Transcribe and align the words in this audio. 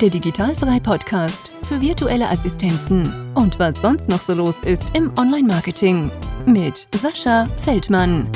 der 0.00 0.10
Digitalfrei 0.10 0.80
Podcast 0.80 1.52
für 1.68 1.80
virtuelle 1.80 2.28
Assistenten 2.28 3.12
und 3.34 3.60
was 3.60 3.80
sonst 3.80 4.08
noch 4.08 4.20
so 4.20 4.34
los 4.34 4.60
ist 4.64 4.82
im 4.96 5.16
Online-Marketing 5.16 6.10
mit 6.46 6.88
Sascha 6.96 7.46
Feldmann. 7.62 8.28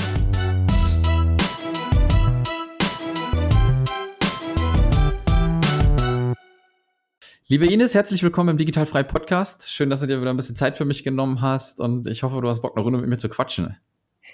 Liebe 7.48 7.66
Ines, 7.66 7.95
herzlich 7.95 8.22
willkommen 8.22 8.50
im 8.50 8.59
Digitalfrei 8.59 9.02
Podcast. 9.02 9.68
Schön, 9.68 9.90
dass 9.90 9.98
du 9.98 10.06
dir 10.06 10.20
wieder 10.20 10.30
ein 10.30 10.36
bisschen 10.36 10.54
Zeit 10.54 10.77
für 10.77 10.84
mich 10.84 11.02
genommen 11.02 11.40
hast 11.40 11.80
und 11.80 12.06
ich 12.06 12.22
hoffe, 12.22 12.40
du 12.40 12.48
hast 12.48 12.62
Bock, 12.62 12.77
eine 12.77 12.84
Runde 12.84 13.00
mit 13.00 13.09
mir 13.09 13.18
zu 13.18 13.29
quatschen. 13.29 13.77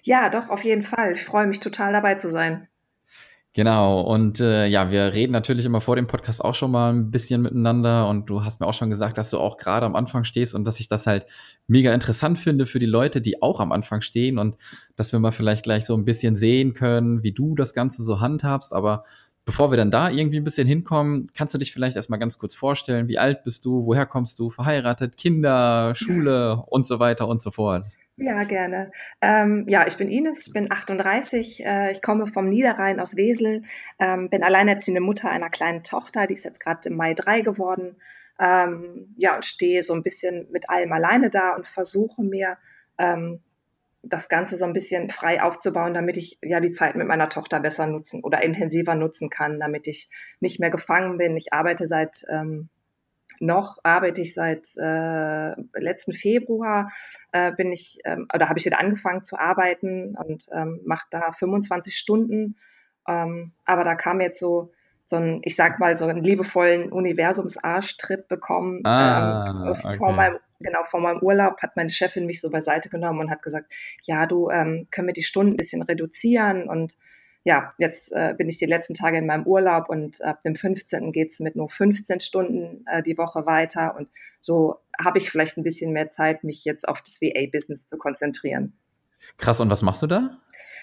Ja, 0.02 0.29
doch, 0.29 0.50
auf 0.50 0.62
jeden 0.62 0.82
Fall. 0.82 1.12
Ich 1.12 1.25
freue 1.25 1.46
mich 1.46 1.61
total 1.61 1.95
dabei 1.95 2.16
zu 2.16 2.29
sein. 2.29 2.68
Genau, 3.57 4.00
und 4.00 4.41
äh, 4.41 4.66
ja, 4.66 4.91
wir 4.91 5.14
reden 5.14 5.30
natürlich 5.30 5.64
immer 5.64 5.80
vor 5.80 5.95
dem 5.95 6.09
Podcast 6.09 6.45
auch 6.45 6.57
schon 6.57 6.73
mal 6.73 6.93
ein 6.93 7.13
bisschen 7.13 7.40
miteinander 7.40 8.08
und 8.08 8.29
du 8.29 8.44
hast 8.44 8.58
mir 8.58 8.67
auch 8.67 8.75
schon 8.75 8.90
gesagt, 8.90 9.17
dass 9.17 9.30
du 9.30 9.39
auch 9.39 9.57
gerade 9.58 9.86
am 9.86 9.94
Anfang 9.94 10.25
stehst 10.25 10.57
und 10.57 10.64
dass 10.64 10.80
ich 10.80 10.89
das 10.89 11.07
halt 11.07 11.25
mega 11.68 11.94
interessant 11.94 12.40
finde 12.40 12.67
für 12.67 12.80
die 12.80 12.86
Leute, 12.86 13.21
die 13.21 13.43
auch 13.43 13.61
am 13.61 13.71
Anfang 13.71 14.00
stehen 14.00 14.39
und 14.39 14.57
dass 14.96 15.13
wir 15.13 15.21
mal 15.21 15.30
vielleicht 15.30 15.63
gleich 15.63 15.85
so 15.85 15.96
ein 15.96 16.04
bisschen 16.04 16.35
sehen 16.35 16.75
können, 16.75 17.22
wie 17.22 17.30
du 17.30 17.54
das 17.54 17.75
Ganze 17.75 18.03
so 18.03 18.18
handhabst. 18.18 18.72
Aber 18.72 19.04
bevor 19.44 19.71
wir 19.71 19.77
dann 19.77 19.93
da 19.93 20.11
irgendwie 20.11 20.39
ein 20.39 20.44
bisschen 20.44 20.66
hinkommen, 20.66 21.27
kannst 21.32 21.55
du 21.55 21.58
dich 21.58 21.72
vielleicht 21.72 21.94
erstmal 21.94 22.18
ganz 22.18 22.39
kurz 22.39 22.57
vorstellen, 22.57 23.07
wie 23.07 23.21
alt 23.21 23.44
bist 23.44 23.64
du, 23.64 23.86
woher 23.86 24.07
kommst 24.07 24.41
du, 24.41 24.50
verheiratet, 24.50 25.16
Kinder, 25.16 25.94
Schule? 25.94 26.64
Und 26.66 26.86
so 26.86 26.99
weiter 26.99 27.29
und 27.29 27.41
so 27.41 27.52
fort. 27.52 27.86
Ja, 28.17 28.45
gerne. 28.45 28.93
Ähm, 29.21 29.64
ja, 29.68 29.86
ich 29.89 29.96
bin 29.96 30.09
Ines, 30.09 30.46
ich 30.46 30.53
bin 30.53 30.71
38, 30.71 31.64
äh, 31.64 31.91
ich 31.91 32.00
komme 32.00 32.28
vom 32.28 32.45
Niederrhein 32.48 33.00
aus 33.00 33.17
Wesel, 33.17 33.64
ähm, 33.98 34.31
bin 34.31 34.45
alleinerziehende 34.45 35.00
Mutter 35.00 35.31
einer 35.31 35.50
kleinen 35.50 35.83
Tochter, 35.83 36.28
die 36.28 36.34
ist 36.34 36.45
jetzt 36.45 36.61
gerade 36.61 36.89
im 36.89 36.97
Mai 36.97 37.14
drei 37.14 37.41
geworden. 37.41 37.97
Ähm, 38.39 39.14
ja, 39.16 39.34
und 39.34 39.44
stehe 39.44 39.83
so 39.83 39.94
ein 39.94 40.05
bisschen 40.05 40.47
mit 40.53 40.70
allem 40.70 40.92
alleine 40.92 41.28
da 41.28 41.55
und 41.56 41.66
versuche 41.66 42.22
mir 42.22 42.56
ähm, 42.98 43.41
das 44.03 44.28
Ganze 44.28 44.56
so 44.58 44.64
ein 44.64 44.72
bisschen 44.75 45.10
frei 45.10 45.42
aufzubauen, 45.42 45.94
damit 45.94 46.16
ich 46.16 46.38
ja 46.42 46.60
die 46.60 46.72
Zeit 46.72 46.94
mit 46.94 47.08
meiner 47.08 47.28
Tochter 47.28 47.58
besser 47.60 47.86
nutzen 47.86 48.22
oder 48.22 48.42
intensiver 48.42 48.94
nutzen 48.94 49.28
kann, 49.31 49.58
damit 49.58 49.88
ich 49.88 50.08
nicht 50.41 50.60
mehr 50.60 50.70
gefangen 50.70 51.19
bin. 51.19 51.36
Ich 51.36 51.53
arbeite 51.53 51.86
seit 51.88 52.25
ähm, 52.31 52.69
noch 53.40 53.78
arbeite 53.82 54.22
ich 54.22 54.34
seit 54.34 54.66
äh, 54.77 55.54
letzten 55.74 56.12
Februar, 56.12 56.92
äh, 57.32 57.52
bin 57.52 57.72
ich, 57.72 57.98
ähm, 58.04 58.28
oder 58.34 58.48
habe 58.48 58.58
ich 58.58 58.66
wieder 58.66 58.80
angefangen 58.80 59.24
zu 59.24 59.38
arbeiten 59.38 60.16
und 60.16 60.46
ähm, 60.52 60.80
mache 60.84 61.06
da 61.10 61.30
25 61.30 61.96
Stunden. 61.96 62.56
Ähm, 63.08 63.52
aber 63.64 63.84
da 63.84 63.94
kam 63.94 64.20
jetzt 64.20 64.41
so, 64.41 64.72
so 65.06 65.16
ein, 65.16 65.41
ich 65.44 65.56
sag 65.56 65.78
mal, 65.78 65.96
so 65.96 66.06
einen 66.06 66.24
liebevollen 66.24 66.91
Universumsarschtritt 66.91 68.28
bekommen. 68.28 68.80
Ah, 68.84 69.44
ähm, 69.48 69.69
okay. 69.69 69.96
vor 69.96 70.12
meinem, 70.12 70.38
genau, 70.60 70.84
vor 70.84 71.00
meinem 71.00 71.20
Urlaub 71.20 71.60
hat 71.62 71.76
meine 71.76 71.91
Chefin 71.91 72.26
mich 72.26 72.41
so 72.41 72.50
beiseite 72.50 72.88
genommen 72.88 73.20
und 73.20 73.30
hat 73.30 73.42
gesagt, 73.42 73.72
ja, 74.02 74.26
du, 74.26 74.50
ähm, 74.50 74.88
können 74.91 75.08
wir 75.08 75.14
die 75.14 75.22
Stunden 75.22 75.54
ein 75.54 75.58
bisschen 75.58 75.82
reduzieren 75.82 76.69
und 76.69 76.96
ja, 77.45 77.75
jetzt 77.77 78.11
äh, 78.12 78.34
bin 78.37 78.48
ich 78.48 78.56
die 78.56 78.64
letzten 78.64 78.95
Tage 78.95 79.19
in 79.19 79.27
meinem 79.27 79.47
Urlaub 79.47 79.91
und 79.91 80.23
ab 80.23 80.41
dem 80.41 80.56
15. 80.56 81.12
geht's 81.12 81.41
mit 81.41 81.56
nur 81.56 81.69
15 81.69 82.19
Stunden 82.20 82.87
äh, 82.87 83.03
die 83.03 83.19
Woche 83.19 83.45
weiter. 83.47 83.95
Und 83.97 84.09
so 84.41 84.77
habe 85.03 85.19
ich 85.19 85.31
vielleicht 85.31 85.59
ein 85.59 85.62
bisschen 85.62 85.92
mehr 85.92 86.11
Zeit, 86.11 86.42
mich 86.42 86.65
jetzt 86.65 86.89
auf 86.89 87.03
das 87.03 87.20
VA-Business 87.20 87.87
zu 87.87 87.98
konzentrieren. 87.98 88.72
Krass, 89.37 89.61
und 89.61 89.69
was 89.69 89.83
machst 89.83 90.03
du 90.03 90.06
da? 90.06 90.39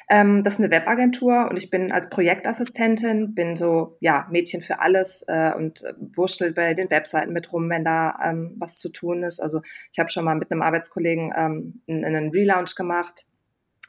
Ähm, 0.08 0.44
das 0.44 0.56
ist 0.56 0.60
eine 0.60 0.72
Webagentur 0.72 1.48
und 1.50 1.58
ich 1.58 1.70
bin 1.70 1.92
als 1.92 2.10
Projektassistentin, 2.10 3.34
bin 3.34 3.56
so, 3.56 3.98
ja, 4.00 4.28
Mädchen 4.30 4.62
für 4.62 4.80
alles 4.82 5.24
äh, 5.28 5.54
und 5.56 5.84
äh, 5.84 5.94
wurschtel 6.16 6.54
bei 6.54 6.74
den 6.74 6.90
Webseiten 6.90 7.34
mit 7.34 7.52
rum, 7.54 7.70
wenn 7.70 7.86
da 7.86 8.20
ähm, 8.24 8.56
was 8.58 8.78
zu 8.78 8.90
tun 8.90 9.24
ist. 9.24 9.40
Also 9.40 9.62
ich 9.92 10.00
habe 10.00 10.10
schon 10.10 10.26
mal 10.26 10.36
mit 10.36 10.52
einem 10.52 10.62
Arbeitskollegen 10.62 11.34
ähm, 11.36 11.82
einen, 11.88 12.06
einen 12.06 12.30
Relaunch 12.30 12.76
gemacht 12.76 13.26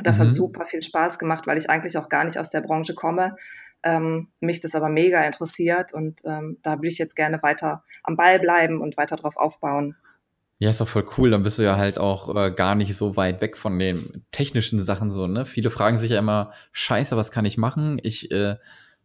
das 0.00 0.18
mhm. 0.18 0.24
hat 0.24 0.32
super 0.32 0.64
viel 0.64 0.82
Spaß 0.82 1.18
gemacht, 1.18 1.46
weil 1.46 1.58
ich 1.58 1.68
eigentlich 1.68 1.96
auch 1.98 2.08
gar 2.08 2.24
nicht 2.24 2.38
aus 2.38 2.50
der 2.50 2.60
Branche 2.60 2.94
komme. 2.94 3.36
Ähm, 3.84 4.28
mich 4.40 4.60
das 4.60 4.76
aber 4.76 4.88
mega 4.88 5.24
interessiert 5.24 5.92
und 5.92 6.20
ähm, 6.24 6.58
da 6.62 6.80
will 6.80 6.88
ich 6.88 6.98
jetzt 6.98 7.16
gerne 7.16 7.42
weiter 7.42 7.82
am 8.04 8.16
Ball 8.16 8.38
bleiben 8.38 8.80
und 8.80 8.96
weiter 8.96 9.16
drauf 9.16 9.36
aufbauen. 9.36 9.96
Ja, 10.60 10.70
ist 10.70 10.80
doch 10.80 10.86
voll 10.86 11.04
cool. 11.18 11.30
Dann 11.30 11.42
bist 11.42 11.58
du 11.58 11.64
ja 11.64 11.76
halt 11.76 11.98
auch 11.98 12.32
äh, 12.36 12.52
gar 12.52 12.76
nicht 12.76 12.94
so 12.94 13.16
weit 13.16 13.40
weg 13.40 13.56
von 13.56 13.80
den 13.80 14.24
technischen 14.30 14.80
Sachen 14.80 15.10
so, 15.10 15.26
ne? 15.26 15.44
Viele 15.44 15.70
fragen 15.70 15.98
sich 15.98 16.12
ja 16.12 16.20
immer, 16.20 16.52
scheiße, 16.70 17.16
was 17.16 17.32
kann 17.32 17.44
ich 17.44 17.58
machen? 17.58 17.98
Ich 18.00 18.30
äh, 18.30 18.54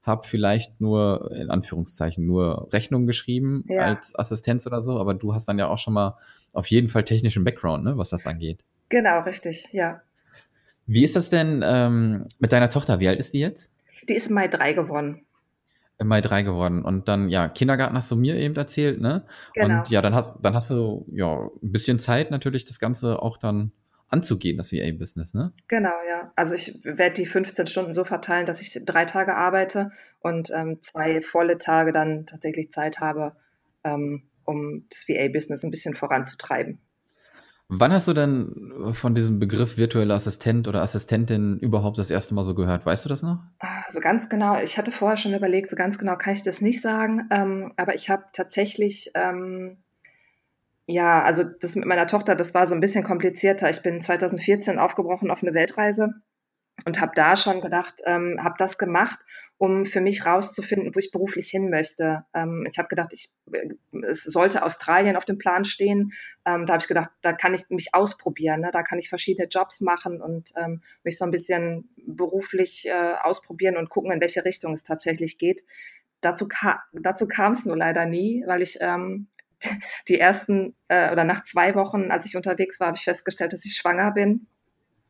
habe 0.03 0.27
vielleicht 0.27 0.79
nur, 0.79 1.31
in 1.35 1.49
Anführungszeichen, 1.49 2.27
nur 2.27 2.69
Rechnungen 2.71 3.07
geschrieben 3.07 3.65
ja. 3.67 3.85
als 3.85 4.17
Assistenz 4.17 4.67
oder 4.67 4.83
so, 4.83 4.99
aber 4.99 5.15
du 5.15 5.33
hast 5.33 5.47
dann 5.47 5.57
ja 5.57 5.67
auch 5.67 5.79
schon 5.79 5.95
mal 5.95 6.17
auf 6.53 6.67
jeden 6.67 6.89
Fall 6.89 7.03
technischen 7.03 7.43
Background, 7.43 7.83
ne, 7.83 7.97
was 7.97 8.11
das 8.11 8.27
angeht. 8.27 8.63
Genau, 8.89 9.21
richtig, 9.21 9.67
ja. 9.71 10.01
Wie 10.87 11.03
ist 11.03 11.15
das 11.15 11.29
denn 11.29 11.63
ähm, 11.65 12.25
mit 12.39 12.53
deiner 12.53 12.69
Tochter? 12.69 12.99
Wie 12.99 13.07
alt 13.07 13.19
ist 13.19 13.33
die 13.33 13.39
jetzt? 13.39 13.73
Die 14.07 14.13
ist 14.13 14.27
im 14.27 14.35
Mai 14.35 14.47
drei 14.47 14.73
geworden. 14.73 15.25
Im 15.99 16.07
Mai 16.07 16.21
drei 16.21 16.43
geworden. 16.43 16.85
Und 16.85 17.07
dann, 17.07 17.29
ja, 17.29 17.49
Kindergarten 17.49 17.95
hast 17.95 18.09
du 18.09 18.15
mir 18.15 18.35
eben 18.35 18.55
erzählt, 18.55 19.01
ne? 19.01 19.25
Genau. 19.53 19.79
Und 19.79 19.89
ja, 19.89 20.01
dann 20.01 20.15
hast, 20.15 20.39
dann 20.41 20.53
hast 20.53 20.69
du 20.69 21.05
ja 21.11 21.49
ein 21.61 21.71
bisschen 21.71 21.99
Zeit 21.99 22.31
natürlich, 22.31 22.65
das 22.65 22.79
Ganze 22.79 23.21
auch 23.21 23.37
dann 23.37 23.71
anzugehen, 24.07 24.57
das 24.57 24.71
VA-Business, 24.71 25.33
ne? 25.33 25.51
Genau, 25.67 25.93
ja. 26.07 26.31
Also 26.35 26.55
ich 26.55 26.79
werde 26.83 27.13
die 27.13 27.25
15 27.25 27.67
Stunden 27.67 27.93
so 27.93 28.05
verteilen, 28.05 28.45
dass 28.45 28.61
ich 28.61 28.79
drei 28.85 29.03
Tage 29.05 29.35
arbeite 29.35 29.91
und 30.21 30.51
ähm, 30.51 30.81
zwei 30.81 31.21
volle 31.21 31.57
Tage 31.57 31.91
dann 31.91 32.25
tatsächlich 32.25 32.71
Zeit 32.71 33.01
habe, 33.01 33.35
ähm, 33.83 34.23
um 34.45 34.85
das 34.89 35.09
VA-Business 35.09 35.63
ein 35.63 35.71
bisschen 35.71 35.95
voranzutreiben. 35.95 36.79
Wann 37.69 37.91
hast 37.91 38.07
du 38.07 38.13
denn 38.13 38.93
von 38.93 39.13
diesem 39.13 39.39
Begriff 39.39 39.77
virtuelle 39.77 40.13
Assistent 40.13 40.69
oder 40.69 40.81
Assistentin 40.81 41.59
überhaupt 41.59 41.97
das 41.97 42.09
erste 42.09 42.33
Mal 42.33 42.45
so 42.45 42.55
gehört? 42.55 42.85
Weißt 42.85 43.03
du 43.03 43.09
das 43.09 43.23
noch? 43.23 43.39
Also 43.59 43.99
ganz 43.99 44.29
genau, 44.29 44.57
ich 44.59 44.77
hatte 44.77 44.93
vorher 44.93 45.17
schon 45.17 45.33
überlegt, 45.33 45.69
so 45.69 45.75
ganz 45.75 45.99
genau 45.99 46.15
kann 46.15 46.33
ich 46.33 46.43
das 46.43 46.61
nicht 46.61 46.81
sagen, 46.81 47.27
ähm, 47.29 47.73
aber 47.75 47.93
ich 47.93 48.09
habe 48.09 48.23
tatsächlich, 48.31 49.11
ähm, 49.15 49.77
ja, 50.85 51.21
also 51.23 51.43
das 51.43 51.75
mit 51.75 51.85
meiner 51.85 52.07
Tochter, 52.07 52.35
das 52.35 52.53
war 52.53 52.65
so 52.67 52.73
ein 52.73 52.79
bisschen 52.79 53.03
komplizierter. 53.03 53.69
Ich 53.69 53.83
bin 53.83 54.01
2014 54.01 54.79
aufgebrochen 54.79 55.29
auf 55.29 55.43
eine 55.43 55.53
Weltreise 55.53 56.13
und 56.85 57.01
habe 57.01 57.11
da 57.15 57.35
schon 57.35 57.59
gedacht, 57.59 57.95
ähm, 58.05 58.39
habe 58.41 58.55
das 58.57 58.77
gemacht 58.77 59.19
um 59.57 59.85
für 59.85 60.01
mich 60.01 60.25
rauszufinden, 60.25 60.93
wo 60.93 60.99
ich 60.99 61.11
beruflich 61.11 61.47
hin 61.47 61.69
möchte. 61.69 62.25
Ähm, 62.33 62.67
ich 62.69 62.77
habe 62.77 62.87
gedacht, 62.87 63.11
ich, 63.13 63.31
es 64.07 64.23
sollte 64.23 64.63
Australien 64.63 65.15
auf 65.15 65.25
dem 65.25 65.39
Plan 65.39 65.65
stehen. 65.65 66.13
Ähm, 66.45 66.65
da 66.65 66.73
habe 66.73 66.81
ich 66.81 66.87
gedacht, 66.87 67.09
da 67.21 67.33
kann 67.33 67.53
ich 67.53 67.63
mich 67.69 67.93
ausprobieren. 67.93 68.61
Ne? 68.61 68.69
Da 68.71 68.83
kann 68.83 68.99
ich 68.99 69.09
verschiedene 69.09 69.47
Jobs 69.47 69.81
machen 69.81 70.21
und 70.21 70.53
ähm, 70.55 70.81
mich 71.03 71.17
so 71.17 71.25
ein 71.25 71.31
bisschen 71.31 71.89
beruflich 72.05 72.87
äh, 72.87 73.13
ausprobieren 73.21 73.77
und 73.77 73.89
gucken, 73.89 74.11
in 74.11 74.21
welche 74.21 74.45
Richtung 74.45 74.73
es 74.73 74.83
tatsächlich 74.83 75.39
geht. 75.39 75.63
Dazu, 76.21 76.47
ka 76.47 76.83
dazu 76.93 77.27
kam 77.27 77.53
es 77.53 77.65
nur 77.65 77.77
leider 77.77 78.05
nie, 78.05 78.43
weil 78.45 78.61
ich 78.61 78.77
ähm, 78.79 79.27
die 80.07 80.19
ersten 80.19 80.75
äh, 80.87 81.11
oder 81.11 81.23
nach 81.23 81.43
zwei 81.43 81.73
Wochen, 81.73 82.11
als 82.11 82.27
ich 82.27 82.35
unterwegs 82.35 82.79
war, 82.79 82.87
habe 82.87 82.97
ich 82.97 83.03
festgestellt, 83.03 83.53
dass 83.53 83.65
ich 83.65 83.73
schwanger 83.73 84.11
bin. 84.11 84.45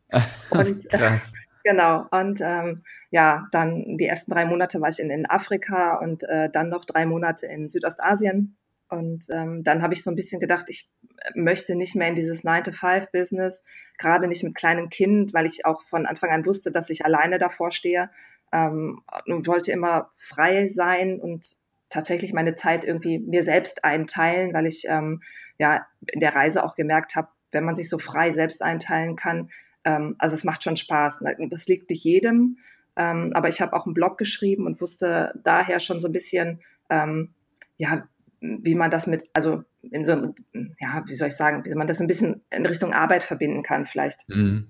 Und 0.52 0.90
Krass. 0.90 1.34
Genau. 1.68 2.06
Und 2.12 2.40
ähm, 2.40 2.84
ja, 3.12 3.46
dann 3.52 3.98
die 3.98 4.06
ersten 4.06 4.32
drei 4.32 4.46
Monate 4.46 4.80
war 4.80 4.88
ich 4.88 5.00
in, 5.02 5.12
in 5.12 5.30
Afrika 5.30 5.98
und 5.98 6.24
äh, 6.24 6.50
dann 6.50 6.70
noch 6.70 6.86
drei 6.86 7.06
Monate 7.06 7.46
in 7.46 7.68
Südostasien. 7.68 8.56
Und 8.88 9.26
ähm, 9.30 9.66
dann 9.66 9.82
habe 9.82 9.94
ich 9.94 10.02
so 10.02 10.10
ein 10.10 10.16
bisschen 10.16 10.40
gedacht, 10.40 10.70
ich 10.70 10.90
möchte 11.36 11.76
nicht 11.76 11.94
mehr 11.98 12.08
in 12.08 12.16
dieses 12.16 12.46
9-to-5-Business, 12.46 13.66
gerade 13.98 14.30
nicht 14.30 14.46
mit 14.46 14.56
kleinem 14.56 14.88
Kind, 14.88 15.34
weil 15.34 15.46
ich 15.46 15.66
auch 15.66 15.84
von 15.84 16.06
Anfang 16.06 16.30
an 16.30 16.46
wusste, 16.46 16.72
dass 16.72 16.90
ich 16.90 17.04
alleine 17.04 17.38
davor 17.38 17.72
stehe 17.72 18.10
ähm, 18.54 19.02
und 19.26 19.46
wollte 19.46 19.74
immer 19.74 20.10
frei 20.16 20.68
sein 20.68 21.20
und 21.20 21.58
tatsächlich 21.90 22.32
meine 22.32 22.56
Zeit 22.56 22.86
irgendwie 22.86 23.20
mir 23.20 23.44
selbst 23.44 23.84
einteilen, 23.84 24.54
weil 24.54 24.68
ich 24.68 24.86
ähm, 24.88 25.22
ja 25.58 25.86
in 26.06 26.22
der 26.22 26.34
Reise 26.34 26.64
auch 26.64 26.78
gemerkt 26.78 27.18
habe, 27.18 27.28
wenn 27.52 27.66
man 27.66 27.76
sich 27.76 27.90
so 27.90 27.98
frei 27.98 28.32
selbst 28.32 28.64
einteilen 28.64 29.18
kann, 29.18 29.50
ähm, 29.84 30.16
also 30.20 30.34
es 30.34 30.44
macht 30.44 30.64
schon 30.64 30.78
Spaß. 30.78 31.22
Ne? 31.22 31.36
Das 31.50 31.68
liegt 31.68 31.90
nicht 31.90 32.04
jedem. 32.04 32.58
Ähm, 32.96 33.32
aber 33.34 33.48
ich 33.48 33.62
habe 33.62 33.74
auch 33.74 33.86
einen 33.86 33.94
Blog 33.94 34.18
geschrieben 34.18 34.66
und 34.66 34.82
wusste 34.82 35.32
daher 35.44 35.80
schon 35.80 36.00
so 36.00 36.08
ein 36.08 36.14
bisschen, 36.14 36.62
ähm, 36.90 37.34
ja, 37.78 38.08
wie 38.40 38.76
man 38.76 38.90
das 38.90 39.08
mit, 39.08 39.30
also 39.34 39.64
in 39.82 40.04
so, 40.04 40.34
ja, 40.80 41.04
wie 41.06 41.16
soll 41.16 41.28
ich 41.28 41.36
sagen, 41.36 41.64
wie 41.66 41.76
man 41.76 41.88
das 41.88 42.02
ein 42.02 42.08
bisschen 42.08 42.42
in 42.50 42.66
Richtung 42.66 42.94
Arbeit 42.94 43.24
verbinden 43.24 43.62
kann, 43.62 43.86
vielleicht. 43.86 44.28
Mhm. 44.30 44.68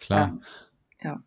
Klar. 0.00 0.28
Ähm, 0.28 0.42
ja. 1.02 1.22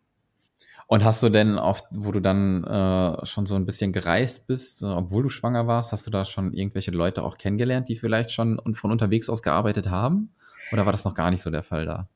Und 0.86 1.04
hast 1.04 1.22
du 1.22 1.28
denn 1.28 1.58
oft, 1.58 1.84
wo 1.90 2.12
du 2.12 2.20
dann 2.20 2.64
äh, 2.64 3.26
schon 3.26 3.46
so 3.46 3.54
ein 3.54 3.66
bisschen 3.66 3.92
gereist 3.92 4.46
bist, 4.46 4.82
äh, 4.82 4.86
obwohl 4.86 5.22
du 5.22 5.28
schwanger 5.28 5.66
warst, 5.66 5.92
hast 5.92 6.06
du 6.06 6.10
da 6.10 6.24
schon 6.24 6.52
irgendwelche 6.52 6.90
Leute 6.90 7.22
auch 7.22 7.38
kennengelernt, 7.38 7.88
die 7.88 7.96
vielleicht 7.96 8.32
schon 8.32 8.60
von 8.74 8.90
unterwegs 8.90 9.28
aus 9.28 9.42
gearbeitet 9.42 9.90
haben? 9.90 10.34
Oder 10.72 10.84
war 10.84 10.92
das 10.92 11.04
noch 11.04 11.14
gar 11.14 11.30
nicht 11.30 11.42
so 11.42 11.50
der 11.50 11.62
Fall 11.62 11.84
da? 11.86 12.08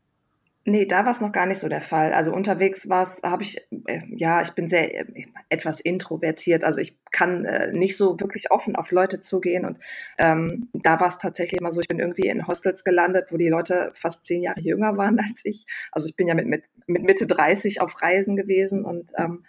Nee, 0.64 0.84
da 0.84 1.04
war 1.04 1.12
es 1.12 1.22
noch 1.22 1.32
gar 1.32 1.46
nicht 1.46 1.60
so 1.60 1.68
der 1.68 1.80
Fall. 1.80 2.12
Also 2.12 2.32
unterwegs 2.32 2.90
war 2.90 3.02
es, 3.02 3.22
habe 3.22 3.42
ich, 3.42 3.66
äh, 3.86 4.02
ja, 4.10 4.42
ich 4.42 4.52
bin 4.52 4.68
sehr 4.68 4.94
äh, 4.94 5.24
etwas 5.48 5.80
introvertiert. 5.80 6.62
Also 6.62 6.80
ich 6.80 6.98
kann 7.10 7.46
äh, 7.46 7.72
nicht 7.72 7.96
so 7.96 8.20
wirklich 8.20 8.50
offen 8.50 8.76
auf 8.76 8.90
Leute 8.90 9.20
zugehen. 9.22 9.64
Und 9.64 9.78
ähm, 10.18 10.68
da 10.74 11.00
war 11.00 11.08
es 11.08 11.18
tatsächlich 11.18 11.60
immer 11.60 11.72
so, 11.72 11.80
ich 11.80 11.88
bin 11.88 11.98
irgendwie 11.98 12.28
in 12.28 12.46
Hostels 12.46 12.84
gelandet, 12.84 13.28
wo 13.30 13.38
die 13.38 13.48
Leute 13.48 13.92
fast 13.94 14.26
zehn 14.26 14.42
Jahre 14.42 14.60
jünger 14.60 14.98
waren 14.98 15.18
als 15.26 15.44
ich. 15.46 15.64
Also 15.90 16.06
ich 16.08 16.16
bin 16.16 16.28
ja 16.28 16.34
mit, 16.34 16.46
mit, 16.46 16.64
mit 16.86 17.02
Mitte 17.02 17.26
30 17.26 17.80
auf 17.80 18.02
Reisen 18.02 18.36
gewesen 18.36 18.84
und 18.84 19.10
ähm, 19.16 19.44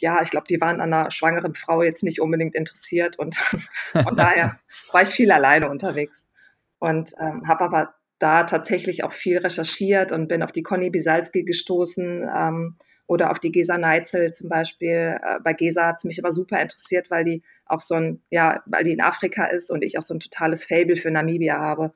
ja, 0.00 0.22
ich 0.22 0.30
glaube, 0.30 0.46
die 0.48 0.60
waren 0.60 0.80
an 0.80 0.92
einer 0.92 1.10
schwangeren 1.10 1.54
Frau 1.54 1.82
jetzt 1.82 2.02
nicht 2.02 2.20
unbedingt 2.20 2.54
interessiert 2.54 3.18
und 3.18 3.36
von 3.92 4.16
daher 4.16 4.58
war 4.92 5.02
ich 5.02 5.10
viel 5.10 5.30
alleine 5.30 5.68
unterwegs 5.68 6.30
und 6.78 7.12
ähm, 7.20 7.46
habe 7.46 7.64
aber 7.64 7.94
da 8.22 8.44
tatsächlich 8.44 9.04
auch 9.04 9.12
viel 9.12 9.38
recherchiert 9.38 10.12
und 10.12 10.28
bin 10.28 10.42
auf 10.42 10.52
die 10.52 10.62
Conny 10.62 10.90
Bisalski 10.90 11.42
gestoßen 11.42 12.28
ähm, 12.34 12.76
oder 13.06 13.30
auf 13.30 13.40
die 13.40 13.50
Gesa 13.50 13.78
Neitzel 13.78 14.32
zum 14.32 14.48
Beispiel. 14.48 15.18
Äh, 15.22 15.40
bei 15.42 15.52
Gesa 15.52 15.88
hat 15.88 15.96
es 15.98 16.04
mich 16.04 16.22
aber 16.22 16.32
super 16.32 16.60
interessiert, 16.60 17.10
weil 17.10 17.24
die 17.24 17.42
auch 17.66 17.80
so 17.80 17.96
ein, 17.96 18.22
ja, 18.30 18.62
weil 18.66 18.84
die 18.84 18.92
in 18.92 19.00
Afrika 19.00 19.46
ist 19.46 19.70
und 19.70 19.82
ich 19.82 19.98
auch 19.98 20.02
so 20.02 20.14
ein 20.14 20.20
totales 20.20 20.64
Fable 20.64 20.96
für 20.96 21.10
Namibia 21.10 21.58
habe. 21.58 21.92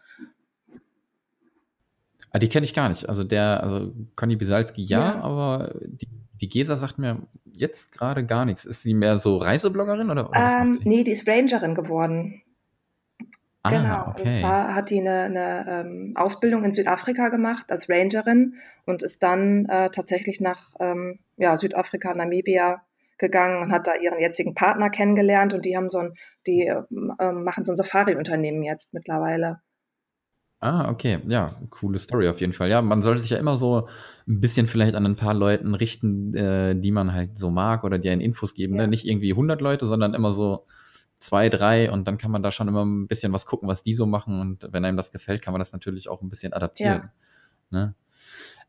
Ah, 2.32 2.38
die 2.38 2.49
kenne 2.49 2.64
ich 2.64 2.75
gar 2.75 2.88
nicht. 2.88 3.08
Also 3.08 3.22
der, 3.22 3.62
also 3.62 3.93
Conny 4.17 4.37
Bisalski 4.37 4.82
ja, 4.82 5.14
ja. 5.14 5.20
aber 5.20 5.75
die, 5.84 6.08
die 6.40 6.49
Gesa 6.49 6.76
sagt 6.76 6.99
mir 6.99 7.22
jetzt 7.44 7.93
gerade 7.93 8.26
gar 8.26 8.44
nichts. 8.44 8.64
Ist 8.64 8.82
sie 8.82 8.94
mehr 8.94 9.19
so 9.19 9.37
Reisebloggerin 9.37 10.11
oder, 10.11 10.29
oder 10.29 10.64
ähm, 10.64 10.79
Nee, 10.84 11.05
die 11.05 11.12
ist 11.12 11.29
Rangerin 11.29 11.75
geworden. 11.75 12.43
Ah, 13.66 13.70
genau, 13.70 14.10
okay. 14.10 14.22
und 14.22 14.30
zwar 14.30 14.74
hat 14.74 14.90
die 14.90 15.00
eine, 15.00 15.22
eine 15.22 15.66
ähm, 15.68 16.12
Ausbildung 16.14 16.64
in 16.64 16.72
Südafrika 16.72 17.28
gemacht 17.28 17.70
als 17.70 17.88
Rangerin 17.88 18.54
und 18.84 19.02
ist 19.02 19.22
dann 19.22 19.66
äh, 19.66 19.90
tatsächlich 19.90 20.40
nach 20.40 20.72
ähm, 20.78 21.18
ja, 21.36 21.56
Südafrika, 21.56 22.14
Namibia 22.14 22.82
gegangen 23.18 23.62
und 23.62 23.72
hat 23.72 23.86
da 23.86 23.94
ihren 23.94 24.20
jetzigen 24.20 24.54
Partner 24.54 24.90
kennengelernt 24.90 25.54
und 25.54 25.64
die 25.64 25.76
haben 25.76 25.90
so 25.90 25.98
ein, 25.98 26.14
die 26.46 26.66
äh, 26.66 26.82
machen 27.32 27.64
so 27.64 27.72
ein 27.72 27.76
Safari-Unternehmen 27.76 28.62
jetzt 28.62 28.94
mittlerweile. 28.94 29.60
Ah, 30.60 30.90
okay. 30.90 31.19
Ja, 31.28 31.56
coole 31.70 31.98
Story 31.98 32.28
auf 32.28 32.40
jeden 32.40 32.52
Fall. 32.52 32.70
Ja, 32.70 32.80
man 32.80 33.02
sollte 33.02 33.20
sich 33.20 33.30
ja 33.30 33.38
immer 33.38 33.56
so 33.56 33.88
ein 34.26 34.40
bisschen 34.40 34.66
vielleicht 34.66 34.94
an 34.94 35.04
ein 35.04 35.16
paar 35.16 35.34
Leuten 35.34 35.74
richten, 35.74 36.34
äh, 36.34 36.74
die 36.74 36.90
man 36.90 37.12
halt 37.12 37.38
so 37.38 37.50
mag 37.50 37.84
oder 37.84 37.98
die 37.98 38.08
einen 38.08 38.22
Infos 38.22 38.54
geben. 38.54 38.74
Ne? 38.74 38.82
Ja. 38.82 38.86
Ne? 38.86 38.90
Nicht 38.90 39.06
irgendwie 39.06 39.32
100 39.32 39.60
Leute, 39.60 39.86
sondern 39.86 40.14
immer 40.14 40.32
so 40.32 40.66
zwei, 41.18 41.48
drei 41.48 41.90
und 41.90 42.06
dann 42.06 42.18
kann 42.18 42.30
man 42.30 42.42
da 42.42 42.50
schon 42.50 42.68
immer 42.68 42.84
ein 42.84 43.06
bisschen 43.06 43.32
was 43.32 43.46
gucken, 43.46 43.68
was 43.68 43.82
die 43.82 43.94
so 43.94 44.06
machen 44.06 44.40
und 44.40 44.68
wenn 44.72 44.84
einem 44.84 44.96
das 44.96 45.10
gefällt, 45.10 45.42
kann 45.42 45.52
man 45.52 45.60
das 45.60 45.72
natürlich 45.72 46.08
auch 46.08 46.22
ein 46.22 46.28
bisschen 46.28 46.52
adaptieren. 46.52 47.10
Ja. 47.70 47.78
Ne? 47.78 47.94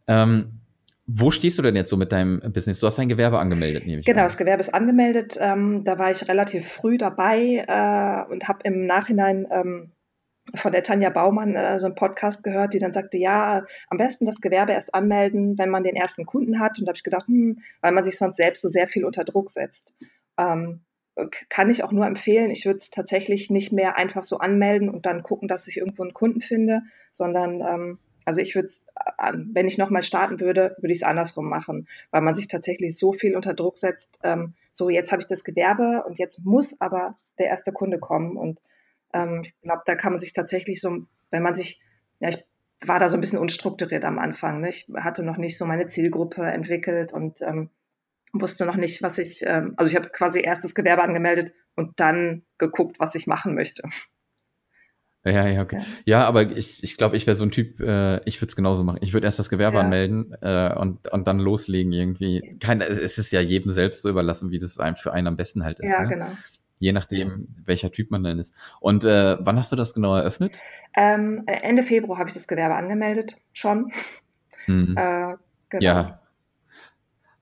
Ähm, 0.07 0.61
wo 1.05 1.31
stehst 1.31 1.57
du 1.57 1.61
denn 1.61 1.75
jetzt 1.75 1.89
so 1.89 1.95
mit 1.95 2.11
deinem 2.11 2.41
Business? 2.51 2.81
Du 2.81 2.87
hast 2.87 2.97
dein 2.97 3.07
Gewerbe 3.07 3.39
angemeldet, 3.39 3.85
nehme 3.85 4.01
ich 4.01 4.05
Genau, 4.05 4.19
an. 4.19 4.25
das 4.25 4.37
Gewerbe 4.37 4.59
ist 4.59 4.73
angemeldet. 4.73 5.37
Ähm, 5.39 5.85
da 5.85 5.97
war 5.97 6.11
ich 6.11 6.27
relativ 6.27 6.67
früh 6.67 6.97
dabei 6.97 7.65
äh, 7.65 8.31
und 8.31 8.47
habe 8.49 8.59
im 8.63 8.85
Nachhinein 8.85 9.47
ähm, 9.49 9.91
von 10.55 10.73
der 10.73 10.83
Tanja 10.83 11.09
Baumann 11.09 11.55
äh, 11.55 11.79
so 11.79 11.85
einen 11.85 11.95
Podcast 11.95 12.43
gehört, 12.43 12.73
die 12.73 12.79
dann 12.79 12.91
sagte, 12.91 13.17
ja, 13.17 13.63
am 13.89 13.97
besten 13.97 14.25
das 14.25 14.41
Gewerbe 14.41 14.73
erst 14.73 14.93
anmelden, 14.93 15.57
wenn 15.57 15.69
man 15.69 15.83
den 15.83 15.95
ersten 15.95 16.25
Kunden 16.25 16.59
hat. 16.59 16.77
Und 16.79 16.85
da 16.85 16.89
habe 16.89 16.97
ich 16.97 17.03
gedacht, 17.03 17.27
hm, 17.27 17.61
weil 17.79 17.93
man 17.93 18.03
sich 18.03 18.17
sonst 18.17 18.35
selbst 18.35 18.61
so 18.61 18.67
sehr 18.67 18.87
viel 18.87 19.05
unter 19.05 19.23
Druck 19.23 19.49
setzt. 19.49 19.93
Ähm, 20.37 20.81
kann 21.49 21.69
ich 21.69 21.83
auch 21.83 21.91
nur 21.91 22.05
empfehlen. 22.05 22.51
Ich 22.51 22.65
würde 22.65 22.77
es 22.77 22.91
tatsächlich 22.91 23.49
nicht 23.49 23.71
mehr 23.71 23.95
einfach 23.95 24.23
so 24.23 24.37
anmelden 24.37 24.89
und 24.89 25.05
dann 25.05 25.23
gucken, 25.23 25.47
dass 25.47 25.67
ich 25.67 25.77
irgendwo 25.77 26.03
einen 26.03 26.13
Kunden 26.13 26.41
finde, 26.41 26.81
sondern 27.11 27.61
ähm, 27.61 27.99
also 28.27 28.41
ich 28.41 28.55
würde 28.55 28.67
es, 28.67 28.87
wenn 29.53 29.67
ich 29.67 29.77
nochmal 29.77 30.03
starten 30.03 30.41
würde, 30.41 30.75
würde 30.79 30.91
ich 30.91 30.99
es 30.99 31.03
andersrum 31.03 31.47
machen, 31.47 31.87
weil 32.11 32.21
man 32.21 32.35
sich 32.35 32.49
tatsächlich 32.49 32.97
so 32.97 33.13
viel 33.13 33.37
unter 33.37 33.53
Druck 33.53 33.77
setzt. 33.77 34.19
Ähm, 34.21 34.53
so, 34.73 34.89
jetzt 34.89 35.13
habe 35.13 35.21
ich 35.21 35.27
das 35.27 35.45
Gewerbe 35.45 36.03
und 36.05 36.19
jetzt 36.19 36.45
muss 36.45 36.79
aber 36.81 37.17
der 37.39 37.47
erste 37.47 37.71
Kunde 37.71 37.99
kommen. 37.99 38.35
Und 38.35 38.59
ähm, 39.13 39.43
ich 39.45 39.53
glaube, 39.61 39.83
da 39.85 39.95
kann 39.95 40.11
man 40.11 40.19
sich 40.19 40.33
tatsächlich 40.33 40.81
so, 40.81 41.05
wenn 41.31 41.41
man 41.41 41.55
sich, 41.55 41.81
ja, 42.19 42.27
ich 42.27 42.45
war 42.85 42.99
da 42.99 43.07
so 43.07 43.15
ein 43.15 43.21
bisschen 43.21 43.39
unstrukturiert 43.39 44.03
am 44.03 44.19
Anfang. 44.19 44.59
Ne? 44.59 44.69
Ich 44.69 44.89
hatte 44.97 45.23
noch 45.23 45.37
nicht 45.37 45.57
so 45.57 45.65
meine 45.65 45.87
Zielgruppe 45.87 46.43
entwickelt 46.43 47.13
und 47.13 47.41
ähm, 47.41 47.69
wusste 48.33 48.65
noch 48.65 48.75
nicht, 48.75 49.01
was 49.01 49.17
ich, 49.17 49.43
ähm, 49.45 49.73
also 49.77 49.89
ich 49.89 49.95
habe 49.95 50.09
quasi 50.09 50.41
erst 50.41 50.63
das 50.63 50.75
Gewerbe 50.75 51.03
angemeldet 51.03 51.53
und 51.75 51.99
dann 51.99 52.43
geguckt, 52.57 52.99
was 52.99 53.15
ich 53.15 53.27
machen 53.27 53.55
möchte. 53.55 53.83
Ja, 55.25 55.47
ja, 55.47 55.61
okay. 55.61 55.81
Ja, 56.05 56.25
aber 56.25 56.43
ich, 56.43 56.83
ich 56.83 56.95
glaube, 56.95 57.17
ich 57.17 57.27
wäre 57.27 57.35
so 57.35 57.43
ein 57.43 57.51
Typ, 57.51 57.79
äh, 57.81 58.21
ich 58.25 58.39
würde 58.39 58.49
es 58.49 58.55
genauso 58.55 58.83
machen. 58.83 58.99
Ich 59.01 59.13
würde 59.13 59.25
erst 59.25 59.39
das 59.39 59.49
Gewerbe 59.49 59.77
ja. 59.77 59.83
anmelden 59.83 60.33
äh, 60.41 60.73
und, 60.73 61.07
und 61.09 61.27
dann 61.27 61.39
loslegen 61.39 61.91
irgendwie. 61.91 62.57
Kein, 62.61 62.81
es 62.81 63.17
ist 63.17 63.31
ja 63.31 63.41
jedem 63.41 63.71
selbst 63.71 64.03
so 64.03 64.09
überlassen, 64.09 64.51
wie 64.51 64.59
das 64.59 64.77
für 64.95 65.11
einen 65.11 65.27
am 65.27 65.37
besten 65.37 65.63
halt 65.65 65.79
ist. 65.79 65.91
Ja, 65.91 66.03
ne? 66.03 66.09
genau. 66.09 66.27
Je 66.79 66.91
nachdem, 66.91 67.47
welcher 67.65 67.91
Typ 67.91 68.11
man 68.11 68.23
dann 68.23 68.39
ist. 68.39 68.53
Und 68.79 69.03
äh, 69.03 69.37
wann 69.39 69.57
hast 69.57 69.71
du 69.71 69.75
das 69.75 69.95
genau 69.95 70.15
eröffnet? 70.15 70.59
Ähm, 70.95 71.43
Ende 71.47 71.81
Februar 71.81 72.19
habe 72.19 72.29
ich 72.29 72.35
das 72.35 72.47
Gewerbe 72.47 72.75
angemeldet, 72.75 73.37
schon. 73.51 73.91
Mhm. 74.67 74.95
Äh, 74.95 75.35
genau. 75.69 75.83
Ja, 75.83 76.19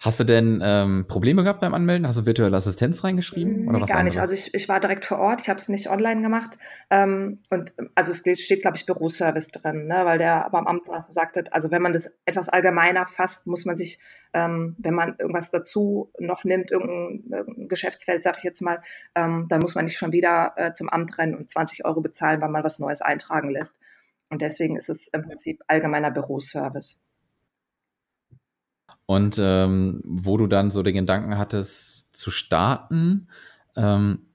Hast 0.06 0.20
du 0.20 0.24
denn 0.24 0.62
ähm, 0.64 1.06
Probleme 1.08 1.42
gehabt 1.42 1.62
beim 1.62 1.74
Anmelden? 1.74 2.06
Hast 2.06 2.20
du 2.20 2.28
virtuelle 2.28 2.56
Assistenz 2.56 3.04
reingeschrieben? 3.04 3.64
Nee, 3.64 3.68
oder 3.68 3.82
was 3.82 3.90
gar 3.90 4.04
nicht. 4.04 4.20
Also 4.20 4.36
ich, 4.36 4.54
ich 4.54 4.70
war 4.70 4.80
direkt 4.80 5.04
vor 5.04 5.18
Ort, 5.18 5.42
ich 5.42 5.50
habe 5.50 5.58
es 5.58 5.68
nicht 5.68 5.90
online 5.90 6.22
gemacht. 6.22 6.60
Ähm, 6.92 7.40
und 7.50 7.74
also 7.96 8.12
es 8.12 8.20
steht, 8.40 8.62
glaube 8.62 8.78
ich, 8.78 8.86
Büroservice 8.86 9.50
drin, 9.50 9.88
ne? 9.88 10.06
weil 10.06 10.20
der 10.20 10.48
beim 10.52 10.68
Amt 10.68 10.84
sagte, 11.10 11.46
also 11.52 11.72
wenn 11.72 11.82
man 11.82 11.92
das 11.92 12.14
etwas 12.26 12.50
allgemeiner 12.50 13.08
fasst, 13.08 13.48
muss 13.48 13.66
man 13.66 13.78
sich, 13.78 13.98
ähm, 14.34 14.76
wenn 14.78 14.94
man 14.94 15.16
irgendwas 15.18 15.50
dazu 15.50 16.12
noch 16.20 16.44
nimmt, 16.44 16.70
irgendein, 16.70 17.24
irgendein 17.32 17.68
Geschäftsfeld, 17.68 18.22
sage 18.22 18.38
ich 18.38 18.44
jetzt 18.44 18.62
mal, 18.62 18.84
ähm, 19.16 19.48
dann 19.50 19.60
muss 19.60 19.74
man 19.74 19.86
nicht 19.86 19.98
schon 19.98 20.12
wieder 20.12 20.54
äh, 20.56 20.74
zum 20.74 20.88
Amt 20.88 21.18
rennen 21.18 21.34
und 21.34 21.50
20 21.50 21.84
Euro 21.84 22.02
bezahlen, 22.02 22.42
weil 22.42 22.50
man 22.50 22.64
was 22.64 22.78
Neues 22.78 23.02
eintragen 23.02 23.50
lässt. 23.50 23.80
Und 24.30 24.44
deswegen 24.44 24.76
ist 24.76 24.90
es 24.90 25.08
im 25.08 25.24
Prinzip 25.24 25.64
allgemeiner 25.66 26.12
Büroservice. 26.12 27.00
Und 29.06 29.38
ähm, 29.40 30.02
wo 30.04 30.38
du 30.38 30.48
dann 30.48 30.72
so 30.72 30.82
den 30.84 30.96
Gedanken 30.96 31.38
hattest 31.38 32.16
zu 32.16 32.32
starten, 32.32 33.28
ähm, 33.76 34.28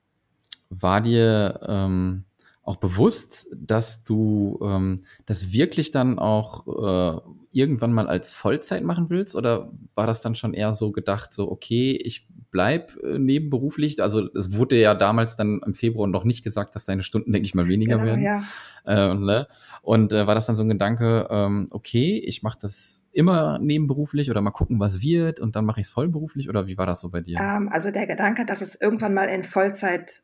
war 0.69 1.01
dir 1.01 1.61
ähm, 1.67 2.25
auch 2.63 2.77
bewusst, 2.77 3.49
dass 3.57 4.05
du 4.05 4.59
ähm, 4.63 5.01
das 5.27 5.53
wirklich 5.53 5.91
dann 5.91 6.19
auch 6.19 6.67
äh, 6.67 7.21
irgendwann 7.53 7.93
mal 7.93 8.09
als 8.09 8.33
Vollzeit 8.33 8.85
machen 8.85 9.11
willst? 9.11 9.35
Oder 9.35 9.73
war 9.95 10.07
das 10.07 10.23
dann 10.23 10.35
schon 10.35 10.55
eher 10.55 10.73
so 10.73 10.93
gedacht, 10.93 11.33
so, 11.33 11.51
okay, 11.51 11.93
ich 11.93 12.29
bleib 12.51 12.97
äh, 13.03 13.19
nebenberuflich? 13.19 14.03
Also 14.03 14.29
es 14.35 14.55
wurde 14.55 14.79
ja 14.79 14.95
damals 14.95 15.37
dann 15.37 15.61
im 15.65 15.75
Februar 15.75 16.07
noch 16.07 16.25
nicht 16.25 16.45
gesagt, 16.45 16.75
dass 16.75 16.85
deine 16.85 17.03
Stunden, 17.03 17.33
denke 17.33 17.47
ich 17.47 17.55
mal, 17.55 17.69
weniger 17.69 17.97
genau, 17.97 18.07
werden. 18.07 18.23
Ja. 18.23 18.43
Äh, 18.87 19.15
ne? 19.15 19.49
Und 19.83 20.13
äh, 20.13 20.27
war 20.27 20.35
das 20.35 20.47
dann 20.47 20.57
so 20.57 20.63
ein 20.63 20.69
Gedanke, 20.69 21.27
ähm, 21.31 21.69
okay, 21.73 22.19
ich 22.19 22.43
mache 22.43 22.59
das 22.61 23.07
immer 23.13 23.59
nebenberuflich 23.59 24.31
oder 24.31 24.43
mal 24.43 24.51
gucken, 24.51 24.79
was 24.79 25.03
wird 25.03 25.41
und 25.41 25.57
dann 25.57 25.65
mache 25.65 25.81
ich 25.81 25.87
es 25.87 25.93
vollberuflich 25.93 26.49
oder 26.49 26.67
wie 26.67 26.77
war 26.77 26.87
das 26.87 27.01
so 27.01 27.09
bei 27.09 27.23
dir? 27.23 27.39
Ähm, 27.41 27.71
also 27.73 27.91
der 27.91 28.07
Gedanke, 28.07 28.45
dass 28.45 28.61
es 28.61 28.79
irgendwann 28.79 29.15
mal 29.15 29.25
in 29.25 29.43
Vollzeit 29.43 30.23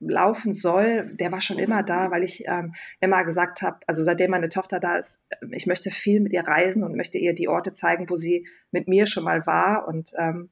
laufen 0.00 0.52
soll, 0.52 1.14
der 1.14 1.32
war 1.32 1.40
schon 1.40 1.58
immer 1.58 1.82
da, 1.82 2.10
weil 2.10 2.22
ich 2.22 2.44
ähm, 2.46 2.74
immer 3.00 3.24
gesagt 3.24 3.62
habe, 3.62 3.78
also 3.86 4.02
seitdem 4.02 4.30
meine 4.30 4.48
Tochter 4.48 4.80
da 4.80 4.96
ist, 4.96 5.22
ähm, 5.42 5.52
ich 5.52 5.66
möchte 5.66 5.90
viel 5.90 6.20
mit 6.20 6.32
ihr 6.32 6.46
reisen 6.46 6.82
und 6.84 6.96
möchte 6.96 7.18
ihr 7.18 7.34
die 7.34 7.48
Orte 7.48 7.72
zeigen, 7.72 8.10
wo 8.10 8.16
sie 8.16 8.46
mit 8.70 8.88
mir 8.88 9.06
schon 9.06 9.24
mal 9.24 9.46
war. 9.46 9.86
Und 9.88 10.12
ähm, 10.18 10.50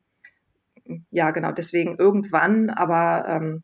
ja, 1.10 1.30
genau, 1.30 1.52
deswegen 1.52 1.96
irgendwann, 1.98 2.70
aber 2.70 3.26
ähm, 3.28 3.62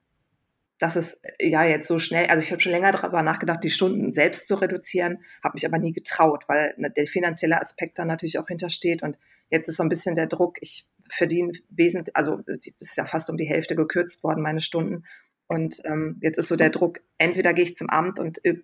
dass 0.79 0.97
es 0.97 1.23
ja 1.41 1.65
jetzt 1.65 1.89
so 1.89 1.99
schnell, 1.99 2.27
also 2.27 2.43
ich 2.43 2.53
habe 2.53 2.61
schon 2.61 2.73
länger 2.73 2.93
darüber 2.93 3.23
nachgedacht, 3.23 3.65
die 3.65 3.71
Stunden 3.71 4.13
selbst 4.13 4.47
zu 4.47 4.55
reduzieren, 4.55 5.25
habe 5.43 5.55
mich 5.55 5.67
aber 5.67 5.79
nie 5.79 5.93
getraut, 5.93 6.45
weil 6.47 6.75
ne, 6.77 6.91
der 6.91 7.07
finanzielle 7.07 7.61
Aspekt 7.61 7.99
da 7.99 8.05
natürlich 8.05 8.39
auch 8.39 8.47
hintersteht. 8.47 9.03
Und 9.03 9.19
jetzt 9.51 9.69
ist 9.69 9.77
so 9.77 9.83
ein 9.83 9.89
bisschen 9.89 10.15
der 10.15 10.29
Druck, 10.29 10.59
ich 10.61 10.87
verdiene 11.09 11.53
wesentlich, 11.71 12.15
also 12.15 12.41
ist 12.79 12.97
ja 12.97 13.07
fast 13.07 13.29
um 13.29 13.37
die 13.37 13.49
Hälfte 13.49 13.75
gekürzt 13.75 14.23
worden, 14.23 14.43
meine 14.43 14.61
Stunden 14.61 15.05
und 15.49 15.81
ähm, 15.85 16.19
jetzt 16.21 16.39
ist 16.39 16.49
so 16.49 16.57
der 16.57 16.71
Druck, 16.71 17.01
entweder 17.17 17.55
gehe 17.55 17.65
ich 17.65 17.77
zum 17.77 17.91
Amt 17.91 18.19
und 18.19 18.45
äh, 18.45 18.59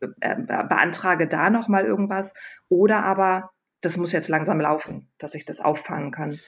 äh, 0.00 0.36
beantrage 0.36 1.28
da 1.28 1.50
nochmal 1.50 1.84
irgendwas 1.84 2.34
oder 2.68 3.04
aber 3.04 3.50
das 3.82 3.96
muss 3.96 4.12
jetzt 4.12 4.28
langsam 4.28 4.60
laufen, 4.60 5.08
dass 5.18 5.34
ich 5.34 5.44
das 5.44 5.60
auffangen 5.60 6.10
kann. 6.10 6.38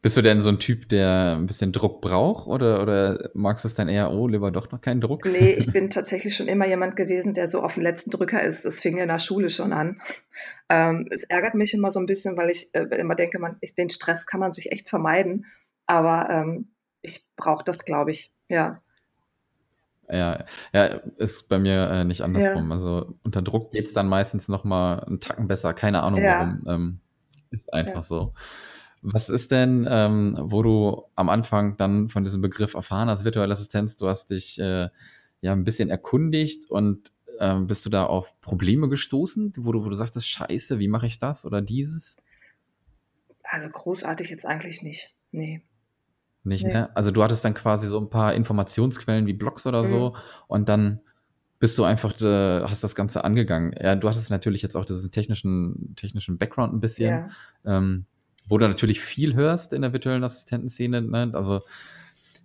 Bist 0.00 0.16
du 0.16 0.22
denn 0.22 0.42
so 0.42 0.48
ein 0.48 0.58
Typ, 0.58 0.88
der 0.88 1.36
ein 1.36 1.46
bisschen 1.46 1.72
Druck 1.72 2.00
braucht 2.00 2.46
oder, 2.46 2.82
oder 2.82 3.30
magst 3.34 3.64
du 3.64 3.68
es 3.68 3.74
dann 3.74 3.88
eher, 3.88 4.12
oh, 4.12 4.28
lieber 4.28 4.50
doch 4.50 4.70
noch 4.70 4.80
keinen 4.80 5.00
Druck? 5.00 5.24
Nee, 5.24 5.52
ich 5.52 5.66
bin 5.72 5.90
tatsächlich 5.90 6.34
schon 6.34 6.48
immer 6.48 6.66
jemand 6.66 6.96
gewesen, 6.96 7.32
der 7.32 7.46
so 7.46 7.62
auf 7.62 7.74
den 7.74 7.82
letzten 7.82 8.10
Drücker 8.10 8.42
ist. 8.42 8.64
Das 8.64 8.80
fing 8.80 8.96
ja 8.96 9.02
in 9.02 9.08
der 9.08 9.18
Schule 9.18 9.50
schon 9.50 9.72
an. 9.72 10.00
Ähm, 10.68 11.08
es 11.10 11.24
ärgert 11.24 11.54
mich 11.54 11.74
immer 11.74 11.90
so 11.90 12.00
ein 12.00 12.06
bisschen, 12.06 12.36
weil 12.36 12.50
ich 12.50 12.72
äh, 12.74 12.82
immer 12.96 13.14
denke, 13.14 13.38
man, 13.38 13.56
ich, 13.60 13.74
den 13.74 13.90
Stress 13.90 14.26
kann 14.26 14.40
man 14.40 14.52
sich 14.52 14.72
echt 14.72 14.88
vermeiden. 14.88 15.46
Aber 15.86 16.28
ähm, 16.30 16.71
ich 17.02 17.26
brauche 17.36 17.64
das, 17.64 17.84
glaube 17.84 18.10
ich, 18.10 18.32
ja. 18.48 18.80
Ja, 20.10 20.44
ja, 20.72 20.84
ist 21.16 21.48
bei 21.48 21.58
mir 21.58 21.88
äh, 21.90 22.04
nicht 22.04 22.22
andersrum. 22.22 22.68
Ja. 22.68 22.74
Also 22.74 23.14
unter 23.22 23.40
Druck 23.40 23.72
geht 23.72 23.86
es 23.86 23.94
dann 23.94 24.08
meistens 24.08 24.48
noch 24.48 24.64
mal 24.64 25.00
einen 25.00 25.20
Tacken 25.20 25.48
besser. 25.48 25.72
Keine 25.72 26.02
Ahnung 26.02 26.22
ja. 26.22 26.38
warum. 26.38 26.62
Ähm, 26.66 27.00
ist 27.50 27.72
einfach 27.72 27.94
ja. 27.94 28.02
so. 28.02 28.34
Was 29.00 29.28
ist 29.28 29.50
denn, 29.50 29.86
ähm, 29.90 30.36
wo 30.38 30.62
du 30.62 31.04
am 31.16 31.28
Anfang 31.28 31.76
dann 31.76 32.08
von 32.08 32.24
diesem 32.24 32.40
Begriff 32.40 32.74
erfahren 32.74 33.08
hast, 33.08 33.24
virtuelle 33.24 33.52
Assistenz, 33.52 33.96
du 33.96 34.06
hast 34.06 34.30
dich 34.30 34.60
äh, 34.60 34.88
ja 35.40 35.52
ein 35.52 35.64
bisschen 35.64 35.88
erkundigt 35.88 36.70
und 36.70 37.10
ähm, 37.40 37.66
bist 37.66 37.84
du 37.86 37.90
da 37.90 38.06
auf 38.06 38.38
Probleme 38.40 38.88
gestoßen, 38.88 39.52
wo 39.58 39.72
du, 39.72 39.84
wo 39.84 39.88
du 39.88 39.94
sagtest, 39.94 40.28
scheiße, 40.28 40.78
wie 40.78 40.88
mache 40.88 41.06
ich 41.06 41.18
das 41.18 41.44
oder 41.44 41.62
dieses? 41.62 42.18
Also 43.42 43.68
großartig 43.68 44.30
jetzt 44.30 44.46
eigentlich 44.46 44.82
nicht. 44.82 45.14
Nee. 45.30 45.62
Nicht, 46.44 46.64
nee. 46.64 46.72
ne? 46.72 46.96
Also 46.96 47.10
du 47.10 47.22
hattest 47.22 47.44
dann 47.44 47.54
quasi 47.54 47.86
so 47.86 48.00
ein 48.00 48.10
paar 48.10 48.34
Informationsquellen 48.34 49.26
wie 49.26 49.32
Blogs 49.32 49.66
oder 49.66 49.84
mhm. 49.84 49.88
so 49.88 50.16
und 50.48 50.68
dann 50.68 51.00
bist 51.58 51.78
du 51.78 51.84
einfach, 51.84 52.20
äh, 52.20 52.62
hast 52.62 52.82
das 52.82 52.96
Ganze 52.96 53.22
angegangen. 53.22 53.72
Ja, 53.80 53.94
du 53.94 54.08
hattest 54.08 54.30
natürlich 54.30 54.62
jetzt 54.62 54.76
auch 54.76 54.84
diesen 54.84 55.12
technischen, 55.12 55.94
technischen 55.94 56.36
Background 56.36 56.74
ein 56.74 56.80
bisschen, 56.80 57.08
ja. 57.08 57.28
ähm, 57.64 58.06
wo 58.48 58.58
du 58.58 58.66
natürlich 58.66 59.00
viel 59.00 59.34
hörst 59.34 59.72
in 59.72 59.82
der 59.82 59.92
virtuellen 59.92 60.24
Assistentenszene. 60.24 61.02
Ne? 61.02 61.30
Also 61.34 61.60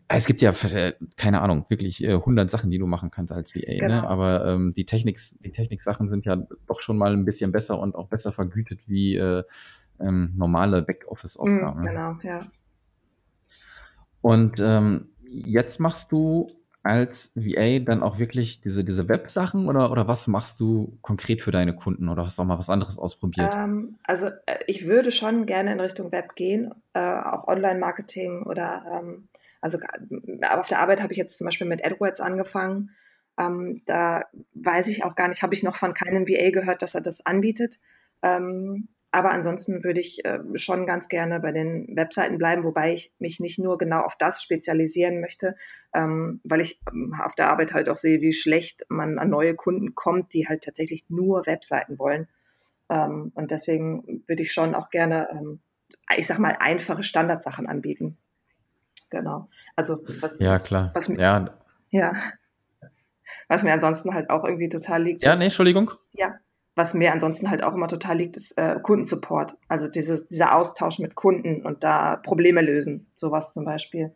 es 0.07 0.25
gibt 0.25 0.41
ja, 0.41 0.51
äh, 0.51 0.93
keine 1.15 1.41
Ahnung, 1.41 1.65
wirklich 1.67 2.03
äh, 2.03 2.13
100 2.13 2.49
Sachen, 2.49 2.69
die 2.69 2.77
du 2.77 2.87
machen 2.87 3.09
kannst 3.09 3.33
als 3.33 3.55
VA. 3.55 3.59
Ne? 3.59 3.77
Genau. 3.79 4.01
Ne? 4.01 4.07
Aber 4.07 4.45
ähm, 4.45 4.73
die 4.75 4.85
Technik, 4.85 5.19
die 5.43 5.51
Technik-Sachen 5.51 6.09
sind 6.09 6.25
ja 6.25 6.37
doch 6.67 6.81
schon 6.81 6.97
mal 6.97 7.13
ein 7.13 7.25
bisschen 7.25 7.51
besser 7.51 7.79
und 7.79 7.95
auch 7.95 8.07
besser 8.07 8.31
vergütet 8.31 8.81
wie 8.85 9.15
äh, 9.15 9.43
ähm, 9.99 10.33
normale 10.35 10.81
Backoffice-Aufgaben. 10.81 11.81
Mm, 11.81 11.85
genau, 11.85 12.15
ja. 12.23 12.39
Und 14.21 14.59
ähm, 14.59 15.09
jetzt 15.21 15.79
machst 15.79 16.11
du 16.11 16.51
als 16.87 17.33
VA 17.35 17.79
dann 17.79 18.01
auch 18.01 18.17
wirklich 18.17 18.61
diese, 18.61 18.85
diese 18.85 19.09
Web-Sachen 19.09 19.67
oder, 19.67 19.91
oder 19.91 20.07
was 20.07 20.27
machst 20.27 20.59
du 20.61 20.97
konkret 21.01 21.41
für 21.41 21.51
deine 21.51 21.75
Kunden 21.75 22.07
oder 22.07 22.23
hast 22.23 22.37
du 22.37 22.43
auch 22.43 22.47
mal 22.47 22.57
was 22.57 22.69
anderes 22.69 22.97
ausprobiert? 22.97 23.53
Ähm, 23.53 23.97
also 24.03 24.27
äh, 24.45 24.59
ich 24.67 24.85
würde 24.85 25.11
schon 25.11 25.45
gerne 25.45 25.73
in 25.73 25.81
Richtung 25.81 26.13
Web 26.13 26.35
gehen, 26.35 26.73
äh, 26.93 26.99
auch 26.99 27.47
Online-Marketing 27.47 28.43
oder 28.43 28.85
ähm, 28.93 29.27
also 29.59 29.79
auf 30.49 30.67
der 30.69 30.79
Arbeit 30.79 31.01
habe 31.01 31.11
ich 31.11 31.17
jetzt 31.17 31.37
zum 31.37 31.45
Beispiel 31.45 31.67
mit 31.67 31.83
AdWords 31.83 32.21
angefangen. 32.21 32.91
Ähm, 33.37 33.81
da 33.85 34.23
weiß 34.53 34.87
ich 34.87 35.03
auch 35.03 35.15
gar 35.15 35.27
nicht, 35.27 35.43
habe 35.43 35.53
ich 35.53 35.63
noch 35.63 35.75
von 35.75 35.93
keinem 35.93 36.27
VA 36.27 36.51
gehört, 36.51 36.81
dass 36.81 36.95
er 36.95 37.01
das 37.01 37.25
anbietet. 37.25 37.79
Ähm, 38.21 38.87
aber 39.11 39.31
ansonsten 39.31 39.83
würde 39.83 39.99
ich 39.99 40.25
äh, 40.25 40.39
schon 40.55 40.85
ganz 40.85 41.07
gerne 41.07 41.39
bei 41.39 41.51
den 41.51 41.95
Webseiten 41.95 42.37
bleiben, 42.37 42.63
wobei 42.63 42.93
ich 42.93 43.13
mich 43.19 43.39
nicht 43.39 43.57
nur 43.57 43.77
genau 43.77 44.01
auf 44.01 44.17
das 44.17 44.43
spezialisieren 44.43 45.21
möchte, 45.21 45.55
ähm, 45.93 46.41
weil 46.43 46.61
ich 46.61 46.79
ähm, 46.91 47.15
auf 47.23 47.35
der 47.35 47.49
Arbeit 47.49 47.73
halt 47.73 47.89
auch 47.89 47.95
sehe, 47.95 48.21
wie 48.21 48.33
schlecht 48.33 48.85
man 48.89 49.17
an 49.17 49.29
neue 49.29 49.55
Kunden 49.55 49.95
kommt, 49.95 50.33
die 50.33 50.47
halt 50.47 50.63
tatsächlich 50.63 51.05
nur 51.09 51.45
Webseiten 51.45 51.97
wollen. 51.97 52.27
Ähm, 52.89 53.31
und 53.33 53.51
deswegen 53.51 54.23
würde 54.27 54.43
ich 54.43 54.51
schon 54.51 54.75
auch 54.75 54.89
gerne, 54.89 55.29
ähm, 55.31 55.59
ich 56.15 56.27
sag 56.27 56.39
mal, 56.39 56.57
einfache 56.59 57.03
Standardsachen 57.03 57.65
anbieten. 57.65 58.17
Genau. 59.09 59.49
Also 59.77 60.03
was, 60.19 60.39
ja 60.39 60.59
klar. 60.59 60.91
Was, 60.93 61.07
ja. 61.07 61.55
ja. 61.91 62.13
Was 63.47 63.63
mir 63.63 63.71
ansonsten 63.71 64.13
halt 64.13 64.29
auch 64.29 64.43
irgendwie 64.43 64.67
total 64.67 65.03
liegt. 65.03 65.23
Ja, 65.23 65.35
nee, 65.37 65.45
Entschuldigung. 65.45 65.91
Ja, 66.11 66.35
was 66.77 66.93
mir 66.93 67.11
ansonsten 67.11 67.49
halt 67.49 67.63
auch 67.63 67.73
immer 67.73 67.87
total 67.87 68.17
liegt, 68.17 68.37
ist 68.37 68.55
äh, 68.57 68.75
Kundensupport. 68.81 69.55
Also 69.67 69.87
dieses, 69.87 70.27
dieser 70.27 70.53
Austausch 70.55 70.99
mit 70.99 71.15
Kunden 71.15 71.65
und 71.65 71.83
da 71.83 72.17
Probleme 72.17 72.61
lösen, 72.61 73.07
sowas 73.15 73.51
zum 73.51 73.65
Beispiel. 73.65 74.13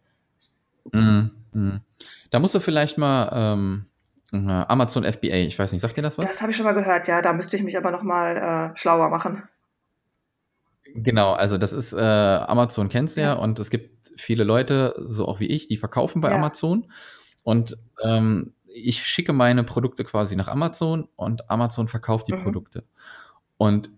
Mhm, 0.92 1.32
mh. 1.54 1.82
Da 2.30 2.40
musst 2.40 2.54
du 2.54 2.60
vielleicht 2.60 3.00
mal 3.00 3.30
ähm, 3.34 3.86
Amazon 4.32 5.04
FBA, 5.04 5.38
ich 5.38 5.58
weiß 5.58 5.72
nicht, 5.72 5.82
sagt 5.82 5.98
dir 5.98 6.04
das 6.04 6.20
was? 6.20 6.28
Das 6.28 6.42
habe 6.42 6.52
ich 6.52 6.58
schon 6.58 6.66
mal 6.66 6.76
gehört, 6.76 7.08
ja. 7.08 7.24
Da 7.24 7.34
müsste 7.34 7.58
ich 7.58 7.64
mich 7.64 7.78
aber 7.78 7.90
noch 7.90 8.04
mal 8.04 8.72
äh, 8.74 8.78
schlauer 8.78 9.10
machen. 9.10 9.42
Genau, 10.94 11.34
also 11.34 11.58
das 11.58 11.74
ist 11.74 11.94
äh, 11.94 12.00
Amazon 12.00 12.90
kennst 12.90 13.18
du 13.18 13.22
ja. 13.22 13.34
ja 13.34 13.40
und 13.40 13.58
es 13.58 13.72
gibt 13.72 14.12
viele 14.18 14.44
Leute, 14.44 14.94
so 15.00 15.28
auch 15.28 15.40
wie 15.40 15.48
ich, 15.48 15.68
die 15.68 15.78
verkaufen 15.78 16.22
bei 16.22 16.30
ja. 16.30 16.36
Amazon 16.36 16.92
und 17.44 17.78
ähm, 18.04 18.54
ich 18.74 19.04
schicke 19.06 19.34
meine 19.34 19.64
Produkte 19.64 20.04
quasi 20.04 20.36
nach 20.36 20.48
Amazon 20.48 21.08
und 21.16 21.50
Amazon 21.50 21.88
verkauft 21.88 22.28
die 22.28 22.34
mhm. 22.34 22.40
Produkte. 22.40 22.84
Und 23.58 23.90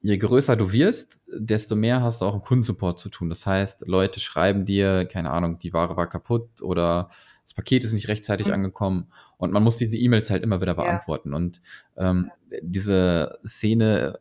je 0.00 0.16
größer 0.16 0.56
du 0.56 0.72
wirst, 0.72 1.20
desto 1.26 1.76
mehr 1.76 2.02
hast 2.02 2.20
du 2.20 2.24
auch 2.24 2.34
im 2.34 2.42
Kundensupport 2.42 2.98
zu 2.98 3.10
tun. 3.10 3.28
Das 3.28 3.46
heißt, 3.46 3.86
Leute 3.86 4.20
schreiben 4.20 4.64
dir, 4.64 5.04
keine 5.06 5.30
Ahnung, 5.30 5.58
die 5.58 5.72
Ware 5.72 5.96
war 5.96 6.08
kaputt 6.08 6.62
oder 6.62 7.10
das 7.42 7.54
Paket 7.54 7.84
ist 7.84 7.92
nicht 7.92 8.08
rechtzeitig 8.08 8.46
mhm. 8.46 8.54
angekommen 8.54 9.12
und 9.36 9.52
man 9.52 9.62
muss 9.62 9.76
diese 9.76 9.98
E-Mails 9.98 10.30
halt 10.30 10.42
immer 10.42 10.60
wieder 10.60 10.74
beantworten. 10.74 11.30
Ja. 11.30 11.36
Und 11.36 11.60
ähm, 11.96 12.30
diese 12.62 13.38
Szene 13.44 14.20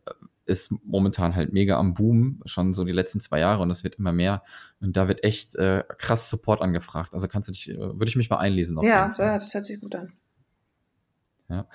ist 0.49 0.73
momentan 0.83 1.35
halt 1.35 1.53
mega 1.53 1.77
am 1.77 1.93
Boom, 1.93 2.41
schon 2.45 2.73
so 2.73 2.83
die 2.83 2.91
letzten 2.91 3.19
zwei 3.21 3.39
Jahre 3.39 3.61
und 3.61 3.69
es 3.69 3.83
wird 3.83 3.95
immer 3.95 4.11
mehr. 4.11 4.43
Und 4.81 4.97
da 4.97 5.07
wird 5.07 5.23
echt 5.23 5.55
äh, 5.55 5.83
krass 5.97 6.29
Support 6.29 6.61
angefragt. 6.61 7.13
Also 7.13 7.27
kannst 7.27 7.47
du 7.47 7.53
dich, 7.53 7.69
äh, 7.69 7.77
würde 7.77 8.07
ich 8.07 8.15
mich 8.15 8.29
mal 8.29 8.37
einlesen. 8.37 8.77
Ja, 8.81 9.13
ja, 9.17 9.37
das 9.37 9.53
hört 9.53 9.65
sich 9.65 9.79
gut 9.79 9.95
an. 9.95 10.13
Ja. 11.49 11.67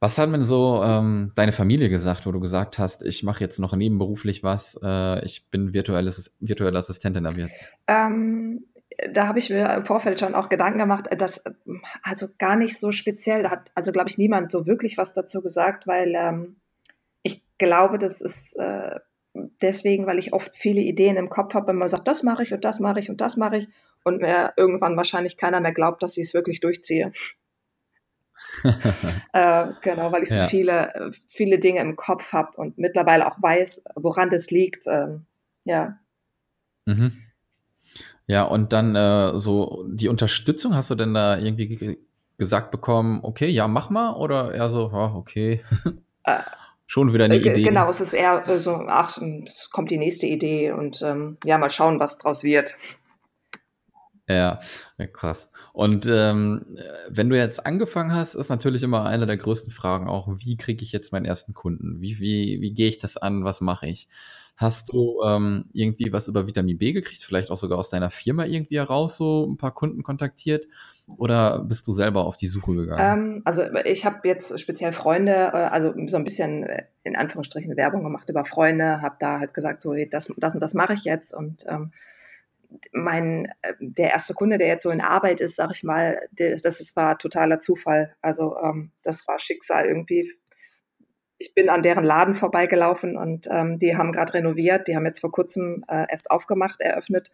Was 0.00 0.18
hat 0.18 0.30
denn 0.32 0.44
so 0.44 0.82
ähm, 0.84 1.32
deine 1.34 1.52
Familie 1.52 1.88
gesagt, 1.88 2.26
wo 2.26 2.32
du 2.32 2.40
gesagt 2.40 2.78
hast, 2.78 3.02
ich 3.02 3.22
mache 3.22 3.40
jetzt 3.40 3.58
noch 3.58 3.74
nebenberuflich 3.74 4.42
was, 4.42 4.78
äh, 4.82 5.24
ich 5.24 5.48
bin 5.50 5.72
virtuelles, 5.72 6.36
virtuelle 6.40 6.78
Assistentin 6.78 7.24
ab 7.24 7.36
jetzt? 7.36 7.72
Ähm, 7.86 8.66
da 9.12 9.26
habe 9.26 9.38
ich 9.38 9.50
mir 9.50 9.72
im 9.72 9.84
Vorfeld 9.86 10.20
schon 10.20 10.34
auch 10.34 10.48
Gedanken 10.48 10.78
gemacht, 10.78 11.08
dass 11.18 11.42
also 12.02 12.28
gar 12.38 12.56
nicht 12.56 12.78
so 12.78 12.92
speziell, 12.92 13.44
da 13.44 13.50
hat 13.50 13.70
also 13.74 13.92
glaube 13.92 14.10
ich 14.10 14.18
niemand 14.18 14.52
so 14.52 14.66
wirklich 14.66 14.98
was 14.98 15.14
dazu 15.14 15.40
gesagt, 15.42 15.86
weil 15.86 16.12
ähm, 16.14 16.56
glaube, 17.58 17.98
das 17.98 18.20
ist 18.20 18.56
äh, 18.56 18.98
deswegen, 19.62 20.06
weil 20.06 20.18
ich 20.18 20.32
oft 20.32 20.56
viele 20.56 20.80
Ideen 20.80 21.16
im 21.16 21.28
Kopf 21.28 21.54
habe, 21.54 21.68
wenn 21.68 21.76
man 21.76 21.88
sagt, 21.88 22.08
das 22.08 22.22
mache 22.22 22.42
ich 22.42 22.52
und 22.52 22.64
das 22.64 22.80
mache 22.80 23.00
ich 23.00 23.10
und 23.10 23.20
das 23.20 23.36
mache 23.36 23.58
ich 23.58 23.68
und 24.04 24.20
mir 24.20 24.52
irgendwann 24.56 24.96
wahrscheinlich 24.96 25.36
keiner 25.36 25.60
mehr 25.60 25.72
glaubt, 25.72 26.02
dass 26.02 26.16
ich 26.16 26.28
es 26.28 26.34
wirklich 26.34 26.60
durchziehe. 26.60 27.12
äh, 29.32 29.66
genau, 29.82 30.12
weil 30.12 30.22
ich 30.22 30.30
so 30.30 30.38
ja. 30.38 30.46
viele, 30.46 31.10
viele 31.28 31.58
Dinge 31.58 31.80
im 31.80 31.96
Kopf 31.96 32.32
habe 32.32 32.56
und 32.56 32.78
mittlerweile 32.78 33.26
auch 33.26 33.40
weiß, 33.40 33.84
woran 33.96 34.30
das 34.30 34.50
liegt. 34.50 34.86
Ähm, 34.86 35.24
ja. 35.64 35.98
Mhm. 36.84 37.12
Ja, 38.26 38.44
und 38.44 38.72
dann 38.72 38.94
äh, 38.96 39.38
so 39.38 39.84
die 39.88 40.08
Unterstützung, 40.08 40.74
hast 40.74 40.90
du 40.90 40.94
denn 40.94 41.14
da 41.14 41.38
irgendwie 41.38 41.98
gesagt 42.38 42.70
bekommen, 42.70 43.20
okay, 43.22 43.48
ja, 43.48 43.68
mach 43.68 43.90
mal, 43.90 44.14
oder 44.14 44.54
eher 44.54 44.68
so, 44.68 44.90
ja, 44.92 45.14
okay. 45.14 45.62
Äh, 46.26 46.38
schon 46.86 47.12
wieder 47.12 47.24
eine 47.24 47.36
äh, 47.36 47.38
Idee. 47.38 47.62
Genau, 47.62 47.88
es 47.88 48.00
ist 48.00 48.12
eher 48.12 48.46
äh, 48.48 48.58
so, 48.58 48.84
ach, 48.88 49.18
es 49.46 49.70
kommt 49.70 49.90
die 49.90 49.98
nächste 49.98 50.26
Idee 50.26 50.72
und 50.72 51.02
ähm, 51.02 51.38
ja, 51.44 51.58
mal 51.58 51.70
schauen, 51.70 52.00
was 52.00 52.18
draus 52.18 52.44
wird. 52.44 52.76
Ja, 54.26 54.58
krass. 55.12 55.50
Und 55.74 56.06
ähm, 56.06 56.78
wenn 57.10 57.28
du 57.28 57.36
jetzt 57.36 57.66
angefangen 57.66 58.14
hast, 58.14 58.34
ist 58.34 58.48
natürlich 58.48 58.82
immer 58.82 59.04
eine 59.04 59.26
der 59.26 59.36
größten 59.36 59.70
Fragen 59.70 60.08
auch, 60.08 60.28
wie 60.38 60.56
kriege 60.56 60.82
ich 60.82 60.92
jetzt 60.92 61.12
meinen 61.12 61.26
ersten 61.26 61.52
Kunden? 61.52 62.00
Wie, 62.00 62.20
wie, 62.20 62.60
wie 62.62 62.72
gehe 62.72 62.88
ich 62.88 62.98
das 62.98 63.18
an? 63.18 63.44
Was 63.44 63.60
mache 63.60 63.86
ich? 63.86 64.08
Hast 64.56 64.92
du 64.92 65.20
ähm, 65.26 65.66
irgendwie 65.72 66.12
was 66.12 66.28
über 66.28 66.46
Vitamin 66.46 66.78
B 66.78 66.92
gekriegt? 66.92 67.22
Vielleicht 67.22 67.50
auch 67.50 67.56
sogar 67.56 67.76
aus 67.76 67.90
deiner 67.90 68.10
Firma 68.10 68.46
irgendwie 68.46 68.78
heraus 68.78 69.16
so 69.16 69.46
ein 69.46 69.58
paar 69.58 69.74
Kunden 69.74 70.02
kontaktiert? 70.02 70.66
Oder 71.18 71.62
bist 71.62 71.86
du 71.86 71.92
selber 71.92 72.24
auf 72.24 72.36
die 72.38 72.46
Suche 72.46 72.74
gegangen? 72.74 73.34
Ähm, 73.36 73.42
also 73.44 73.62
ich 73.84 74.06
habe 74.06 74.26
jetzt 74.26 74.58
speziell 74.58 74.92
Freunde, 74.92 75.32
äh, 75.32 75.66
also 75.66 75.92
so 76.06 76.16
ein 76.16 76.24
bisschen 76.24 76.62
äh, 76.62 76.84
in 77.02 77.14
Anführungsstrichen 77.14 77.76
Werbung 77.76 78.02
gemacht 78.02 78.30
über 78.30 78.44
Freunde, 78.44 79.02
habe 79.02 79.16
da 79.20 79.38
halt 79.38 79.52
gesagt, 79.52 79.82
so 79.82 79.94
das, 79.94 80.32
das 80.36 80.54
und 80.54 80.62
das 80.62 80.72
mache 80.72 80.94
ich 80.94 81.04
jetzt 81.04 81.34
und 81.34 81.66
ähm, 81.68 81.92
mein 82.92 83.52
äh, 83.62 83.74
der 83.80 84.12
erste 84.12 84.32
Kunde, 84.32 84.56
der 84.56 84.68
jetzt 84.68 84.82
so 84.82 84.90
in 84.90 85.02
Arbeit 85.02 85.40
ist, 85.40 85.56
sag 85.56 85.72
ich 85.72 85.84
mal, 85.84 86.20
das 86.32 86.80
ist, 86.80 86.96
war 86.96 87.18
totaler 87.18 87.60
Zufall. 87.60 88.14
Also 88.22 88.56
ähm, 88.56 88.90
das 89.04 89.28
war 89.28 89.38
Schicksal 89.38 89.86
irgendwie. 89.86 90.32
Ich 91.36 91.52
bin 91.54 91.68
an 91.68 91.82
deren 91.82 92.04
Laden 92.04 92.34
vorbeigelaufen 92.34 93.16
und 93.18 93.46
ähm, 93.50 93.78
die 93.78 93.96
haben 93.96 94.12
gerade 94.12 94.34
renoviert. 94.34 94.88
Die 94.88 94.96
haben 94.96 95.04
jetzt 95.04 95.20
vor 95.20 95.32
kurzem 95.32 95.84
äh, 95.88 96.06
erst 96.08 96.30
aufgemacht, 96.30 96.80
eröffnet 96.80 97.30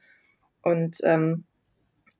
und 0.62 0.98
ähm, 1.04 1.44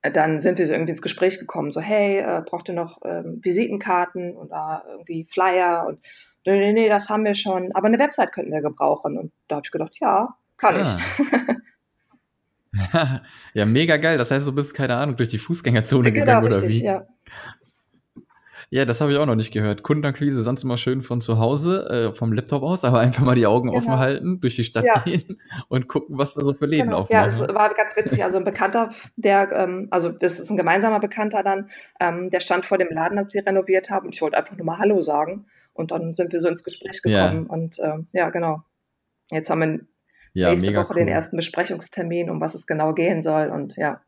dann 0.01 0.39
sind 0.39 0.57
wir 0.57 0.67
so 0.67 0.73
irgendwie 0.73 0.91
ins 0.91 1.01
Gespräch 1.01 1.39
gekommen, 1.39 1.71
so 1.71 1.81
hey, 1.81 2.19
äh, 2.19 2.41
braucht 2.45 2.69
ihr 2.69 2.75
noch 2.75 2.99
ähm, 3.05 3.39
Visitenkarten 3.43 4.35
oder 4.35 4.83
irgendwie 4.87 5.25
Flyer 5.29 5.85
und 5.87 5.99
nee, 6.45 6.59
nee, 6.59 6.73
nee, 6.73 6.89
das 6.89 7.09
haben 7.09 7.23
wir 7.23 7.35
schon, 7.35 7.71
aber 7.73 7.87
eine 7.87 7.99
Website 7.99 8.31
könnten 8.31 8.51
wir 8.51 8.61
gebrauchen. 8.61 9.17
Und 9.17 9.31
da 9.47 9.57
habe 9.57 9.65
ich 9.65 9.71
gedacht, 9.71 9.93
ja, 9.99 10.35
kann 10.57 10.75
ah. 10.75 10.81
ich. 10.81 11.57
ja, 13.53 13.65
mega 13.65 13.97
geil. 13.97 14.17
Das 14.17 14.31
heißt, 14.31 14.47
du 14.47 14.53
bist, 14.53 14.73
keine 14.73 14.95
Ahnung, 14.95 15.17
durch 15.17 15.29
die 15.29 15.39
Fußgängerzone 15.39 16.11
genau, 16.11 16.25
gegangen 16.25 16.45
oder 16.45 16.61
richtig, 16.61 16.81
wie? 16.81 16.85
Ja. 16.85 17.05
Ja, 18.73 18.85
das 18.85 19.01
habe 19.01 19.11
ich 19.11 19.17
auch 19.17 19.25
noch 19.25 19.35
nicht 19.35 19.51
gehört. 19.51 19.83
Kundenakquise 19.83 20.41
sonst 20.43 20.63
immer 20.63 20.77
schön 20.77 21.01
von 21.01 21.19
zu 21.19 21.37
Hause, 21.39 21.89
äh, 21.89 22.15
vom 22.15 22.31
Laptop 22.31 22.63
aus, 22.63 22.85
aber 22.85 23.01
einfach 23.01 23.25
mal 23.25 23.35
die 23.35 23.45
Augen 23.45 23.67
genau. 23.67 23.77
offen 23.77 23.99
halten, 23.99 24.39
durch 24.39 24.55
die 24.55 24.63
Stadt 24.63 24.85
ja. 24.85 25.01
gehen 25.01 25.41
und 25.67 25.89
gucken, 25.89 26.17
was 26.17 26.35
da 26.35 26.41
so 26.41 26.53
für 26.53 26.67
Läden 26.67 26.85
genau. 26.85 26.99
aufmachen. 26.99 27.21
Ja, 27.21 27.25
es 27.25 27.41
war 27.41 27.73
ganz 27.73 27.97
witzig. 27.97 28.23
Also 28.23 28.37
ein 28.37 28.45
Bekannter, 28.45 28.91
der, 29.17 29.51
ähm, 29.51 29.89
also 29.91 30.09
das 30.09 30.39
ist 30.39 30.49
ein 30.51 30.55
gemeinsamer 30.55 31.01
Bekannter 31.01 31.43
dann, 31.43 31.69
ähm, 31.99 32.29
der 32.29 32.39
stand 32.39 32.65
vor 32.65 32.77
dem 32.77 32.87
Laden, 32.89 33.17
als 33.17 33.33
sie 33.33 33.39
renoviert 33.39 33.89
haben 33.89 34.05
und 34.05 34.15
ich 34.15 34.21
wollte 34.21 34.37
einfach 34.37 34.55
nur 34.55 34.65
mal 34.65 34.77
Hallo 34.77 35.01
sagen. 35.01 35.47
Und 35.73 35.91
dann 35.91 36.15
sind 36.15 36.31
wir 36.31 36.39
so 36.39 36.47
ins 36.47 36.63
Gespräch 36.63 37.01
gekommen. 37.01 37.47
Ja. 37.49 37.53
Und 37.53 37.77
ähm, 37.83 38.07
ja, 38.13 38.29
genau. 38.29 38.63
Jetzt 39.29 39.49
haben 39.49 39.59
wir 39.59 39.79
ja, 40.31 40.49
nächste 40.49 40.73
Woche 40.75 40.91
cool. 40.91 40.95
den 40.95 41.09
ersten 41.09 41.35
Besprechungstermin, 41.35 42.29
um 42.29 42.39
was 42.39 42.55
es 42.55 42.67
genau 42.67 42.93
gehen 42.93 43.21
soll. 43.21 43.49
Und 43.49 43.75
ja, 43.75 44.01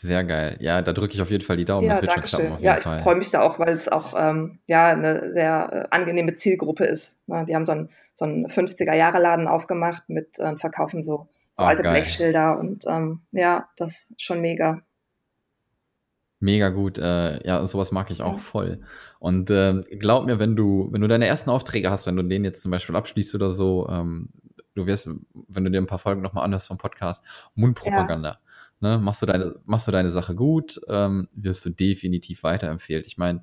sehr 0.00 0.22
geil. 0.22 0.56
Ja, 0.60 0.80
da 0.80 0.92
drücke 0.92 1.14
ich 1.14 1.22
auf 1.22 1.30
jeden 1.30 1.42
Fall 1.42 1.56
die 1.56 1.64
Daumen. 1.64 1.88
Ja, 1.88 1.94
das 1.94 2.02
wird 2.02 2.12
schon 2.12 2.22
klappen. 2.22 2.52
Auf 2.52 2.60
jeden 2.60 2.64
ja, 2.64 2.78
ich 2.78 3.02
freue 3.02 3.16
mich 3.16 3.32
da 3.32 3.42
auch, 3.42 3.58
weil 3.58 3.72
es 3.72 3.88
auch 3.88 4.14
ähm, 4.16 4.60
ja 4.66 4.92
eine 4.92 5.32
sehr 5.32 5.88
äh, 5.90 5.94
angenehme 5.94 6.34
Zielgruppe 6.34 6.84
ist. 6.84 7.18
Ne? 7.26 7.44
Die 7.48 7.54
haben 7.56 7.64
so 7.64 7.72
einen, 7.72 7.88
so 8.14 8.24
einen 8.24 8.46
50er-Jahre-Laden 8.46 9.48
aufgemacht 9.48 10.08
mit 10.08 10.38
äh, 10.38 10.54
verkaufen 10.56 11.02
so, 11.02 11.26
so 11.52 11.64
oh, 11.64 11.66
alte 11.66 11.82
geil. 11.82 11.94
Blechschilder 11.94 12.60
und 12.60 12.84
ähm, 12.86 13.22
ja, 13.32 13.68
das 13.76 14.06
ist 14.10 14.22
schon 14.22 14.40
mega. 14.40 14.80
Mega 16.38 16.68
gut. 16.68 16.98
Äh, 16.98 17.44
ja, 17.44 17.66
sowas 17.66 17.90
mag 17.90 18.12
ich 18.12 18.22
auch 18.22 18.34
ja. 18.34 18.38
voll. 18.38 18.80
Und 19.18 19.50
äh, 19.50 19.80
glaub 19.98 20.26
mir, 20.26 20.38
wenn 20.38 20.54
du, 20.54 20.88
wenn 20.92 21.00
du 21.00 21.08
deine 21.08 21.26
ersten 21.26 21.50
Aufträge 21.50 21.90
hast, 21.90 22.06
wenn 22.06 22.14
du 22.14 22.22
den 22.22 22.44
jetzt 22.44 22.62
zum 22.62 22.70
Beispiel 22.70 22.94
abschließt 22.94 23.34
oder 23.34 23.50
so, 23.50 23.88
ähm, 23.90 24.28
du 24.76 24.86
wirst, 24.86 25.10
wenn 25.48 25.64
du 25.64 25.72
dir 25.72 25.80
ein 25.80 25.88
paar 25.88 25.98
Folgen 25.98 26.22
nochmal 26.22 26.44
anhörst 26.44 26.68
vom 26.68 26.78
Podcast, 26.78 27.24
Mundpropaganda. 27.56 28.28
Ja 28.28 28.38
Ne, 28.80 28.98
machst, 28.98 29.22
du 29.22 29.26
deine, 29.26 29.56
machst 29.64 29.88
du 29.88 29.92
deine 29.92 30.10
Sache 30.10 30.36
gut, 30.36 30.80
ähm, 30.88 31.28
wirst 31.32 31.64
du 31.64 31.70
definitiv 31.70 32.44
weiterempfehlt. 32.44 33.06
Ich 33.06 33.18
meine, 33.18 33.42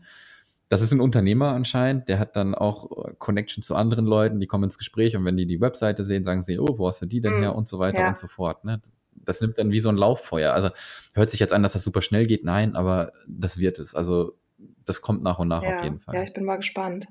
das 0.70 0.82
ist 0.82 0.94
ein 0.94 1.02
Unternehmer 1.02 1.50
anscheinend, 1.50 2.08
der 2.08 2.20
hat 2.20 2.36
dann 2.36 2.56
auch 2.56 3.06
äh, 3.06 3.14
Connection 3.20 3.62
zu 3.62 3.76
anderen 3.76 4.06
Leuten, 4.06 4.40
die 4.40 4.48
kommen 4.48 4.64
ins 4.64 4.78
Gespräch 4.78 5.16
und 5.16 5.26
wenn 5.26 5.38
die 5.38 5.46
die 5.46 5.62
Webseite 5.62 6.06
sehen, 6.06 6.24
sagen 6.24 6.42
sie, 6.42 6.58
oh, 6.58 6.78
wo 6.78 6.88
hast 6.88 7.02
du 7.02 7.06
die 7.06 7.22
denn 7.22 7.36
mhm. 7.36 7.42
her 7.42 7.56
und 7.56 7.68
so 7.68 7.80
weiter 7.80 8.00
ja. 8.00 8.08
und 8.08 8.18
so 8.18 8.28
fort. 8.28 8.64
Ne? 8.64 8.82
Das 9.14 9.42
nimmt 9.42 9.58
dann 9.58 9.72
wie 9.72 9.80
so 9.80 9.90
ein 9.90 9.98
Lauffeuer. 9.98 10.54
Also 10.54 10.70
hört 11.14 11.30
sich 11.30 11.40
jetzt 11.40 11.54
an, 11.54 11.64
dass 11.64 11.74
das 11.74 11.84
super 11.84 12.02
schnell 12.02 12.28
geht. 12.28 12.44
Nein, 12.44 12.76
aber 12.76 13.12
das 13.28 13.58
wird 13.58 13.78
es. 13.80 13.94
Also 13.94 14.38
das 14.86 15.02
kommt 15.02 15.24
nach 15.24 15.40
und 15.40 15.48
nach 15.48 15.64
ja. 15.64 15.78
auf 15.78 15.84
jeden 15.84 16.00
Fall. 16.00 16.16
Ja, 16.16 16.24
ich 16.24 16.34
bin 16.34 16.46
mal 16.46 16.58
gespannt. 16.58 17.08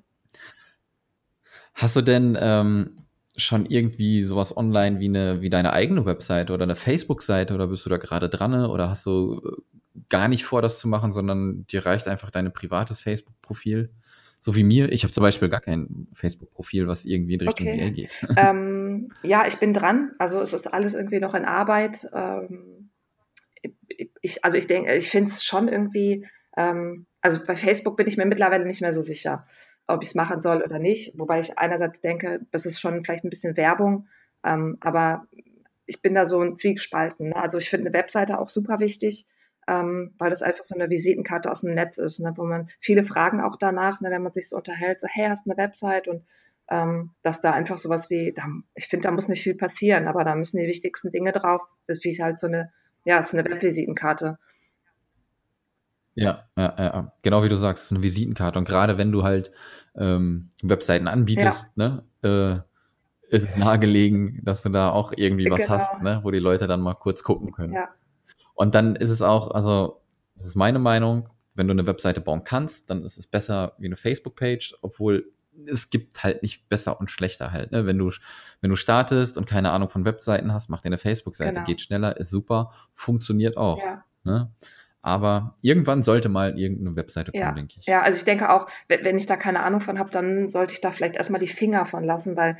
Hast 1.74 1.96
du 1.96 2.02
denn 2.02 2.38
ähm, 2.40 3.03
schon 3.36 3.66
irgendwie 3.66 4.22
sowas 4.22 4.56
online 4.56 5.00
wie 5.00 5.08
eine, 5.08 5.40
wie 5.40 5.50
deine 5.50 5.72
eigene 5.72 6.06
Webseite 6.06 6.52
oder 6.52 6.64
eine 6.64 6.76
Facebook-Seite 6.76 7.54
oder 7.54 7.66
bist 7.66 7.84
du 7.84 7.90
da 7.90 7.96
gerade 7.96 8.28
dran 8.28 8.54
oder 8.66 8.88
hast 8.88 9.06
du 9.06 9.40
äh, 9.44 10.00
gar 10.08 10.28
nicht 10.28 10.44
vor, 10.44 10.62
das 10.62 10.78
zu 10.78 10.88
machen, 10.88 11.12
sondern 11.12 11.66
dir 11.66 11.84
reicht 11.84 12.06
einfach 12.06 12.30
dein 12.30 12.52
privates 12.52 13.00
Facebook-Profil? 13.00 13.90
So 14.38 14.54
wie 14.54 14.62
mir. 14.62 14.92
Ich 14.92 15.04
habe 15.04 15.12
zum 15.12 15.22
Beispiel 15.22 15.48
gar 15.48 15.62
kein 15.62 16.06
Facebook-Profil, 16.12 16.86
was 16.86 17.06
irgendwie 17.06 17.34
in 17.34 17.40
Richtung 17.40 17.66
okay. 17.66 17.90
geht. 17.90 18.26
Ähm, 18.36 19.12
ja, 19.22 19.46
ich 19.46 19.56
bin 19.56 19.72
dran. 19.72 20.12
Also 20.18 20.40
es 20.40 20.52
ist 20.52 20.72
alles 20.72 20.94
irgendwie 20.94 21.20
noch 21.20 21.34
in 21.34 21.44
Arbeit. 21.44 22.06
Ähm, 22.12 22.90
ich, 24.20 24.44
also 24.44 24.58
ich 24.58 24.66
denke, 24.66 24.94
ich 24.94 25.08
finde 25.08 25.30
es 25.30 25.44
schon 25.44 25.68
irgendwie, 25.68 26.26
ähm, 26.56 27.06
also 27.20 27.40
bei 27.44 27.56
Facebook 27.56 27.96
bin 27.96 28.06
ich 28.06 28.16
mir 28.16 28.26
mittlerweile 28.26 28.66
nicht 28.66 28.82
mehr 28.82 28.92
so 28.92 29.00
sicher 29.00 29.46
ob 29.86 30.02
ich 30.02 30.08
es 30.08 30.14
machen 30.14 30.40
soll 30.40 30.62
oder 30.62 30.78
nicht. 30.78 31.18
Wobei 31.18 31.40
ich 31.40 31.58
einerseits 31.58 32.00
denke, 32.00 32.40
das 32.50 32.66
ist 32.66 32.80
schon 32.80 33.04
vielleicht 33.04 33.24
ein 33.24 33.30
bisschen 33.30 33.56
Werbung, 33.56 34.08
ähm, 34.44 34.78
aber 34.80 35.26
ich 35.86 36.00
bin 36.00 36.14
da 36.14 36.24
so 36.24 36.40
ein 36.40 36.56
Zwiegespalten. 36.56 37.28
Ne? 37.28 37.36
Also 37.36 37.58
ich 37.58 37.68
finde 37.68 37.88
eine 37.88 37.98
Webseite 37.98 38.38
auch 38.38 38.48
super 38.48 38.80
wichtig, 38.80 39.26
ähm, 39.68 40.14
weil 40.18 40.30
das 40.30 40.42
einfach 40.42 40.64
so 40.64 40.74
eine 40.74 40.90
Visitenkarte 40.90 41.50
aus 41.50 41.62
dem 41.62 41.74
Netz 41.74 41.98
ist, 41.98 42.20
ne? 42.20 42.32
wo 42.36 42.44
man 42.44 42.68
viele 42.80 43.04
Fragen 43.04 43.40
auch 43.40 43.56
danach, 43.56 44.00
ne, 44.00 44.10
wenn 44.10 44.22
man 44.22 44.32
sich 44.32 44.48
so 44.48 44.56
unterhält, 44.56 45.00
so 45.00 45.06
hey, 45.08 45.28
hast 45.28 45.46
du 45.46 45.50
eine 45.50 45.58
Website 45.58 46.08
und 46.08 46.24
ähm, 46.70 47.10
dass 47.22 47.42
da 47.42 47.52
einfach 47.52 47.78
sowas 47.78 48.08
wie, 48.10 48.32
da, 48.32 48.44
ich 48.74 48.88
finde, 48.88 49.08
da 49.08 49.10
muss 49.10 49.28
nicht 49.28 49.42
viel 49.42 49.54
passieren, 49.54 50.08
aber 50.08 50.24
da 50.24 50.34
müssen 50.34 50.58
die 50.58 50.66
wichtigsten 50.66 51.12
Dinge 51.12 51.32
drauf, 51.32 51.60
das 51.86 51.98
ist 51.98 52.04
wie 52.04 52.22
halt 52.22 52.38
so 52.38 52.46
eine, 52.46 52.72
ja, 53.04 53.18
ist 53.18 53.34
eine 53.34 53.44
Webvisitenkarte. 53.48 54.38
Ja, 56.14 56.44
ja, 56.56 56.74
ja, 56.78 57.12
genau 57.22 57.42
wie 57.42 57.48
du 57.48 57.56
sagst, 57.56 57.84
es 57.84 57.86
ist 57.90 57.96
eine 57.96 58.02
Visitenkarte. 58.02 58.58
Und 58.58 58.66
gerade 58.66 58.98
wenn 58.98 59.10
du 59.10 59.24
halt 59.24 59.50
ähm, 59.96 60.50
Webseiten 60.62 61.08
anbietest, 61.08 61.70
ja. 61.76 62.02
ne, 62.22 62.62
äh, 62.62 63.34
ist 63.34 63.48
es 63.48 63.56
nahegelegen, 63.56 64.40
dass 64.44 64.62
du 64.62 64.68
da 64.68 64.90
auch 64.90 65.12
irgendwie 65.16 65.50
was 65.50 65.62
genau. 65.62 65.70
hast, 65.70 66.00
ne, 66.02 66.20
wo 66.22 66.30
die 66.30 66.38
Leute 66.38 66.66
dann 66.66 66.80
mal 66.80 66.94
kurz 66.94 67.24
gucken 67.24 67.52
können. 67.52 67.72
Ja. 67.72 67.88
Und 68.54 68.74
dann 68.74 68.94
ist 68.94 69.10
es 69.10 69.22
auch, 69.22 69.50
also, 69.50 70.00
das 70.36 70.46
ist 70.46 70.54
meine 70.54 70.78
Meinung, 70.78 71.28
wenn 71.54 71.66
du 71.66 71.72
eine 71.72 71.86
Webseite 71.86 72.20
bauen 72.20 72.44
kannst, 72.44 72.90
dann 72.90 73.04
ist 73.04 73.18
es 73.18 73.26
besser 73.26 73.74
wie 73.78 73.86
eine 73.86 73.96
Facebook-Page, 73.96 74.76
obwohl 74.82 75.32
es 75.66 75.90
gibt 75.90 76.24
halt 76.24 76.42
nicht 76.42 76.68
besser 76.68 76.98
und 76.98 77.10
schlechter 77.10 77.52
halt. 77.52 77.70
Ne? 77.70 77.86
Wenn 77.86 77.98
du 77.98 78.10
wenn 78.60 78.70
du 78.70 78.76
startest 78.76 79.38
und 79.38 79.46
keine 79.46 79.70
Ahnung 79.70 79.88
von 79.88 80.04
Webseiten 80.04 80.52
hast, 80.52 80.68
mach 80.68 80.80
dir 80.80 80.86
eine 80.86 80.98
Facebook-Seite, 80.98 81.52
genau. 81.54 81.66
geht 81.66 81.80
schneller, 81.80 82.16
ist 82.16 82.30
super, 82.30 82.72
funktioniert 82.92 83.56
auch. 83.56 83.78
Ja. 83.78 84.04
Ne? 84.24 84.52
Aber 85.04 85.54
irgendwann 85.60 86.02
sollte 86.02 86.30
mal 86.30 86.58
irgendeine 86.58 86.96
Webseite 86.96 87.30
kommen, 87.30 87.42
ja. 87.42 87.52
denke 87.52 87.74
ich. 87.78 87.84
Ja, 87.84 88.00
also 88.00 88.16
ich 88.16 88.24
denke 88.24 88.48
auch, 88.48 88.70
wenn 88.88 89.18
ich 89.18 89.26
da 89.26 89.36
keine 89.36 89.62
Ahnung 89.62 89.82
von 89.82 89.98
habe, 89.98 90.10
dann 90.10 90.48
sollte 90.48 90.72
ich 90.72 90.80
da 90.80 90.92
vielleicht 90.92 91.16
erstmal 91.16 91.42
die 91.42 91.46
Finger 91.46 91.84
von 91.84 92.04
lassen, 92.04 92.38
weil 92.38 92.56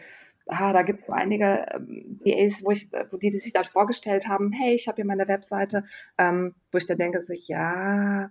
ah, 0.47 0.75
da 0.75 0.83
gibt 0.83 1.01
es 1.01 1.07
so 1.07 1.15
einige 1.15 1.65
ähm, 1.73 2.21
DAs, 2.23 2.63
wo 2.63 2.71
ich, 2.71 2.93
wo 3.11 3.17
die, 3.17 3.31
die 3.31 3.39
sich 3.39 3.55
dann 3.55 3.65
vorgestellt 3.65 4.29
haben, 4.29 4.53
hey, 4.53 4.75
ich 4.75 4.89
habe 4.89 4.97
hier 4.97 5.07
meine 5.07 5.27
Webseite, 5.27 5.85
ähm, 6.19 6.55
wo 6.71 6.77
ich 6.77 6.87
dann 6.87 6.99
denke, 6.99 7.23
sich, 7.23 7.49
ja, 7.49 8.31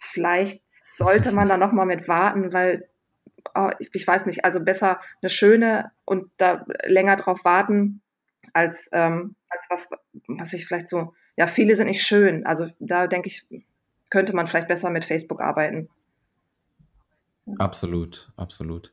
vielleicht 0.00 0.60
sollte 0.96 1.30
man 1.30 1.46
da 1.48 1.56
nochmal 1.56 1.86
mit 1.86 2.08
warten, 2.08 2.52
weil 2.52 2.88
oh, 3.54 3.70
ich, 3.78 3.90
ich, 3.92 4.08
weiß 4.08 4.26
nicht, 4.26 4.44
also 4.44 4.58
besser 4.58 4.98
eine 5.22 5.30
schöne 5.30 5.92
und 6.04 6.32
da 6.36 6.64
länger 6.82 7.14
drauf 7.14 7.44
warten, 7.44 8.02
als, 8.54 8.88
ähm, 8.90 9.36
als 9.48 9.66
was, 9.70 9.90
was 10.26 10.52
ich 10.52 10.66
vielleicht 10.66 10.88
so 10.88 11.14
ja, 11.36 11.46
viele 11.46 11.76
sind 11.76 11.88
nicht 11.88 12.02
schön. 12.02 12.46
Also 12.46 12.68
da 12.78 13.06
denke 13.06 13.28
ich, 13.28 13.46
könnte 14.10 14.34
man 14.34 14.46
vielleicht 14.46 14.68
besser 14.68 14.90
mit 14.90 15.04
Facebook 15.04 15.40
arbeiten. 15.40 15.88
Absolut, 17.58 18.32
absolut. 18.36 18.92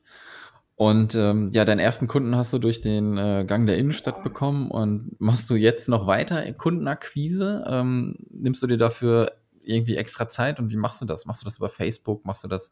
Und 0.75 1.15
ähm, 1.15 1.49
ja, 1.53 1.65
deinen 1.65 1.79
ersten 1.79 2.07
Kunden 2.07 2.35
hast 2.35 2.51
du 2.51 2.59
durch 2.59 2.81
den 2.81 3.17
äh, 3.17 3.45
Gang 3.47 3.67
der 3.67 3.77
Innenstadt 3.77 4.23
bekommen 4.23 4.71
und 4.71 5.15
machst 5.19 5.49
du 5.49 5.55
jetzt 5.55 5.87
noch 5.87 6.07
weiter 6.07 6.51
Kundenakquise? 6.53 7.63
Ähm, 7.67 8.15
nimmst 8.29 8.61
du 8.63 8.67
dir 8.67 8.77
dafür 8.77 9.31
irgendwie 9.61 9.95
extra 9.95 10.27
Zeit 10.27 10.59
und 10.59 10.71
wie 10.71 10.75
machst 10.75 11.01
du 11.01 11.05
das? 11.05 11.25
Machst 11.25 11.41
du 11.41 11.45
das 11.45 11.57
über 11.57 11.69
Facebook? 11.69 12.25
Machst 12.25 12.43
du 12.43 12.47
das 12.47 12.71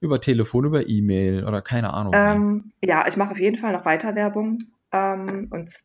über 0.00 0.20
Telefon, 0.20 0.64
über 0.64 0.88
E-Mail 0.88 1.44
oder 1.46 1.62
keine 1.62 1.92
Ahnung? 1.92 2.12
Ähm, 2.16 2.72
ja, 2.82 3.06
ich 3.06 3.16
mache 3.16 3.32
auf 3.32 3.38
jeden 3.38 3.58
Fall 3.58 3.72
noch 3.72 3.84
weiter 3.84 4.14
Werbung. 4.14 4.58
Ähm, 4.92 5.48
und 5.50 5.82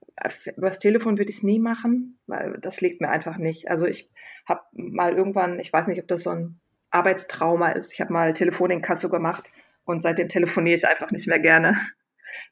übers 0.58 0.80
Telefon 0.80 1.18
würde 1.18 1.30
ich 1.30 1.38
es 1.38 1.44
nie 1.44 1.60
machen, 1.60 2.20
weil 2.28 2.58
das 2.60 2.82
liegt 2.82 3.00
mir 3.00 3.10
einfach 3.10 3.38
nicht. 3.38 3.70
Also 3.70 3.88
ich 3.88 4.12
habe 4.46 4.62
mal 4.74 5.14
irgendwann, 5.16 5.60
ich 5.60 5.72
weiß 5.72 5.88
nicht, 5.88 6.02
ob 6.02 6.08
das 6.08 6.24
so 6.24 6.32
ein 6.32 6.60
Arbeitstrauma 6.92 7.70
ist, 7.70 7.94
ich 7.94 8.02
habe 8.02 8.14
mal 8.14 8.34
Telefoninkasso 8.34 9.10
gemacht 9.10 9.50
und 9.86 10.04
seitdem 10.04 10.28
telefoniere 10.30 10.76
ich 10.76 10.88
einfach 10.88 11.12
nicht 11.12 11.28
mehr 11.28 11.40
gerne. 11.40 11.78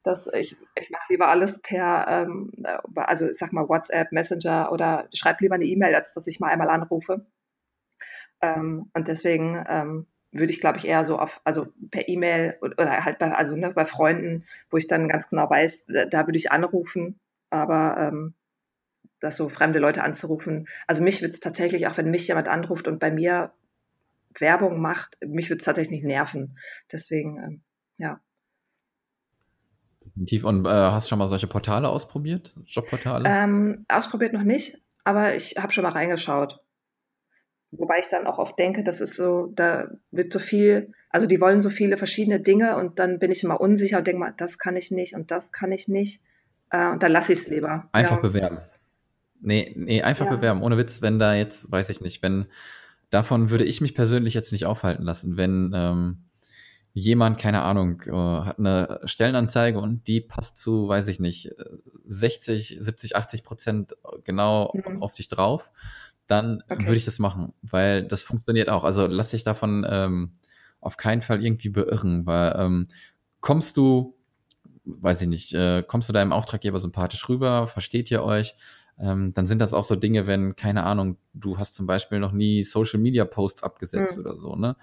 Das, 0.04 0.28
ich 0.34 0.56
ich 0.76 0.90
mache 0.90 1.06
lieber 1.10 1.28
alles 1.28 1.62
per, 1.62 2.08
ähm, 2.08 2.52
also 2.96 3.30
ich 3.30 3.38
sag 3.38 3.52
mal 3.52 3.68
WhatsApp, 3.68 4.12
Messenger 4.14 4.72
oder 4.72 5.08
schreibe 5.14 5.44
lieber 5.44 5.56
eine 5.56 5.66
E-Mail, 5.66 5.94
als 5.94 6.14
dass 6.14 6.28
ich 6.28 6.40
mal 6.40 6.50
einmal 6.50 6.70
anrufe. 6.70 7.26
Ähm, 8.42 8.90
und 8.94 9.08
deswegen 9.10 9.64
ähm, 9.68 10.08
würde 10.40 10.52
ich, 10.52 10.60
glaube 10.60 10.78
ich, 10.78 10.86
eher 10.86 11.04
so 11.06 11.18
auf, 11.18 11.42
also 11.44 11.68
per 11.92 12.08
E-Mail 12.08 12.58
oder 12.62 13.06
halt 13.06 13.20
bei, 13.20 13.32
also 13.32 13.56
ne, 13.56 13.72
bei 13.72 13.86
Freunden, 13.86 14.46
wo 14.70 14.78
ich 14.78 14.88
dann 14.88 15.08
ganz 15.08 15.28
genau 15.28 15.50
weiß, 15.50 15.88
da 16.10 16.28
würde 16.28 16.38
ich 16.38 16.52
anrufen, 16.52 17.20
aber 17.50 17.98
ähm, 17.98 18.34
das 19.20 19.38
so 19.38 19.50
fremde 19.50 19.80
Leute 19.80 20.04
anzurufen. 20.04 20.68
Also 20.88 21.04
mich 21.04 21.22
würde 21.22 21.34
es 21.34 21.40
tatsächlich, 21.40 21.88
auch 21.88 21.98
wenn 21.98 22.12
mich 22.12 22.28
jemand 22.28 22.48
anruft 22.48 22.88
und 22.88 23.00
bei 23.00 23.12
mir 23.12 23.52
Werbung 24.38 24.82
macht, 24.82 25.18
mich 25.26 25.50
würde 25.50 25.60
es 25.60 25.66
tatsächlich 25.66 26.04
nerven. 26.04 26.58
Deswegen, 26.92 27.38
ähm, 27.38 27.62
ja. 27.98 28.20
Definitiv. 30.04 30.44
Und 30.44 30.66
äh, 30.66 30.70
hast 30.70 31.08
du 31.08 31.10
schon 31.10 31.20
mal 31.20 31.28
solche 31.28 31.48
Portale 31.48 31.88
ausprobiert? 31.88 32.56
Jobportale? 32.66 33.28
Ähm, 33.30 33.86
ausprobiert 33.88 34.34
noch 34.34 34.44
nicht, 34.44 34.82
aber 35.06 35.36
ich 35.36 35.56
habe 35.58 35.72
schon 35.72 35.84
mal 35.84 35.94
reingeschaut. 35.94 36.65
Wobei 37.78 38.00
ich 38.00 38.10
dann 38.10 38.28
auch 38.28 38.40
oft 38.40 38.58
denke, 38.60 38.84
das 38.84 39.02
ist 39.02 39.16
so, 39.16 39.52
da 39.56 39.90
wird 40.12 40.32
so 40.32 40.40
viel, 40.40 40.94
also 41.10 41.28
die 41.28 41.42
wollen 41.42 41.62
so 41.62 41.70
viele 41.70 41.98
verschiedene 41.98 42.40
Dinge 42.40 42.78
und 42.78 43.00
dann 43.00 43.20
bin 43.20 43.32
ich 43.32 43.44
immer 43.44 43.60
unsicher 43.60 43.98
und 43.98 44.08
denke 44.08 44.20
mal, 44.20 44.34
das 44.36 44.58
kann 44.58 44.76
ich 44.76 44.92
nicht 44.92 45.16
und 45.16 45.32
das 45.32 45.52
kann 45.52 45.72
ich 45.72 45.88
nicht. 45.88 46.22
Äh, 46.70 46.90
und 46.90 47.04
dann 47.04 47.12
lasse 47.12 47.34
ich 47.34 47.40
es 47.40 47.50
lieber. 47.50 47.90
Einfach 47.92 48.18
ja. 48.18 48.22
bewerben. 48.22 48.60
Nee, 49.42 49.74
nee, 49.76 50.02
einfach 50.02 50.26
ja. 50.26 50.36
bewerben. 50.36 50.64
Ohne 50.64 50.78
Witz, 50.78 51.02
wenn 51.02 51.20
da 51.20 51.36
jetzt, 51.36 51.72
weiß 51.72 51.90
ich 51.90 52.02
nicht, 52.02 52.24
wenn 52.24 52.48
davon 53.10 53.50
würde 53.50 53.66
ich 53.66 53.82
mich 53.82 53.96
persönlich 53.96 54.34
jetzt 54.34 54.52
nicht 54.52 54.66
aufhalten 54.66 55.04
lassen, 55.04 55.38
wenn 55.38 55.72
ähm, 55.76 56.26
jemand, 56.94 57.40
keine 57.40 57.62
Ahnung, 57.62 58.02
äh, 58.08 58.12
hat 58.12 58.58
eine 58.58 59.02
Stellenanzeige 59.06 59.80
und 59.80 60.08
die 60.08 60.22
passt 60.22 60.58
zu, 60.58 60.88
weiß 60.88 61.08
ich 61.10 61.20
nicht, 61.20 61.52
60, 62.08 62.78
70, 62.80 63.16
80 63.16 63.44
Prozent 63.44 63.96
genau 64.24 64.74
mhm. 64.74 65.04
auf 65.04 65.12
dich 65.12 65.28
drauf 65.28 65.70
dann 66.28 66.64
okay. 66.70 66.86
würde 66.86 66.98
ich 66.98 67.06
das 67.06 67.20
machen, 67.20 67.54
weil 67.62 68.08
das 68.08 68.24
funktioniert 68.24 68.70
auch. 68.70 68.84
Also 68.84 69.08
lass 69.08 69.32
dich 69.32 69.44
davon 69.44 69.86
ähm, 69.90 70.32
auf 70.82 70.98
keinen 70.98 71.22
Fall 71.22 71.44
irgendwie 71.44 71.70
beirren, 71.70 72.26
weil 72.26 72.56
ähm, 72.58 72.88
kommst 73.42 73.78
du, 73.78 74.16
weiß 74.86 75.22
ich 75.24 75.28
nicht, 75.28 75.54
äh, 75.54 75.84
kommst 75.84 76.10
du 76.10 76.14
deinem 76.14 76.34
Auftraggeber 76.34 76.80
sympathisch 76.80 77.28
rüber, 77.30 77.68
versteht 77.68 78.10
ihr 78.12 78.24
euch, 78.24 78.56
ähm, 78.98 79.34
dann 79.34 79.48
sind 79.48 79.60
das 79.60 79.74
auch 79.74 79.84
so 79.84 79.96
Dinge, 79.96 80.26
wenn, 80.26 80.56
keine 80.56 80.84
Ahnung, 80.84 81.18
du 81.34 81.58
hast 81.58 81.76
zum 81.76 81.86
Beispiel 81.86 82.20
noch 82.20 82.32
nie 82.32 82.64
Social 82.64 83.00
Media 83.00 83.26
Posts 83.26 83.64
abgesetzt 83.64 84.18
mhm. 84.18 84.24
oder 84.24 84.38
so, 84.38 84.56
ne? 84.56 84.76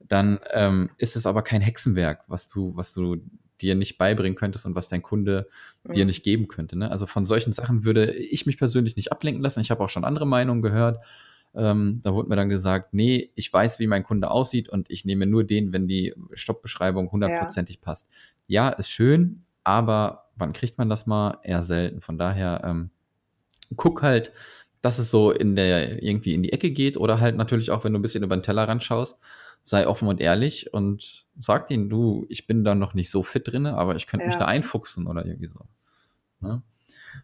Dann 0.00 0.38
ähm, 0.52 0.90
ist 0.96 1.16
es 1.16 1.26
aber 1.26 1.42
kein 1.42 1.60
Hexenwerk, 1.60 2.22
was 2.28 2.48
du, 2.48 2.74
was 2.76 2.92
du 2.92 3.16
dir 3.60 3.74
nicht 3.74 3.98
beibringen 3.98 4.36
könntest 4.36 4.66
und 4.66 4.74
was 4.74 4.88
dein 4.88 5.02
Kunde 5.02 5.48
mhm. 5.84 5.92
dir 5.92 6.04
nicht 6.04 6.22
geben 6.22 6.48
könnte. 6.48 6.78
Ne? 6.78 6.90
Also 6.90 7.06
von 7.06 7.26
solchen 7.26 7.52
Sachen 7.52 7.84
würde 7.84 8.12
ich 8.12 8.46
mich 8.46 8.58
persönlich 8.58 8.96
nicht 8.96 9.12
ablenken 9.12 9.42
lassen. 9.42 9.60
Ich 9.60 9.70
habe 9.70 9.82
auch 9.82 9.88
schon 9.88 10.04
andere 10.04 10.26
Meinungen 10.26 10.62
gehört. 10.62 10.98
Ähm, 11.54 12.00
da 12.02 12.14
wurde 12.14 12.28
mir 12.28 12.36
dann 12.36 12.48
gesagt, 12.48 12.94
nee, 12.94 13.30
ich 13.34 13.52
weiß, 13.52 13.78
wie 13.78 13.86
mein 13.86 14.04
Kunde 14.04 14.30
aussieht 14.30 14.68
und 14.68 14.90
ich 14.90 15.04
nehme 15.04 15.26
nur 15.26 15.44
den, 15.44 15.72
wenn 15.72 15.88
die 15.88 16.14
Stoppbeschreibung 16.32 17.10
hundertprozentig 17.10 17.76
ja. 17.76 17.82
passt. 17.82 18.08
Ja, 18.46 18.68
ist 18.68 18.90
schön, 18.90 19.40
aber 19.64 20.30
wann 20.36 20.52
kriegt 20.52 20.78
man 20.78 20.88
das 20.88 21.06
mal? 21.06 21.38
Eher 21.42 21.62
selten. 21.62 22.00
Von 22.00 22.18
daher 22.18 22.62
ähm, 22.64 22.90
guck 23.76 24.02
halt, 24.02 24.32
dass 24.80 24.98
es 24.98 25.10
so 25.10 25.32
in 25.32 25.56
der 25.56 26.02
irgendwie 26.02 26.34
in 26.34 26.42
die 26.42 26.52
Ecke 26.52 26.70
geht 26.70 26.96
oder 26.96 27.20
halt 27.20 27.36
natürlich 27.36 27.70
auch, 27.70 27.84
wenn 27.84 27.92
du 27.92 27.98
ein 27.98 28.02
bisschen 28.02 28.22
über 28.22 28.36
den 28.36 28.42
Tellerrand 28.42 28.84
schaust, 28.84 29.18
sei 29.62 29.86
offen 29.86 30.08
und 30.08 30.20
ehrlich 30.20 30.72
und 30.72 31.26
sag 31.38 31.70
ihnen, 31.70 31.88
du, 31.88 32.26
ich 32.28 32.46
bin 32.46 32.64
da 32.64 32.74
noch 32.74 32.94
nicht 32.94 33.10
so 33.10 33.22
fit 33.22 33.48
drin, 33.48 33.66
aber 33.66 33.96
ich 33.96 34.06
könnte 34.06 34.24
ja. 34.24 34.28
mich 34.28 34.36
da 34.36 34.46
einfuchsen 34.46 35.06
oder 35.06 35.26
irgendwie 35.26 35.48
so. 35.48 35.66
Ne? 36.40 36.62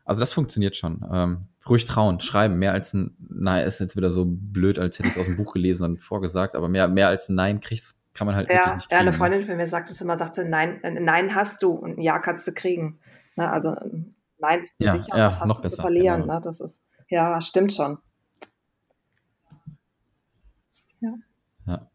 Also 0.04 0.20
das 0.20 0.32
funktioniert 0.32 0.76
schon. 0.76 1.04
Ähm, 1.10 1.40
ruhig 1.68 1.86
trauen, 1.86 2.20
schreiben, 2.20 2.58
mehr 2.58 2.72
als 2.72 2.92
ein 2.92 3.16
Nein 3.18 3.66
ist 3.66 3.80
jetzt 3.80 3.96
wieder 3.96 4.10
so 4.10 4.24
blöd, 4.26 4.78
als 4.78 4.98
hätte 4.98 5.08
ich 5.08 5.14
es 5.14 5.20
aus 5.20 5.26
dem 5.26 5.36
Buch 5.36 5.54
gelesen 5.54 5.84
und 5.84 6.00
vorgesagt, 6.00 6.56
aber 6.56 6.68
mehr, 6.68 6.88
mehr 6.88 7.08
als 7.08 7.28
ein 7.28 7.34
Nein 7.34 7.60
kriegst, 7.60 8.00
kann 8.12 8.26
man 8.26 8.36
halt 8.36 8.48
ja, 8.48 8.56
wirklich 8.56 8.74
nicht 8.74 8.88
kriegen. 8.88 8.94
Ja, 8.94 9.00
eine 9.00 9.12
Freundin 9.12 9.46
von 9.46 9.56
mir 9.56 9.66
sagt 9.66 9.90
es 9.90 10.00
immer, 10.00 10.16
sagte, 10.16 10.44
Nein, 10.44 10.80
Nein 10.82 11.34
hast 11.34 11.62
du 11.62 11.70
und 11.72 11.98
ein 11.98 12.02
Ja 12.02 12.18
kannst 12.18 12.46
du 12.46 12.52
kriegen. 12.52 12.98
Ne, 13.36 13.50
also 13.50 13.74
Nein 14.38 14.60
bist 14.60 14.80
du 14.80 14.84
ja, 14.84 14.92
sicher, 14.92 15.16
ja, 15.16 15.26
was 15.28 15.40
hast 15.40 15.58
du 15.58 15.62
besser, 15.62 15.76
zu 15.76 15.82
verlieren. 15.82 16.22
Genau. 16.22 16.34
Ne? 16.34 16.40
Das 16.42 16.60
ist, 16.60 16.82
ja, 17.08 17.40
stimmt 17.40 17.72
schon. 17.72 17.98
Ja. 21.00 21.14
ja. 21.66 21.90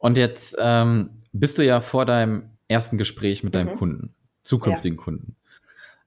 Und 0.00 0.16
jetzt 0.16 0.56
ähm, 0.58 1.22
bist 1.32 1.58
du 1.58 1.64
ja 1.64 1.80
vor 1.80 2.06
deinem 2.06 2.50
ersten 2.68 2.98
Gespräch 2.98 3.44
mit 3.44 3.54
deinem 3.54 3.74
mhm. 3.74 3.78
Kunden, 3.78 4.14
zukünftigen 4.42 4.98
ja. 4.98 5.04
Kunden. 5.04 5.36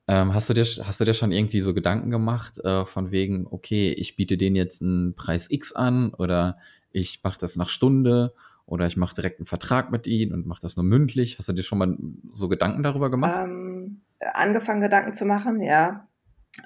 Ähm, 0.08 0.34
hast, 0.34 0.50
du 0.50 0.54
dir, 0.54 0.64
hast 0.64 1.00
du 1.00 1.06
dir 1.06 1.14
schon 1.14 1.32
irgendwie 1.32 1.62
so 1.62 1.74
Gedanken 1.74 2.10
gemacht, 2.10 2.58
äh, 2.66 2.86
von 2.86 3.12
wegen, 3.12 3.48
okay, 3.50 3.92
ich 3.92 4.18
biete 4.18 4.36
denen 4.36 4.56
jetzt 4.56 4.82
einen 4.82 5.16
Preis 5.16 5.50
X 5.50 5.74
an 5.74 6.14
oder 6.14 6.58
ich 6.92 7.22
mache 7.24 7.40
das 7.40 7.56
nach 7.56 7.70
Stunde 7.70 8.34
oder 8.66 8.86
ich 8.88 8.98
mache 8.98 9.16
direkt 9.16 9.40
einen 9.40 9.46
Vertrag 9.46 9.92
mit 9.92 10.08
ihnen 10.08 10.34
und 10.34 10.46
mache 10.46 10.62
das 10.62 10.76
nur 10.76 10.84
mündlich? 10.84 11.38
Hast 11.38 11.48
du 11.48 11.54
dir 11.54 11.64
schon 11.64 11.78
mal 11.78 11.96
so 12.34 12.50
Gedanken 12.50 12.84
darüber 12.84 13.10
gemacht? 13.10 13.46
Ähm, 13.46 14.02
angefangen, 14.34 14.82
Gedanken 14.82 15.14
zu 15.14 15.26
machen, 15.26 15.62
ja. 15.62 16.08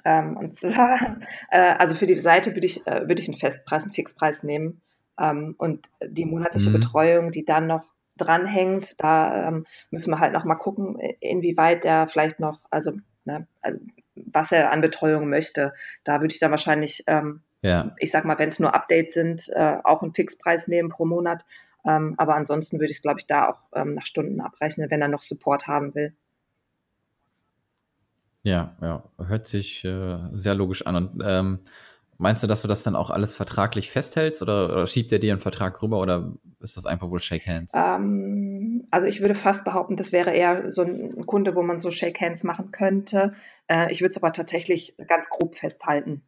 Ähm, 0.04 0.36
und 0.36 0.56
zwar, 0.56 1.18
äh, 1.50 1.74
also 1.78 1.94
für 1.94 2.06
die 2.06 2.18
Seite 2.18 2.54
würde 2.54 2.66
ich, 2.66 2.86
äh, 2.86 3.06
würde 3.06 3.22
ich 3.22 3.28
einen 3.28 3.38
Festpreis, 3.38 3.84
einen 3.84 3.94
Fixpreis 3.94 4.42
nehmen. 4.42 4.80
Ähm, 5.18 5.54
und 5.58 5.90
die 6.04 6.24
monatliche 6.24 6.70
mhm. 6.70 6.74
Betreuung, 6.74 7.30
die 7.30 7.44
dann 7.44 7.66
noch 7.66 7.84
dranhängt, 8.16 9.00
da 9.00 9.48
ähm, 9.48 9.66
müssen 9.90 10.10
wir 10.10 10.18
halt 10.18 10.32
noch 10.32 10.44
mal 10.44 10.56
gucken, 10.56 10.98
inwieweit 11.20 11.84
der 11.84 12.08
vielleicht 12.08 12.40
noch, 12.40 12.60
also, 12.70 12.92
ne, 13.24 13.46
also 13.62 13.78
was 14.26 14.52
er 14.52 14.72
an 14.72 14.80
Betreuung 14.80 15.28
möchte. 15.28 15.72
Da 16.04 16.20
würde 16.20 16.34
ich 16.34 16.40
dann 16.40 16.50
wahrscheinlich, 16.50 17.04
ähm, 17.06 17.42
ja. 17.62 17.94
ich 17.98 18.10
sag 18.10 18.24
mal, 18.24 18.38
wenn 18.38 18.48
es 18.48 18.58
nur 18.58 18.74
Updates 18.74 19.14
sind, 19.14 19.48
äh, 19.54 19.78
auch 19.84 20.02
einen 20.02 20.12
Fixpreis 20.12 20.68
nehmen 20.68 20.88
pro 20.88 21.04
Monat. 21.04 21.44
Ähm, 21.86 22.14
aber 22.18 22.34
ansonsten 22.34 22.78
würde 22.78 22.90
ich 22.90 22.98
es, 22.98 23.02
glaube 23.02 23.20
ich, 23.20 23.26
da 23.26 23.48
auch 23.48 23.60
ähm, 23.72 23.94
nach 23.94 24.06
Stunden 24.06 24.40
abrechnen, 24.40 24.90
wenn 24.90 25.02
er 25.02 25.08
noch 25.08 25.22
Support 25.22 25.66
haben 25.66 25.94
will. 25.94 26.14
Ja, 28.42 28.76
ja, 28.80 29.04
hört 29.18 29.46
sich 29.46 29.84
äh, 29.84 30.18
sehr 30.32 30.54
logisch 30.54 30.86
an. 30.86 30.96
Und 30.96 31.22
ähm, 31.24 31.58
Meinst 32.20 32.42
du, 32.42 32.48
dass 32.48 32.62
du 32.62 32.68
das 32.68 32.82
dann 32.82 32.96
auch 32.96 33.10
alles 33.10 33.34
vertraglich 33.34 33.92
festhältst 33.92 34.42
oder, 34.42 34.72
oder 34.72 34.86
schiebt 34.88 35.12
er 35.12 35.20
dir 35.20 35.32
einen 35.32 35.40
Vertrag 35.40 35.80
rüber 35.80 36.00
oder 36.00 36.32
ist 36.60 36.76
das 36.76 36.84
einfach 36.84 37.10
wohl 37.10 37.20
Shake 37.20 37.46
Hands? 37.46 37.72
Ähm, 37.74 38.86
also 38.90 39.06
ich 39.06 39.20
würde 39.20 39.36
fast 39.36 39.64
behaupten, 39.64 39.96
das 39.96 40.12
wäre 40.12 40.32
eher 40.32 40.72
so 40.72 40.82
ein 40.82 41.26
Kunde, 41.26 41.54
wo 41.54 41.62
man 41.62 41.78
so 41.78 41.92
Shake 41.92 42.20
Hands 42.20 42.42
machen 42.42 42.72
könnte. 42.72 43.34
Äh, 43.68 43.92
ich 43.92 44.00
würde 44.00 44.10
es 44.10 44.16
aber 44.16 44.32
tatsächlich 44.32 44.96
ganz 45.06 45.30
grob 45.30 45.56
festhalten. 45.56 46.22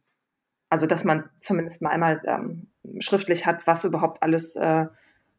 Also 0.69 0.87
dass 0.87 1.03
man 1.03 1.29
zumindest 1.41 1.81
mal 1.81 1.89
einmal 1.89 2.21
ähm, 2.25 2.67
schriftlich 2.99 3.45
hat, 3.45 3.67
was 3.67 3.83
überhaupt 3.83 4.23
alles 4.23 4.55
äh, 4.55 4.85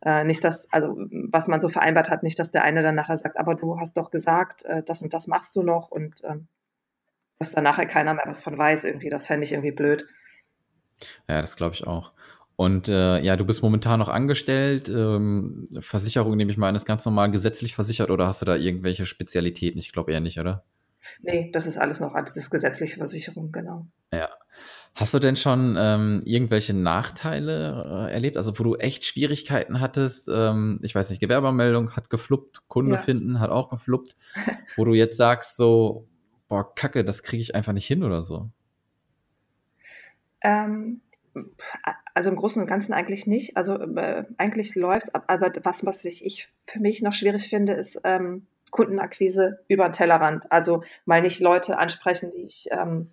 äh, 0.05 0.25
nicht 0.25 0.45
das, 0.45 0.71
also 0.71 0.97
was 1.31 1.47
man 1.47 1.62
so 1.62 1.71
vereinbart 1.71 2.11
hat, 2.11 2.23
nicht, 2.23 2.38
dass 2.38 2.53
der 2.53 2.62
eine 2.62 2.83
dann 2.83 2.95
nachher 2.95 3.17
sagt, 3.17 3.38
aber 3.38 3.55
du 3.55 3.81
hast 3.81 3.97
doch 3.97 4.11
gesagt, 4.11 4.67
äh, 4.67 4.83
das 4.83 5.01
und 5.01 5.15
das 5.15 5.29
machst 5.29 5.57
du 5.57 5.62
noch 5.62 5.91
und 5.91 6.23
ähm, 6.25 6.49
dass 7.38 7.53
da 7.53 7.62
nachher 7.62 7.87
keiner 7.87 8.12
mehr 8.12 8.25
was 8.27 8.43
von 8.43 8.59
weiß 8.59 8.85
irgendwie, 8.85 9.09
das 9.09 9.27
fände 9.27 9.45
ich 9.45 9.53
irgendwie 9.53 9.73
blöd. 9.73 10.07
Ja, 11.28 11.40
das 11.40 11.57
glaube 11.57 11.74
ich 11.74 11.87
auch. 11.87 12.12
Und 12.57 12.88
äh, 12.88 13.20
ja, 13.20 13.37
du 13.37 13.44
bist 13.44 13.62
momentan 13.62 13.98
noch 13.98 14.09
angestellt. 14.09 14.88
Ähm, 14.88 15.66
Versicherung 15.81 16.37
nehme 16.37 16.50
ich 16.50 16.59
mal 16.59 16.68
an, 16.68 16.76
ist 16.76 16.87
ganz 16.87 17.05
normal 17.05 17.31
gesetzlich 17.31 17.74
versichert 17.74 18.11
oder 18.11 18.26
hast 18.26 18.42
du 18.42 18.46
da 18.46 18.57
irgendwelche 18.57 19.07
Spezialitäten? 19.07 19.78
Ich 19.78 19.92
glaube 19.92 20.12
eher 20.12 20.20
nicht, 20.20 20.38
oder? 20.38 20.64
Nee, 21.20 21.50
das 21.52 21.66
ist 21.66 21.78
alles 21.78 22.00
noch, 22.00 22.14
das 22.14 22.37
ist 22.37 22.50
gesetzliche 22.50 22.96
Versicherung, 22.96 23.52
genau. 23.52 23.87
Ja. 24.12 24.28
Hast 24.94 25.14
du 25.14 25.18
denn 25.18 25.37
schon 25.37 25.76
ähm, 25.78 26.22
irgendwelche 26.26 26.74
Nachteile 26.74 28.09
äh, 28.09 28.12
erlebt, 28.12 28.37
also 28.37 28.59
wo 28.59 28.62
du 28.62 28.74
echt 28.76 29.07
Schwierigkeiten 29.07 29.81
hattest? 29.81 30.28
Ähm, 30.33 30.78
ich 30.83 30.94
weiß 30.94 31.09
nicht, 31.11 31.20
Gewerbemeldung 31.20 31.96
hat 31.96 32.11
gefluppt, 32.11 32.68
Kunde 32.68 32.96
ja. 32.96 32.98
finden 32.98 33.40
hat 33.40 33.50
auch 33.50 33.70
gefluppt, 33.70 34.16
wo 34.76 34.85
du 34.85 34.92
jetzt 34.92 35.16
sagst 35.16 35.57
so, 35.57 36.07
boah, 36.48 36.74
Kacke, 36.74 37.05
das 37.05 37.22
kriege 37.22 37.40
ich 37.40 37.55
einfach 37.55 37.72
nicht 37.72 37.87
hin 37.87 38.05
oder 38.05 38.22
so? 38.22 38.50
Ähm, 40.42 41.00
also 42.14 42.31
im 42.31 42.37
Großen 42.37 42.61
und 42.61 42.68
Ganzen 42.68 42.92
eigentlich 42.92 43.26
nicht. 43.26 43.57
Also 43.57 43.78
äh, 43.78 44.24
eigentlich 44.37 44.74
läuft 44.74 45.14
aber 45.14 45.52
was, 45.62 45.85
was 45.85 46.05
ich, 46.05 46.24
ich 46.24 46.48
für 46.66 46.81
mich 46.81 47.02
noch 47.02 47.14
schwierig 47.14 47.48
finde, 47.48 47.72
ist 47.72 48.00
ähm, 48.05 48.46
Kundenakquise 48.70 49.61
über 49.68 49.88
den 49.88 49.92
Tellerrand. 49.92 50.50
Also 50.50 50.83
mal 51.05 51.22
nicht 51.22 51.40
Leute 51.40 51.78
ansprechen, 51.78 52.31
die 52.31 52.42
ich, 52.42 52.68
ähm, 52.70 53.11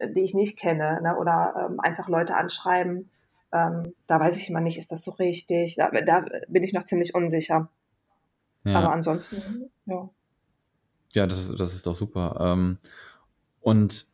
die 0.00 0.20
ich 0.20 0.34
nicht 0.34 0.58
kenne, 0.58 1.00
ne? 1.02 1.16
oder 1.16 1.68
ähm, 1.70 1.80
einfach 1.80 2.08
Leute 2.08 2.36
anschreiben. 2.36 3.10
Ähm, 3.52 3.94
da 4.06 4.20
weiß 4.20 4.38
ich 4.38 4.50
immer 4.50 4.60
nicht, 4.60 4.76
ist 4.76 4.92
das 4.92 5.04
so 5.04 5.12
richtig? 5.12 5.76
Da, 5.76 5.90
da 5.90 6.26
bin 6.48 6.62
ich 6.62 6.72
noch 6.72 6.84
ziemlich 6.84 7.14
unsicher. 7.14 7.68
Ja. 8.64 8.78
Aber 8.78 8.92
ansonsten, 8.92 9.70
ja. 9.86 10.08
Ja, 11.12 11.26
das 11.26 11.48
ist, 11.48 11.58
das 11.58 11.74
ist 11.74 11.86
doch 11.86 11.94
super. 11.94 12.36
Ähm, 12.40 12.78
und 13.60 14.07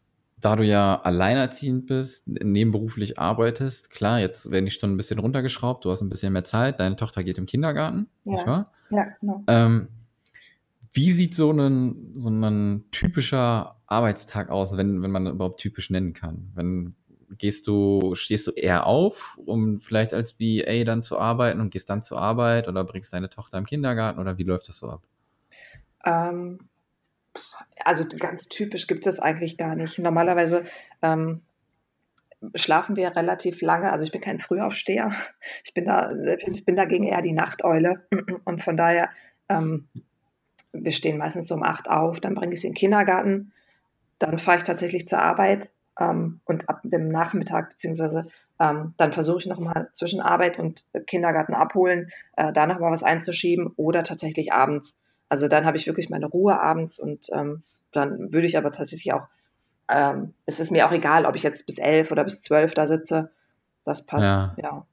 da 0.45 0.57
du 0.57 0.63
ja 0.63 1.01
alleinerziehend 1.01 1.87
bist, 1.87 2.29
nebenberuflich 2.29 3.19
arbeitest, 3.19 3.91
klar, 3.91 4.21
jetzt 4.21 4.51
werden 4.51 4.67
die 4.67 4.71
Stunden 4.71 4.95
ein 4.95 4.99
bisschen 4.99 5.19
runtergeschraubt, 5.19 5.85
du 5.85 5.91
hast 5.91 6.03
ein 6.03 6.11
bisschen 6.11 6.35
mehr 6.35 6.45
Zeit, 6.45 6.81
deine 6.81 6.97
Tochter 6.97 7.25
geht 7.25 7.39
im 7.39 7.47
Kindergarten, 7.47 8.09
ja. 8.25 8.33
nicht 8.33 8.47
wahr? 8.47 8.73
Ja, 8.91 9.07
genau. 9.21 9.43
Ähm, 9.47 9.89
wie 10.93 11.11
sieht 11.11 11.35
so 11.35 11.51
ein, 11.51 12.13
so 12.15 12.29
ein 12.29 12.85
typischer 12.91 13.77
Arbeitstag 13.87 14.51
aus, 14.51 14.77
wenn, 14.77 15.03
wenn 15.03 15.11
man 15.11 15.27
überhaupt 15.27 15.61
typisch 15.61 15.89
nennen 15.89 16.13
kann? 16.13 16.53
Wenn 16.55 16.95
gehst 17.39 17.67
du, 17.67 18.15
stehst 18.15 18.47
du 18.47 18.51
eher 18.53 18.87
auf, 18.87 19.39
um 19.45 19.79
vielleicht 19.79 20.13
als 20.13 20.39
VA 20.39 20.85
dann 20.85 21.03
zu 21.03 21.19
arbeiten 21.19 21.61
und 21.61 21.71
gehst 21.71 21.91
dann 21.91 22.03
zur 22.03 22.21
Arbeit 22.21 22.69
oder 22.69 22.85
bringst 22.85 23.13
deine 23.13 23.31
Tochter 23.31 23.59
im 23.59 23.67
Kindergarten 23.67 24.21
oder 24.21 24.39
wie 24.39 24.45
läuft 24.45 24.69
das 24.69 24.79
so 24.79 24.89
ab? 24.89 25.03
Ähm, 26.05 26.59
also 27.85 28.05
ganz 28.07 28.49
typisch 28.49 28.87
gibt 28.87 29.07
es 29.07 29.21
eigentlich 29.21 29.57
gar 29.57 29.75
nicht. 29.75 29.99
Normalerweise 29.99 30.65
ähm, 31.03 31.43
schlafen 32.55 32.97
wir 32.97 33.17
relativ 33.17 33.63
lange. 33.63 33.93
Also 33.93 34.05
ich 34.05 34.13
bin 34.13 34.21
kein 34.21 34.41
Frühaufsteher. 34.41 35.13
Ich 35.65 35.75
bin 35.75 35.87
da, 35.87 36.11
ich 36.37 36.65
bin 36.65 36.77
dagegen 36.77 37.05
eher 37.05 37.23
die 37.23 37.33
Nachteule. 37.33 38.07
Und 38.45 38.63
von 38.63 38.77
daher, 38.77 39.11
ähm, 39.49 39.89
wir 40.73 40.93
stehen 40.93 41.19
meistens 41.19 41.51
um 41.51 41.63
acht 41.63 41.89
auf, 41.89 42.21
dann 42.21 42.35
bringe 42.35 42.55
ich 42.55 42.61
sie 42.61 42.67
in 42.67 42.73
den 42.73 42.79
Kindergarten, 42.79 43.53
dann 44.19 44.39
fahre 44.39 44.59
ich 44.59 44.65
tatsächlich 44.65 45.07
zur 45.07 45.21
Arbeit 45.21 45.71
ähm, 45.99 46.41
und 46.45 46.69
ab 46.69 46.81
dem 46.83 47.09
Nachmittag, 47.09 47.71
beziehungsweise 47.71 48.27
ähm, 48.59 48.95
dann 48.97 49.13
versuche 49.13 49.39
ich 49.39 49.47
nochmal 49.47 49.89
zwischen 49.93 50.21
Arbeit 50.21 50.59
und 50.59 50.85
Kindergarten 51.07 51.55
abholen, 51.55 52.11
äh, 52.37 52.53
da 52.53 52.67
nochmal 52.67 52.93
was 52.93 53.03
einzuschieben 53.03 53.73
oder 53.77 54.03
tatsächlich 54.03 54.53
abends. 54.53 54.99
Also 55.29 55.49
dann 55.49 55.65
habe 55.65 55.77
ich 55.77 55.87
wirklich 55.87 56.11
meine 56.11 56.27
Ruhe 56.27 56.61
abends 56.61 56.99
und 56.99 57.29
ähm, 57.33 57.63
dann 57.93 58.33
würde 58.33 58.47
ich 58.47 58.59
aber 58.59 58.73
tatsächlich 58.73 59.13
auch, 59.13 59.27
ähm, 59.89 60.35
es 60.47 60.61
ist 60.61 60.71
mir 60.71 60.87
auch 60.87 60.93
egal, 60.93 61.27
ob 61.27 61.37
ich 61.37 61.43
jetzt 61.43 61.67
bis 61.67 61.79
elf 61.79 62.11
oder 62.11 62.25
bis 62.25 62.43
zwölf 62.43 62.75
da 62.75 62.87
sitze. 62.87 63.31
Das 63.85 64.07
passt, 64.07 64.57
ja. 64.57 64.87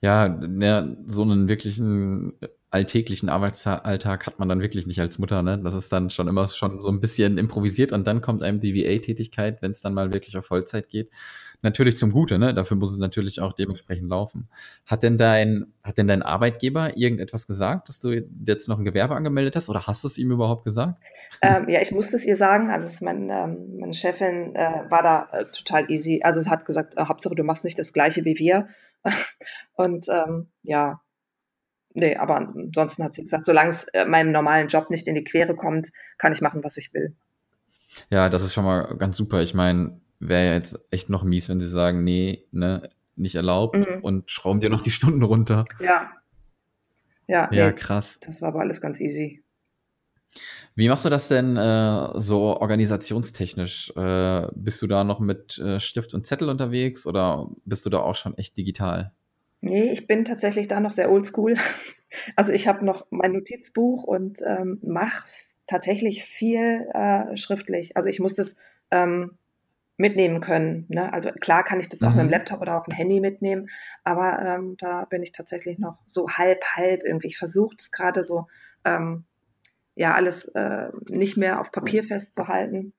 Ja, 0.00 0.26
ja, 0.26 0.38
ja 0.60 0.96
so 1.06 1.22
einen 1.22 1.48
wirklichen 1.48 2.34
alltäglichen 2.72 3.28
Arbeitsalltag 3.28 4.26
hat 4.26 4.38
man 4.38 4.48
dann 4.48 4.62
wirklich 4.62 4.86
nicht 4.86 5.00
als 5.00 5.18
Mutter, 5.18 5.42
ne? 5.42 5.58
Das 5.62 5.74
ist 5.74 5.92
dann 5.92 6.08
schon 6.08 6.26
immer 6.26 6.46
schon 6.48 6.80
so 6.80 6.88
ein 6.88 7.00
bisschen 7.00 7.36
improvisiert 7.36 7.92
und 7.92 8.06
dann 8.06 8.22
kommt 8.22 8.42
einem 8.42 8.60
die 8.60 8.74
VA-Tätigkeit, 8.74 9.60
wenn 9.60 9.72
es 9.72 9.82
dann 9.82 9.92
mal 9.92 10.12
wirklich 10.14 10.36
auf 10.38 10.46
Vollzeit 10.46 10.88
geht. 10.88 11.10
Natürlich 11.62 11.96
zum 11.96 12.12
Gute, 12.12 12.38
ne? 12.38 12.52
Dafür 12.54 12.76
muss 12.76 12.92
es 12.92 12.98
natürlich 12.98 13.40
auch 13.40 13.52
dementsprechend 13.52 14.08
laufen. 14.08 14.48
Hat 14.84 15.02
denn 15.02 15.16
dein, 15.16 15.72
hat 15.82 15.98
denn 15.98 16.08
dein 16.08 16.22
Arbeitgeber 16.22 16.96
irgendetwas 16.96 17.46
gesagt, 17.46 17.88
dass 17.88 18.00
du 18.00 18.10
jetzt 18.10 18.68
noch 18.68 18.78
ein 18.78 18.84
Gewerbe 18.84 19.14
angemeldet 19.14 19.56
hast 19.56 19.68
oder 19.68 19.86
hast 19.86 20.04
du 20.04 20.08
es 20.08 20.18
ihm 20.18 20.30
überhaupt 20.30 20.64
gesagt? 20.64 21.00
Ähm, 21.40 21.68
ja, 21.68 21.80
ich 21.80 21.92
musste 21.92 22.16
es 22.16 22.26
ihr 22.26 22.36
sagen. 22.36 22.70
Also 22.70 23.04
mein, 23.04 23.30
ähm, 23.30 23.78
meine 23.78 23.94
Chefin 23.94 24.54
äh, 24.54 24.90
war 24.90 25.02
da 25.02 25.28
äh, 25.32 25.44
total 25.46 25.90
easy. 25.90 26.20
Also 26.22 26.44
hat 26.50 26.64
gesagt, 26.64 26.94
äh, 26.96 27.04
Hauptsache 27.04 27.34
du 27.34 27.44
machst 27.44 27.64
nicht 27.64 27.78
das 27.78 27.92
gleiche 27.92 28.24
wie 28.24 28.38
wir. 28.38 28.68
Und 29.74 30.06
ähm, 30.08 30.48
ja, 30.62 31.00
nee, 31.94 32.16
aber 32.16 32.36
ansonsten 32.36 33.04
hat 33.04 33.14
sie 33.14 33.22
gesagt, 33.22 33.46
solange 33.46 33.70
es 33.70 33.84
äh, 33.92 34.04
meinem 34.04 34.32
normalen 34.32 34.68
Job 34.68 34.90
nicht 34.90 35.06
in 35.08 35.14
die 35.14 35.24
Quere 35.24 35.54
kommt, 35.54 35.90
kann 36.18 36.32
ich 36.32 36.40
machen, 36.40 36.64
was 36.64 36.76
ich 36.76 36.92
will. 36.92 37.14
Ja, 38.10 38.28
das 38.28 38.42
ist 38.42 38.54
schon 38.54 38.64
mal 38.64 38.96
ganz 38.96 39.16
super. 39.16 39.42
Ich 39.42 39.54
meine, 39.54 40.00
wäre 40.28 40.46
ja 40.46 40.54
jetzt 40.54 40.78
echt 40.90 41.08
noch 41.08 41.24
mies, 41.24 41.48
wenn 41.48 41.60
sie 41.60 41.68
sagen, 41.68 42.04
nee, 42.04 42.46
ne, 42.52 42.90
nicht 43.16 43.34
erlaubt 43.34 43.76
mhm. 43.76 44.02
und 44.02 44.30
schrauben 44.30 44.60
dir 44.60 44.70
noch 44.70 44.80
die 44.80 44.90
Stunden 44.90 45.22
runter. 45.22 45.64
Ja. 45.80 46.12
Ja, 47.28 47.48
ja 47.52 47.66
nee, 47.66 47.72
krass. 47.72 48.18
Das 48.20 48.42
war 48.42 48.48
aber 48.48 48.60
alles 48.60 48.80
ganz 48.80 49.00
easy. 49.00 49.42
Wie 50.74 50.88
machst 50.88 51.04
du 51.04 51.10
das 51.10 51.28
denn 51.28 51.56
äh, 51.56 52.20
so 52.20 52.56
organisationstechnisch? 52.56 53.92
Äh, 53.94 54.48
bist 54.54 54.80
du 54.80 54.86
da 54.86 55.04
noch 55.04 55.20
mit 55.20 55.58
äh, 55.58 55.78
Stift 55.80 56.14
und 56.14 56.26
Zettel 56.26 56.48
unterwegs 56.48 57.06
oder 57.06 57.50
bist 57.64 57.84
du 57.84 57.90
da 57.90 58.00
auch 58.00 58.16
schon 58.16 58.36
echt 58.38 58.56
digital? 58.56 59.12
Nee, 59.60 59.92
ich 59.92 60.06
bin 60.06 60.24
tatsächlich 60.24 60.68
da 60.68 60.80
noch 60.80 60.92
sehr 60.92 61.10
oldschool. 61.10 61.56
Also 62.36 62.52
ich 62.52 62.68
habe 62.68 62.84
noch 62.84 63.06
mein 63.08 63.32
Notizbuch 63.32 64.04
und 64.04 64.40
ähm, 64.46 64.78
mache 64.82 65.26
tatsächlich 65.66 66.24
viel 66.24 66.86
äh, 66.92 67.34
schriftlich. 67.38 67.96
Also 67.96 68.10
ich 68.10 68.20
muss 68.20 68.34
das 68.34 68.58
ähm, 68.90 69.38
mitnehmen 69.96 70.40
können. 70.40 70.86
Ne? 70.88 71.12
Also 71.12 71.30
klar 71.30 71.64
kann 71.64 71.80
ich 71.80 71.88
das 71.88 72.02
auch 72.02 72.10
mit 72.10 72.20
dem 72.20 72.26
mhm. 72.26 72.32
Laptop 72.32 72.60
oder 72.60 72.78
auf 72.78 72.84
dem 72.84 72.94
Handy 72.94 73.20
mitnehmen, 73.20 73.68
aber 74.04 74.40
ähm, 74.40 74.76
da 74.78 75.04
bin 75.04 75.22
ich 75.22 75.32
tatsächlich 75.32 75.78
noch 75.78 75.98
so 76.06 76.28
halb, 76.28 76.64
halb 76.64 77.02
irgendwie. 77.04 77.28
Ich 77.28 77.38
versuche 77.38 77.76
das 77.76 77.90
gerade 77.90 78.22
so, 78.22 78.46
ähm, 78.84 79.24
ja, 79.94 80.14
alles 80.14 80.48
äh, 80.48 80.88
nicht 81.10 81.36
mehr 81.36 81.60
auf 81.60 81.70
Papier 81.72 82.04
festzuhalten, 82.04 82.94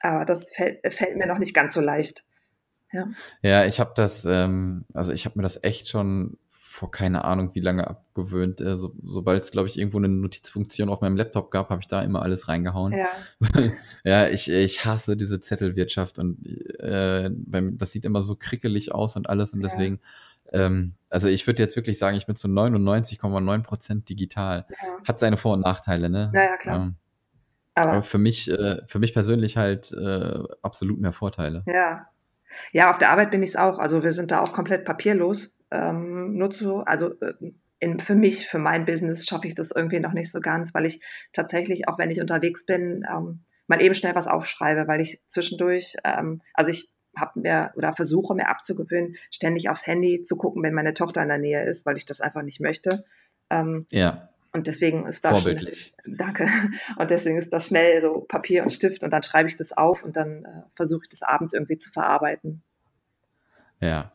aber 0.00 0.24
das 0.24 0.50
fällt, 0.50 0.92
fällt 0.92 1.16
mir 1.16 1.26
noch 1.26 1.38
nicht 1.38 1.54
ganz 1.54 1.74
so 1.74 1.80
leicht. 1.80 2.24
Ja, 2.92 3.08
ja 3.42 3.64
ich 3.64 3.80
habe 3.80 3.92
das, 3.94 4.24
ähm, 4.24 4.84
also 4.92 5.12
ich 5.12 5.24
habe 5.24 5.38
mir 5.38 5.42
das 5.42 5.62
echt 5.62 5.88
schon 5.88 6.38
vor 6.76 6.90
keine 6.90 7.24
Ahnung 7.24 7.54
wie 7.54 7.60
lange 7.60 7.88
abgewöhnt. 7.88 8.60
Äh, 8.60 8.76
so, 8.76 8.92
Sobald 9.02 9.42
es, 9.42 9.50
glaube 9.50 9.66
ich, 9.68 9.78
irgendwo 9.78 9.96
eine 9.96 10.08
Notizfunktion 10.08 10.90
auf 10.90 11.00
meinem 11.00 11.16
Laptop 11.16 11.50
gab, 11.50 11.70
habe 11.70 11.80
ich 11.80 11.86
da 11.86 12.02
immer 12.02 12.20
alles 12.20 12.48
reingehauen. 12.48 12.92
Ja, 12.92 13.08
ja 14.04 14.28
ich, 14.28 14.50
ich 14.50 14.84
hasse 14.84 15.16
diese 15.16 15.40
Zettelwirtschaft 15.40 16.18
und 16.18 16.46
äh, 16.78 17.30
beim, 17.32 17.78
das 17.78 17.92
sieht 17.92 18.04
immer 18.04 18.22
so 18.22 18.36
krickelig 18.36 18.92
aus 18.94 19.16
und 19.16 19.30
alles 19.30 19.54
und 19.54 19.62
ja. 19.62 19.68
deswegen, 19.68 20.00
ähm, 20.52 20.94
also 21.08 21.28
ich 21.28 21.46
würde 21.46 21.62
jetzt 21.62 21.76
wirklich 21.76 21.98
sagen, 21.98 22.16
ich 22.18 22.26
bin 22.26 22.36
zu 22.36 22.46
99,9 22.46 23.62
Prozent 23.62 24.08
digital. 24.10 24.66
Ja. 24.68 24.76
Hat 25.08 25.18
seine 25.18 25.38
Vor- 25.38 25.54
und 25.54 25.60
Nachteile, 25.60 26.10
ne? 26.10 26.30
Naja, 26.34 26.58
klar. 26.58 26.76
Ähm, 26.76 26.96
aber, 27.74 27.92
aber, 27.92 28.02
für 28.02 28.18
mich, 28.18 28.50
äh, 28.50 28.82
für 28.86 28.98
mich 28.98 29.14
persönlich 29.14 29.56
halt 29.56 29.92
äh, 29.92 30.38
absolut 30.60 31.00
mehr 31.00 31.12
Vorteile. 31.12 31.62
Ja. 31.66 32.08
Ja, 32.72 32.90
auf 32.90 32.98
der 32.98 33.10
Arbeit 33.10 33.30
bin 33.30 33.42
ich 33.42 33.50
es 33.50 33.56
auch. 33.56 33.78
Also 33.78 34.02
wir 34.02 34.12
sind 34.12 34.30
da 34.30 34.40
auch 34.40 34.52
komplett 34.52 34.84
papierlos 34.84 35.55
ähm, 35.70 36.36
nutze. 36.36 36.82
Also 36.86 37.18
äh, 37.20 37.34
in, 37.78 38.00
für 38.00 38.14
mich, 38.14 38.48
für 38.48 38.58
mein 38.58 38.84
Business 38.86 39.26
schaffe 39.26 39.46
ich 39.46 39.54
das 39.54 39.70
irgendwie 39.70 40.00
noch 40.00 40.12
nicht 40.12 40.30
so 40.30 40.40
ganz, 40.40 40.72
weil 40.74 40.86
ich 40.86 41.00
tatsächlich, 41.32 41.88
auch 41.88 41.98
wenn 41.98 42.10
ich 42.10 42.20
unterwegs 42.20 42.64
bin, 42.64 43.04
ähm, 43.10 43.44
mal 43.66 43.82
eben 43.82 43.94
schnell 43.94 44.14
was 44.14 44.28
aufschreibe, 44.28 44.86
weil 44.88 45.00
ich 45.00 45.20
zwischendurch, 45.28 45.96
ähm, 46.04 46.40
also 46.54 46.70
ich 46.70 46.90
habe 47.16 47.40
mir 47.40 47.72
oder 47.76 47.94
versuche 47.94 48.34
mir 48.34 48.48
abzugewöhnen, 48.48 49.16
ständig 49.30 49.68
aufs 49.70 49.86
Handy 49.86 50.22
zu 50.22 50.36
gucken, 50.36 50.62
wenn 50.62 50.74
meine 50.74 50.94
Tochter 50.94 51.22
in 51.22 51.28
der 51.28 51.38
Nähe 51.38 51.64
ist, 51.64 51.86
weil 51.86 51.96
ich 51.96 52.06
das 52.06 52.20
einfach 52.20 52.42
nicht 52.42 52.60
möchte. 52.60 53.04
Ähm, 53.50 53.86
ja. 53.90 54.28
Und 54.52 54.66
deswegen 54.66 55.06
ist 55.06 55.24
das 55.24 55.42
Vorbildlich. 55.42 55.94
Schnell, 56.02 56.16
danke. 56.16 56.48
Und 56.96 57.10
deswegen 57.10 57.36
ist 57.36 57.52
das 57.52 57.68
schnell 57.68 58.00
so 58.00 58.20
Papier 58.20 58.62
und 58.62 58.70
Stift 58.70 59.02
und 59.02 59.10
dann 59.10 59.22
schreibe 59.22 59.48
ich 59.48 59.56
das 59.56 59.76
auf 59.76 60.02
und 60.02 60.16
dann 60.16 60.44
äh, 60.44 60.62
versuche 60.74 61.02
ich 61.02 61.08
das 61.08 61.22
abends 61.22 61.52
irgendwie 61.52 61.76
zu 61.76 61.90
verarbeiten. 61.90 62.62
Ja. 63.80 64.12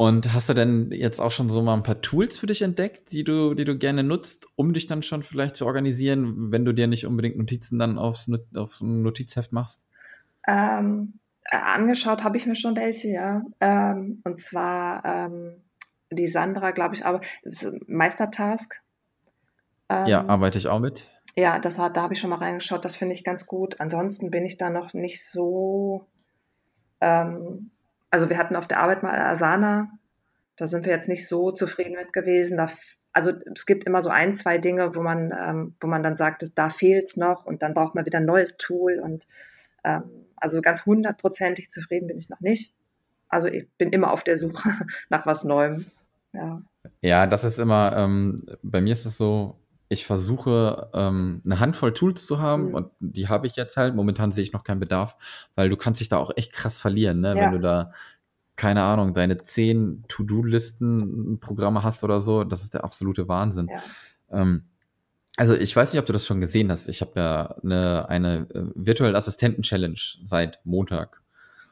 Und 0.00 0.32
hast 0.32 0.48
du 0.48 0.54
denn 0.54 0.92
jetzt 0.92 1.20
auch 1.20 1.30
schon 1.30 1.50
so 1.50 1.60
mal 1.60 1.74
ein 1.74 1.82
paar 1.82 2.00
Tools 2.00 2.38
für 2.38 2.46
dich 2.46 2.62
entdeckt, 2.62 3.12
die 3.12 3.22
du, 3.22 3.52
die 3.52 3.66
du 3.66 3.76
gerne 3.76 4.02
nutzt, 4.02 4.46
um 4.56 4.72
dich 4.72 4.86
dann 4.86 5.02
schon 5.02 5.22
vielleicht 5.22 5.56
zu 5.56 5.66
organisieren, 5.66 6.50
wenn 6.50 6.64
du 6.64 6.72
dir 6.72 6.86
nicht 6.86 7.04
unbedingt 7.04 7.36
Notizen 7.36 7.78
dann 7.78 7.98
aufs, 7.98 8.26
aufs 8.54 8.80
Notizheft 8.80 9.52
machst? 9.52 9.84
Ähm, 10.48 11.18
äh, 11.44 11.58
angeschaut 11.58 12.24
habe 12.24 12.38
ich 12.38 12.46
mir 12.46 12.54
schon 12.54 12.76
welche, 12.76 13.08
ja. 13.08 13.42
Ähm, 13.60 14.22
und 14.24 14.40
zwar 14.40 15.04
ähm, 15.04 15.56
die 16.10 16.28
Sandra, 16.28 16.70
glaube 16.70 16.94
ich, 16.94 17.04
aber 17.04 17.20
Meistertask. 17.86 18.80
ja, 19.90 20.22
ähm, 20.22 20.30
arbeite 20.30 20.56
ich 20.56 20.68
auch 20.68 20.80
mit. 20.80 21.10
Ja, 21.36 21.58
das 21.58 21.78
hat, 21.78 21.98
da 21.98 22.00
habe 22.00 22.14
ich 22.14 22.20
schon 22.20 22.30
mal 22.30 22.36
reingeschaut, 22.36 22.86
das 22.86 22.96
finde 22.96 23.16
ich 23.16 23.22
ganz 23.22 23.44
gut. 23.44 23.80
Ansonsten 23.80 24.30
bin 24.30 24.46
ich 24.46 24.56
da 24.56 24.70
noch 24.70 24.94
nicht 24.94 25.22
so 25.22 26.06
ähm, 27.02 27.70
also 28.10 28.28
wir 28.28 28.38
hatten 28.38 28.56
auf 28.56 28.66
der 28.66 28.80
Arbeit 28.80 29.02
mal 29.02 29.18
Asana, 29.18 29.90
da 30.56 30.66
sind 30.66 30.84
wir 30.84 30.92
jetzt 30.92 31.08
nicht 31.08 31.26
so 31.26 31.52
zufrieden 31.52 31.94
mit 31.96 32.12
gewesen. 32.12 32.56
Da, 32.56 32.68
also 33.12 33.32
es 33.54 33.66
gibt 33.66 33.84
immer 33.84 34.02
so 34.02 34.10
ein, 34.10 34.36
zwei 34.36 34.58
Dinge, 34.58 34.94
wo 34.94 35.00
man, 35.00 35.32
ähm, 35.32 35.74
wo 35.80 35.86
man 35.86 36.02
dann 36.02 36.16
sagt, 36.16 36.46
da 36.56 36.68
fehlt 36.68 37.08
es 37.08 37.16
noch 37.16 37.46
und 37.46 37.62
dann 37.62 37.74
braucht 37.74 37.94
man 37.94 38.04
wieder 38.04 38.18
ein 38.18 38.26
neues 38.26 38.56
Tool 38.56 38.98
und 38.98 39.26
ähm, 39.84 40.02
also 40.36 40.60
ganz 40.60 40.84
hundertprozentig 40.84 41.70
zufrieden 41.70 42.08
bin 42.08 42.18
ich 42.18 42.28
noch 42.28 42.40
nicht. 42.40 42.74
Also 43.28 43.48
ich 43.48 43.70
bin 43.78 43.90
immer 43.90 44.12
auf 44.12 44.24
der 44.24 44.36
Suche 44.36 44.70
nach 45.08 45.24
was 45.24 45.44
Neuem. 45.44 45.86
Ja, 46.32 46.62
ja 47.00 47.26
das 47.26 47.44
ist 47.44 47.58
immer, 47.58 47.96
ähm, 47.96 48.44
bei 48.62 48.80
mir 48.80 48.92
ist 48.92 49.06
es 49.06 49.16
so, 49.16 49.56
ich 49.92 50.06
versuche, 50.06 50.88
ähm, 50.94 51.42
eine 51.44 51.58
Handvoll 51.58 51.92
Tools 51.92 52.24
zu 52.24 52.38
haben 52.38 52.68
mhm. 52.68 52.74
und 52.74 52.90
die 53.00 53.28
habe 53.28 53.48
ich 53.48 53.56
jetzt 53.56 53.76
halt. 53.76 53.96
Momentan 53.96 54.30
sehe 54.30 54.44
ich 54.44 54.52
noch 54.52 54.62
keinen 54.62 54.78
Bedarf, 54.78 55.16
weil 55.56 55.68
du 55.68 55.76
kannst 55.76 56.00
dich 56.00 56.08
da 56.08 56.16
auch 56.16 56.30
echt 56.36 56.52
krass 56.52 56.80
verlieren, 56.80 57.20
ne? 57.20 57.34
Ja. 57.36 57.42
Wenn 57.42 57.52
du 57.52 57.58
da, 57.58 57.90
keine 58.54 58.82
Ahnung, 58.82 59.14
deine 59.14 59.36
zehn 59.38 60.04
To-Do-Listen 60.06 61.40
Programme 61.40 61.82
hast 61.82 62.04
oder 62.04 62.20
so, 62.20 62.44
das 62.44 62.62
ist 62.62 62.74
der 62.74 62.84
absolute 62.84 63.26
Wahnsinn. 63.26 63.68
Ja. 63.68 64.40
Ähm, 64.40 64.62
also 65.36 65.54
ich 65.54 65.74
weiß 65.74 65.92
nicht, 65.92 65.98
ob 65.98 66.06
du 66.06 66.12
das 66.12 66.24
schon 66.24 66.40
gesehen 66.40 66.70
hast. 66.70 66.88
Ich 66.88 67.00
habe 67.00 67.12
ja 67.16 67.56
eine, 67.64 68.08
eine 68.08 68.46
äh, 68.54 68.64
virtuelle 68.76 69.16
Assistenten-Challenge 69.16 69.98
seit 70.22 70.60
Montag. 70.64 71.20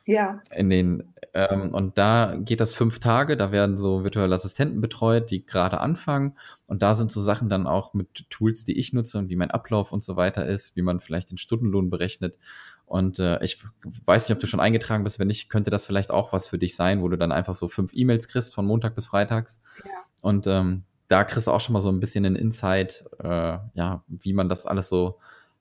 Ja. 0.08 0.40
In 0.56 0.70
den, 0.70 1.12
ähm, 1.34 1.74
und 1.74 1.98
da 1.98 2.34
geht 2.38 2.62
das 2.62 2.72
fünf 2.72 2.98
Tage, 2.98 3.36
da 3.36 3.52
werden 3.52 3.76
so 3.76 4.04
virtuelle 4.04 4.34
Assistenten 4.34 4.80
betreut, 4.80 5.30
die 5.30 5.44
gerade 5.44 5.80
anfangen. 5.80 6.38
Und 6.66 6.80
da 6.80 6.94
sind 6.94 7.12
so 7.12 7.20
Sachen 7.20 7.50
dann 7.50 7.66
auch 7.66 7.92
mit 7.92 8.24
Tools, 8.30 8.64
die 8.64 8.78
ich 8.78 8.94
nutze 8.94 9.18
und 9.18 9.28
wie 9.28 9.36
mein 9.36 9.50
Ablauf 9.50 9.92
und 9.92 10.02
so 10.02 10.16
weiter 10.16 10.46
ist, 10.46 10.76
wie 10.76 10.82
man 10.82 11.00
vielleicht 11.00 11.30
den 11.30 11.36
Stundenlohn 11.36 11.90
berechnet. 11.90 12.38
Und 12.86 13.18
äh, 13.18 13.38
ich 13.44 13.62
weiß 14.06 14.26
nicht, 14.26 14.34
ob 14.34 14.40
du 14.40 14.46
schon 14.46 14.60
eingetragen 14.60 15.04
bist. 15.04 15.18
Wenn 15.18 15.28
nicht, 15.28 15.50
könnte 15.50 15.68
das 15.68 15.84
vielleicht 15.84 16.10
auch 16.10 16.32
was 16.32 16.48
für 16.48 16.56
dich 16.56 16.74
sein, 16.74 17.02
wo 17.02 17.08
du 17.08 17.18
dann 17.18 17.30
einfach 17.30 17.54
so 17.54 17.68
fünf 17.68 17.92
E-Mails 17.92 18.28
kriegst 18.28 18.54
von 18.54 18.64
Montag 18.64 18.94
bis 18.94 19.08
Freitags. 19.08 19.60
Ja. 19.84 19.90
Und 20.22 20.46
ähm, 20.46 20.84
da 21.08 21.22
kriegst 21.24 21.48
du 21.48 21.50
auch 21.50 21.60
schon 21.60 21.74
mal 21.74 21.80
so 21.80 21.90
ein 21.90 22.00
bisschen 22.00 22.24
einen 22.24 22.36
Insight, 22.36 23.04
äh, 23.22 23.58
ja, 23.74 24.04
wie 24.08 24.32
man 24.32 24.48
das 24.48 24.64
alles 24.64 24.88
so 24.88 25.18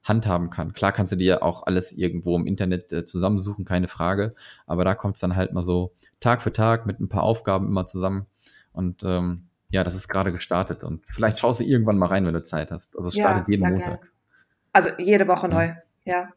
handhaben 0.08 0.50
kann. 0.50 0.74
Klar 0.74 0.92
kannst 0.92 1.12
du 1.12 1.18
dir 1.18 1.44
auch 1.44 1.66
alles 1.66 1.92
irgendwo 1.92 2.36
im 2.36 2.46
Internet 2.46 2.94
äh, 2.94 3.04
zusammensuchen, 3.04 3.66
keine 3.66 3.88
Frage. 3.88 4.36
Aber 4.66 4.86
da 4.86 4.96
kommt 4.96 5.16
es 5.16 5.22
dann 5.22 5.36
halt 5.36 5.54
mal 5.54 5.62
so 5.62 5.94
Tag 6.20 6.42
für 6.42 6.54
Tag 6.54 6.86
mit 6.86 7.00
ein 7.00 7.10
paar 7.10 7.24
Aufgaben 7.24 7.68
immer 7.68 7.86
zusammen. 7.86 8.26
Und 8.72 9.04
ähm, 9.04 9.48
ja, 9.70 9.84
das 9.84 9.96
ist 9.96 10.08
gerade 10.08 10.32
gestartet. 10.32 10.84
Und 10.84 11.04
vielleicht 11.10 11.40
schaust 11.40 11.60
du 11.60 11.64
irgendwann 11.64 11.98
mal 11.98 12.08
rein, 12.08 12.26
wenn 12.26 12.34
du 12.34 12.44
Zeit 12.44 12.72
hast. 12.72 12.96
Also 12.98 13.10
es 13.10 13.16
ja, 13.16 13.26
startet 13.26 13.50
jeden 13.50 13.68
Montag. 13.68 13.86
Gerne. 13.86 14.00
Also 14.72 14.90
jede 14.98 15.28
Woche 15.28 15.48
neu, 15.48 15.74
ja. 16.06 16.30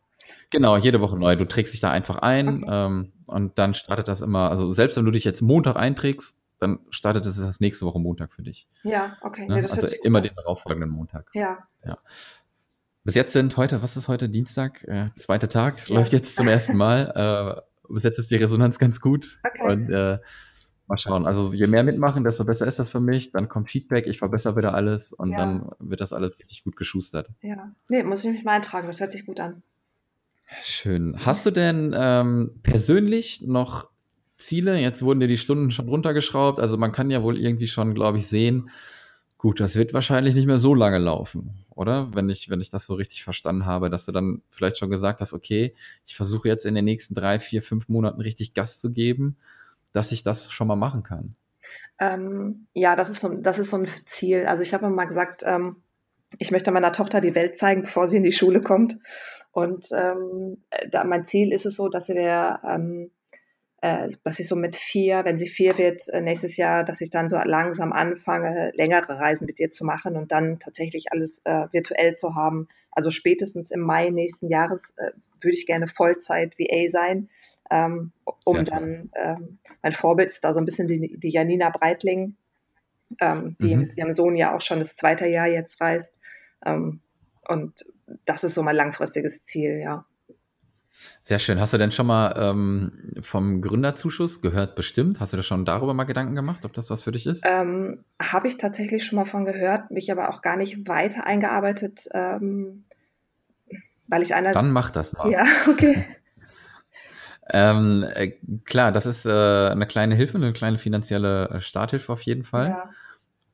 Genau, 0.50 0.76
jede 0.76 1.00
Woche 1.00 1.18
neu. 1.18 1.36
Du 1.36 1.46
trägst 1.46 1.72
dich 1.72 1.80
da 1.80 1.90
einfach 1.90 2.16
ein 2.16 2.64
okay. 2.64 2.66
ähm, 2.68 3.12
und 3.26 3.58
dann 3.58 3.74
startet 3.74 4.08
das 4.08 4.20
immer, 4.20 4.50
also 4.50 4.70
selbst 4.72 4.96
wenn 4.96 5.04
du 5.04 5.10
dich 5.10 5.24
jetzt 5.24 5.40
Montag 5.40 5.76
einträgst, 5.76 6.38
dann 6.58 6.80
startet 6.90 7.24
es 7.24 7.36
das 7.36 7.60
nächste 7.60 7.86
Woche 7.86 7.98
Montag 7.98 8.32
für 8.32 8.42
dich. 8.42 8.68
Ja, 8.82 9.16
okay. 9.22 9.46
Ne? 9.46 9.56
Ja, 9.56 9.62
also 9.62 9.86
immer 10.02 10.20
den 10.20 10.34
darauffolgenden 10.34 10.90
Montag. 10.90 11.30
Ja. 11.32 11.58
ja. 11.84 11.98
Bis 13.02 13.14
jetzt 13.14 13.32
sind 13.32 13.56
heute, 13.56 13.82
was 13.82 13.96
ist 13.96 14.08
heute, 14.08 14.28
Dienstag, 14.28 14.84
äh, 14.84 15.08
zweiter 15.16 15.48
Tag, 15.48 15.88
ja. 15.88 15.96
läuft 15.96 16.12
jetzt 16.12 16.36
zum 16.36 16.48
ersten 16.48 16.76
Mal. 16.76 17.62
Äh, 17.88 17.92
bis 17.92 18.02
jetzt 18.02 18.18
ist 18.18 18.30
die 18.30 18.36
Resonanz 18.36 18.78
ganz 18.78 19.00
gut. 19.00 19.40
Okay. 19.42 19.72
Und 19.72 19.90
äh, 19.90 20.18
mal 20.86 20.98
schauen. 20.98 21.26
Also 21.26 21.52
je 21.54 21.66
mehr 21.66 21.82
mitmachen, 21.82 22.24
desto 22.24 22.44
besser 22.44 22.66
ist 22.66 22.78
das 22.78 22.90
für 22.90 23.00
mich. 23.00 23.32
Dann 23.32 23.48
kommt 23.48 23.70
Feedback, 23.70 24.06
ich 24.06 24.18
verbessere 24.18 24.56
wieder 24.56 24.74
alles 24.74 25.12
und 25.12 25.30
ja. 25.30 25.38
dann 25.38 25.70
wird 25.78 26.00
das 26.02 26.12
alles 26.12 26.38
richtig 26.38 26.62
gut 26.62 26.76
geschustert. 26.76 27.30
Ja, 27.40 27.72
nee, 27.88 28.02
muss 28.02 28.24
ich 28.24 28.32
mich 28.32 28.44
mal 28.44 28.56
eintragen, 28.56 28.86
das 28.86 29.00
hört 29.00 29.12
sich 29.12 29.24
gut 29.24 29.40
an. 29.40 29.62
Schön. 30.60 31.16
Hast 31.24 31.46
du 31.46 31.52
denn 31.52 31.94
ähm, 31.96 32.60
persönlich 32.62 33.40
noch 33.42 33.88
Ziele? 34.36 34.78
Jetzt 34.78 35.02
wurden 35.02 35.20
dir 35.20 35.28
die 35.28 35.36
Stunden 35.36 35.70
schon 35.70 35.88
runtergeschraubt. 35.88 36.60
Also 36.60 36.76
man 36.76 36.92
kann 36.92 37.10
ja 37.10 37.22
wohl 37.22 37.38
irgendwie 37.38 37.68
schon, 37.68 37.94
glaube 37.94 38.18
ich, 38.18 38.26
sehen, 38.26 38.68
Gut, 39.40 39.58
das 39.58 39.74
wird 39.74 39.94
wahrscheinlich 39.94 40.34
nicht 40.34 40.44
mehr 40.44 40.58
so 40.58 40.74
lange 40.74 40.98
laufen, 40.98 41.64
oder? 41.70 42.14
Wenn 42.14 42.28
ich, 42.28 42.50
wenn 42.50 42.60
ich 42.60 42.70
das 42.70 42.86
so 42.86 42.94
richtig 42.94 43.22
verstanden 43.24 43.66
habe, 43.66 43.90
dass 43.90 44.06
du 44.06 44.12
dann 44.12 44.42
vielleicht 44.50 44.78
schon 44.78 44.90
gesagt 44.90 45.20
hast, 45.20 45.32
okay, 45.32 45.74
ich 46.06 46.16
versuche 46.16 46.48
jetzt 46.48 46.66
in 46.66 46.74
den 46.74 46.84
nächsten 46.84 47.14
drei, 47.14 47.38
vier, 47.40 47.62
fünf 47.62 47.88
Monaten 47.88 48.20
richtig 48.20 48.54
Gas 48.54 48.80
zu 48.80 48.92
geben, 48.92 49.36
dass 49.92 50.12
ich 50.12 50.22
das 50.22 50.50
schon 50.50 50.68
mal 50.68 50.76
machen 50.76 51.02
kann. 51.02 51.34
Ähm, 51.98 52.66
ja, 52.72 52.96
das 52.96 53.10
ist 53.10 53.20
so, 53.20 53.40
das 53.40 53.58
ist 53.58 53.70
so 53.70 53.76
ein 53.76 53.88
Ziel. 54.06 54.46
Also 54.46 54.62
ich 54.62 54.72
habe 54.72 54.88
mal 54.88 55.04
gesagt, 55.04 55.42
ähm, 55.44 55.76
ich 56.38 56.50
möchte 56.50 56.70
meiner 56.70 56.92
Tochter 56.92 57.20
die 57.20 57.34
Welt 57.34 57.58
zeigen, 57.58 57.82
bevor 57.82 58.08
sie 58.08 58.16
in 58.16 58.22
die 58.22 58.32
Schule 58.32 58.60
kommt. 58.60 58.98
Und 59.52 59.88
ähm, 59.92 60.58
da, 60.90 61.04
mein 61.04 61.26
Ziel 61.26 61.52
ist 61.52 61.66
es 61.66 61.76
so, 61.76 61.88
dass 61.88 62.08
wir 62.08 62.60
ähm, 62.64 63.10
äh, 63.82 64.08
dass 64.24 64.38
ich 64.38 64.46
so 64.46 64.56
mit 64.56 64.76
vier, 64.76 65.24
wenn 65.24 65.38
sie 65.38 65.48
vier 65.48 65.78
wird, 65.78 66.06
äh, 66.08 66.20
nächstes 66.20 66.56
Jahr, 66.56 66.84
dass 66.84 67.00
ich 67.00 67.10
dann 67.10 67.28
so 67.28 67.36
langsam 67.36 67.92
anfange, 67.92 68.72
längere 68.74 69.18
Reisen 69.18 69.46
mit 69.46 69.58
ihr 69.58 69.72
zu 69.72 69.84
machen 69.84 70.16
und 70.16 70.32
dann 70.32 70.58
tatsächlich 70.58 71.12
alles 71.12 71.40
äh, 71.44 71.66
virtuell 71.72 72.14
zu 72.14 72.34
haben. 72.34 72.68
Also 72.90 73.10
spätestens 73.10 73.70
im 73.70 73.80
Mai 73.80 74.10
nächsten 74.10 74.48
Jahres 74.48 74.92
äh, 74.98 75.12
würde 75.40 75.54
ich 75.54 75.66
gerne 75.66 75.86
Vollzeit 75.86 76.58
VA 76.58 76.90
sein, 76.90 77.30
ähm, 77.70 78.12
um 78.44 78.64
dann, 78.64 79.10
ähm, 79.14 79.58
mein 79.82 79.92
Vorbild 79.92 80.28
ist 80.28 80.44
da 80.44 80.52
so 80.52 80.60
ein 80.60 80.66
bisschen 80.66 80.88
die, 80.88 81.18
die 81.18 81.30
Janina 81.30 81.70
Breitling, 81.70 82.36
ähm, 83.20 83.56
die 83.60 83.74
mhm. 83.74 83.80
mit 83.82 83.96
ihrem 83.96 84.12
Sohn 84.12 84.36
ja 84.36 84.54
auch 84.54 84.60
schon 84.60 84.80
das 84.80 84.96
zweite 84.96 85.26
Jahr 85.26 85.46
jetzt 85.46 85.80
reist. 85.80 86.20
Ähm, 86.66 87.00
und 87.48 87.86
das 88.26 88.44
ist 88.44 88.54
so 88.54 88.62
mein 88.62 88.76
langfristiges 88.76 89.44
Ziel, 89.44 89.78
ja. 89.78 90.04
Sehr 91.22 91.38
schön. 91.38 91.60
Hast 91.60 91.72
du 91.72 91.78
denn 91.78 91.92
schon 91.92 92.06
mal 92.06 92.34
ähm, 92.36 93.14
vom 93.20 93.60
Gründerzuschuss 93.60 94.40
gehört? 94.40 94.74
Bestimmt. 94.74 95.20
Hast 95.20 95.32
du 95.32 95.36
dir 95.36 95.42
schon 95.42 95.64
darüber 95.64 95.94
mal 95.94 96.04
Gedanken 96.04 96.34
gemacht, 96.34 96.64
ob 96.64 96.72
das 96.72 96.90
was 96.90 97.02
für 97.02 97.12
dich 97.12 97.26
ist? 97.26 97.44
Ähm, 97.46 98.04
Habe 98.20 98.48
ich 98.48 98.58
tatsächlich 98.58 99.04
schon 99.04 99.16
mal 99.16 99.26
von 99.26 99.44
gehört, 99.44 99.90
mich 99.90 100.10
aber 100.10 100.30
auch 100.30 100.42
gar 100.42 100.56
nicht 100.56 100.88
weiter 100.88 101.26
eingearbeitet, 101.26 102.08
ähm, 102.12 102.84
weil 104.08 104.22
ich 104.22 104.34
einer. 104.34 104.52
Dann 104.52 104.72
mach 104.72 104.90
das 104.90 105.12
mal. 105.12 105.30
Ja, 105.30 105.44
okay. 105.70 106.06
ähm, 107.52 108.04
äh, 108.14 108.32
klar, 108.64 108.92
das 108.92 109.06
ist 109.06 109.26
äh, 109.26 109.30
eine 109.30 109.86
kleine 109.86 110.14
Hilfe, 110.14 110.38
eine 110.38 110.52
kleine 110.52 110.78
finanzielle 110.78 111.48
äh, 111.50 111.60
Starthilfe 111.60 112.12
auf 112.12 112.22
jeden 112.22 112.44
Fall. 112.44 112.68
Ja. 112.68 112.90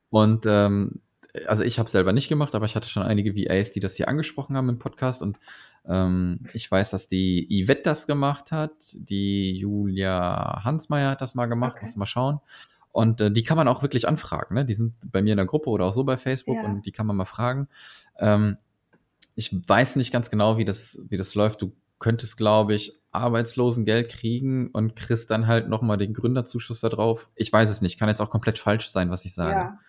Und 0.09 0.45
ähm, 0.45 1.01
also 1.45 1.63
ich 1.63 1.79
habe 1.79 1.89
selber 1.89 2.13
nicht 2.13 2.29
gemacht, 2.29 2.55
aber 2.55 2.65
ich 2.65 2.75
hatte 2.75 2.89
schon 2.89 3.03
einige 3.03 3.35
VAs, 3.35 3.71
die 3.71 3.79
das 3.79 3.95
hier 3.95 4.07
angesprochen 4.07 4.55
haben 4.55 4.69
im 4.69 4.79
Podcast 4.79 5.21
und 5.21 5.37
ähm, 5.87 6.45
ich 6.53 6.69
weiß, 6.69 6.91
dass 6.91 7.07
die 7.07 7.63
Yvette 7.63 7.83
das 7.83 8.07
gemacht 8.07 8.51
hat, 8.51 8.71
die 8.93 9.57
Julia 9.57 10.63
Hansmeier 10.63 11.11
hat 11.11 11.21
das 11.21 11.35
mal 11.35 11.45
gemacht, 11.45 11.73
okay. 11.77 11.85
muss 11.85 11.95
mal 11.95 12.05
schauen. 12.05 12.39
Und 12.91 13.21
äh, 13.21 13.31
die 13.31 13.43
kann 13.43 13.57
man 13.57 13.67
auch 13.67 13.83
wirklich 13.83 14.07
anfragen, 14.07 14.55
ne? 14.55 14.65
Die 14.65 14.73
sind 14.73 14.95
bei 15.11 15.21
mir 15.21 15.31
in 15.33 15.37
der 15.37 15.45
Gruppe 15.45 15.69
oder 15.69 15.85
auch 15.85 15.93
so 15.93 16.03
bei 16.03 16.17
Facebook 16.17 16.55
ja. 16.55 16.63
und 16.63 16.85
die 16.85 16.91
kann 16.91 17.05
man 17.05 17.15
mal 17.15 17.25
fragen. 17.25 17.67
Ähm, 18.17 18.57
ich 19.35 19.51
weiß 19.67 19.97
nicht 19.97 20.11
ganz 20.11 20.29
genau, 20.29 20.57
wie 20.57 20.65
das, 20.65 20.99
wie 21.07 21.17
das 21.17 21.35
läuft. 21.35 21.61
Du 21.61 21.73
könntest, 21.99 22.37
glaube 22.37 22.73
ich, 22.73 22.93
Arbeitslosengeld 23.11 24.09
kriegen 24.09 24.69
und 24.71 24.95
kriegst 24.95 25.29
dann 25.29 25.47
halt 25.47 25.69
nochmal 25.69 25.97
den 25.97 26.13
Gründerzuschuss 26.13 26.81
da 26.81 26.89
drauf. 26.89 27.29
Ich 27.35 27.53
weiß 27.53 27.69
es 27.69 27.81
nicht, 27.81 27.99
kann 27.99 28.09
jetzt 28.09 28.21
auch 28.21 28.29
komplett 28.29 28.59
falsch 28.59 28.89
sein, 28.89 29.09
was 29.09 29.25
ich 29.25 29.33
sage. 29.33 29.59
Ja. 29.59 29.79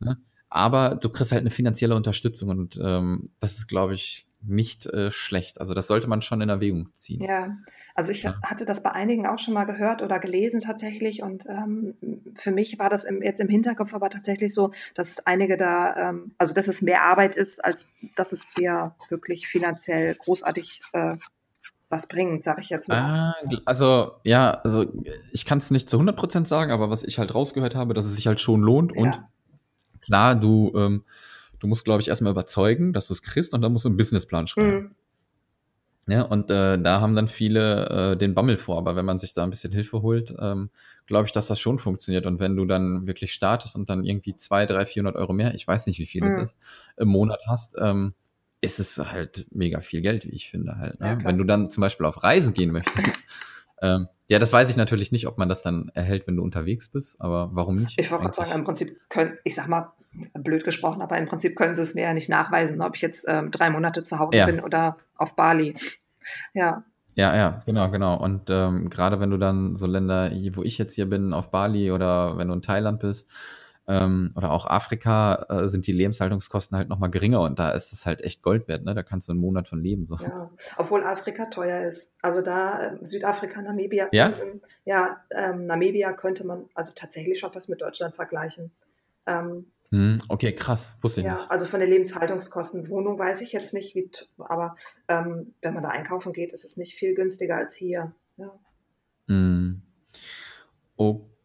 Ne? 0.00 0.18
Aber 0.48 0.96
du 0.96 1.08
kriegst 1.08 1.32
halt 1.32 1.40
eine 1.40 1.50
finanzielle 1.50 1.94
Unterstützung 1.94 2.48
und 2.50 2.78
ähm, 2.82 3.30
das 3.40 3.58
ist, 3.58 3.66
glaube 3.66 3.94
ich, 3.94 4.25
nicht 4.42 4.86
äh, 4.86 5.10
schlecht. 5.10 5.60
Also 5.60 5.74
das 5.74 5.86
sollte 5.86 6.08
man 6.08 6.22
schon 6.22 6.40
in 6.40 6.48
Erwägung 6.48 6.92
ziehen. 6.92 7.22
Ja, 7.22 7.56
also 7.94 8.12
ich 8.12 8.24
ja. 8.24 8.34
hatte 8.42 8.66
das 8.66 8.82
bei 8.82 8.92
einigen 8.92 9.26
auch 9.26 9.38
schon 9.38 9.54
mal 9.54 9.64
gehört 9.64 10.02
oder 10.02 10.18
gelesen 10.18 10.60
tatsächlich 10.60 11.22
und 11.22 11.46
ähm, 11.46 11.94
für 12.34 12.50
mich 12.50 12.78
war 12.78 12.90
das 12.90 13.04
im, 13.04 13.22
jetzt 13.22 13.40
im 13.40 13.48
Hinterkopf 13.48 13.94
aber 13.94 14.10
tatsächlich 14.10 14.52
so, 14.52 14.72
dass 14.94 15.26
einige 15.26 15.56
da, 15.56 16.10
ähm, 16.10 16.34
also 16.36 16.52
dass 16.52 16.68
es 16.68 16.82
mehr 16.82 17.02
Arbeit 17.02 17.36
ist, 17.36 17.64
als 17.64 17.92
dass 18.14 18.32
es 18.32 18.52
dir 18.52 18.94
wirklich 19.08 19.48
finanziell 19.48 20.14
großartig 20.14 20.80
äh, 20.92 21.16
was 21.88 22.06
bringt, 22.06 22.44
sage 22.44 22.60
ich 22.60 22.68
jetzt 22.68 22.88
mal. 22.88 22.98
Ah, 22.98 23.34
also 23.64 24.12
ja, 24.24 24.50
also 24.50 24.84
ich 25.32 25.46
kann 25.46 25.58
es 25.58 25.70
nicht 25.70 25.88
zu 25.88 25.98
100% 25.98 26.46
sagen, 26.46 26.72
aber 26.72 26.90
was 26.90 27.02
ich 27.02 27.18
halt 27.18 27.34
rausgehört 27.34 27.74
habe, 27.74 27.94
dass 27.94 28.04
es 28.04 28.16
sich 28.16 28.26
halt 28.26 28.40
schon 28.40 28.60
lohnt 28.60 28.92
ja. 28.94 29.02
und 29.02 29.22
klar, 30.02 30.34
du 30.34 30.72
ähm, 30.76 31.04
du 31.58 31.66
musst, 31.66 31.84
glaube 31.84 32.00
ich, 32.00 32.08
erstmal 32.08 32.32
überzeugen, 32.32 32.92
dass 32.92 33.08
du 33.08 33.14
es 33.14 33.22
kriegst 33.22 33.54
und 33.54 33.62
dann 33.62 33.72
musst 33.72 33.84
du 33.84 33.88
einen 33.88 33.96
Businessplan 33.96 34.46
schreiben. 34.46 34.76
Mhm. 34.76 34.90
Ja, 36.08 36.22
und 36.22 36.50
äh, 36.50 36.80
da 36.80 37.00
haben 37.00 37.16
dann 37.16 37.26
viele 37.26 38.12
äh, 38.12 38.16
den 38.16 38.34
Bammel 38.34 38.58
vor, 38.58 38.78
aber 38.78 38.94
wenn 38.94 39.04
man 39.04 39.18
sich 39.18 39.32
da 39.32 39.42
ein 39.42 39.50
bisschen 39.50 39.72
Hilfe 39.72 40.02
holt, 40.02 40.32
ähm, 40.38 40.70
glaube 41.06 41.26
ich, 41.26 41.32
dass 41.32 41.48
das 41.48 41.58
schon 41.58 41.80
funktioniert. 41.80 42.26
Und 42.26 42.38
wenn 42.38 42.54
du 42.54 42.64
dann 42.64 43.08
wirklich 43.08 43.32
startest 43.32 43.74
und 43.74 43.90
dann 43.90 44.04
irgendwie 44.04 44.36
zwei, 44.36 44.66
drei, 44.66 44.86
vierhundert 44.86 45.16
Euro 45.16 45.32
mehr, 45.32 45.54
ich 45.56 45.66
weiß 45.66 45.88
nicht, 45.88 45.98
wie 45.98 46.06
viel 46.06 46.22
mhm. 46.22 46.28
das 46.28 46.42
ist, 46.42 46.58
im 46.96 47.08
Monat 47.08 47.40
hast, 47.48 47.74
ähm, 47.80 48.14
ist 48.60 48.78
es 48.78 48.98
halt 48.98 49.46
mega 49.50 49.80
viel 49.80 50.00
Geld, 50.00 50.26
wie 50.26 50.30
ich 50.30 50.48
finde 50.48 50.78
halt. 50.78 51.00
Ne? 51.00 51.08
Ja, 51.08 51.24
wenn 51.24 51.38
du 51.38 51.44
dann 51.44 51.70
zum 51.70 51.80
Beispiel 51.80 52.06
auf 52.06 52.22
Reisen 52.22 52.54
gehen 52.54 52.70
möchtest, 52.70 53.24
ähm, 53.82 54.08
ja, 54.28 54.38
das 54.38 54.52
weiß 54.52 54.68
ich 54.70 54.76
natürlich 54.76 55.12
nicht, 55.12 55.28
ob 55.28 55.38
man 55.38 55.48
das 55.48 55.62
dann 55.62 55.90
erhält, 55.94 56.26
wenn 56.26 56.36
du 56.36 56.42
unterwegs 56.42 56.88
bist, 56.88 57.20
aber 57.20 57.50
warum 57.52 57.76
nicht? 57.76 57.98
Ich 57.98 58.10
wollte 58.10 58.24
gerade 58.24 58.36
sagen, 58.36 58.52
im 58.52 58.64
Prinzip 58.64 58.98
können, 59.08 59.38
ich 59.44 59.54
sag 59.54 59.68
mal, 59.68 59.92
blöd 60.34 60.64
gesprochen, 60.64 61.02
aber 61.02 61.16
im 61.18 61.26
Prinzip 61.26 61.56
können 61.56 61.76
sie 61.76 61.82
es 61.82 61.94
mir 61.94 62.04
ja 62.04 62.14
nicht 62.14 62.28
nachweisen, 62.28 62.80
ob 62.80 62.96
ich 62.96 63.02
jetzt 63.02 63.24
ähm, 63.28 63.50
drei 63.50 63.70
Monate 63.70 64.02
zu 64.02 64.18
Hause 64.18 64.38
ja. 64.38 64.46
bin 64.46 64.60
oder 64.60 64.96
auf 65.14 65.36
Bali. 65.36 65.74
Ja. 66.54 66.82
Ja, 67.14 67.34
ja, 67.34 67.62
genau, 67.64 67.90
genau. 67.90 68.18
Und 68.18 68.50
ähm, 68.50 68.90
gerade 68.90 69.20
wenn 69.20 69.30
du 69.30 69.38
dann 69.38 69.76
so 69.76 69.86
Länder, 69.86 70.30
wo 70.54 70.62
ich 70.62 70.76
jetzt 70.76 70.94
hier 70.94 71.08
bin, 71.08 71.32
auf 71.32 71.50
Bali 71.50 71.90
oder 71.90 72.36
wenn 72.36 72.48
du 72.48 72.54
in 72.54 72.62
Thailand 72.62 73.00
bist, 73.00 73.30
ähm, 73.88 74.32
oder 74.34 74.50
auch 74.50 74.66
Afrika, 74.66 75.46
äh, 75.48 75.68
sind 75.68 75.86
die 75.86 75.92
Lebenshaltungskosten 75.92 76.76
halt 76.76 76.88
nochmal 76.88 77.10
geringer 77.10 77.40
und 77.42 77.58
da 77.58 77.70
ist 77.70 77.92
es 77.92 78.04
halt 78.04 78.22
echt 78.22 78.42
Gold 78.42 78.66
wert, 78.66 78.84
ne? 78.84 78.94
Da 78.94 79.02
kannst 79.02 79.28
du 79.28 79.32
einen 79.32 79.40
Monat 79.40 79.68
von 79.68 79.80
leben. 79.80 80.06
So. 80.06 80.16
Ja, 80.16 80.50
obwohl 80.76 81.04
Afrika 81.04 81.46
teuer 81.46 81.86
ist. 81.86 82.10
Also 82.20 82.42
da, 82.42 82.94
äh, 82.94 83.04
Südafrika, 83.04 83.62
Namibia, 83.62 84.08
ja, 84.12 84.32
ja 84.84 85.20
ähm, 85.30 85.66
Namibia 85.66 86.12
könnte 86.12 86.46
man 86.46 86.64
also 86.74 86.92
tatsächlich 86.94 87.38
schon 87.38 87.54
was 87.54 87.68
mit 87.68 87.80
Deutschland 87.80 88.16
vergleichen. 88.16 88.72
Ähm, 89.26 89.66
hm, 89.90 90.20
okay, 90.28 90.52
krass, 90.52 90.98
wusste 91.00 91.20
ich 91.20 91.26
ja, 91.26 91.34
nicht. 91.34 91.50
Also 91.50 91.66
von 91.66 91.78
den 91.78 91.90
Lebenshaltungskosten. 91.90 92.88
Wohnung 92.88 93.18
weiß 93.20 93.40
ich 93.42 93.52
jetzt 93.52 93.72
nicht, 93.72 93.94
wie, 93.94 94.10
aber 94.38 94.76
ähm, 95.06 95.54
wenn 95.62 95.74
man 95.74 95.84
da 95.84 95.90
einkaufen 95.90 96.32
geht, 96.32 96.52
ist 96.52 96.64
es 96.64 96.76
nicht 96.76 96.94
viel 96.94 97.14
günstiger 97.14 97.56
als 97.56 97.76
hier. 97.76 98.12
Ja. 98.36 98.52
Hm. 99.28 99.82
Okay, 100.96 101.35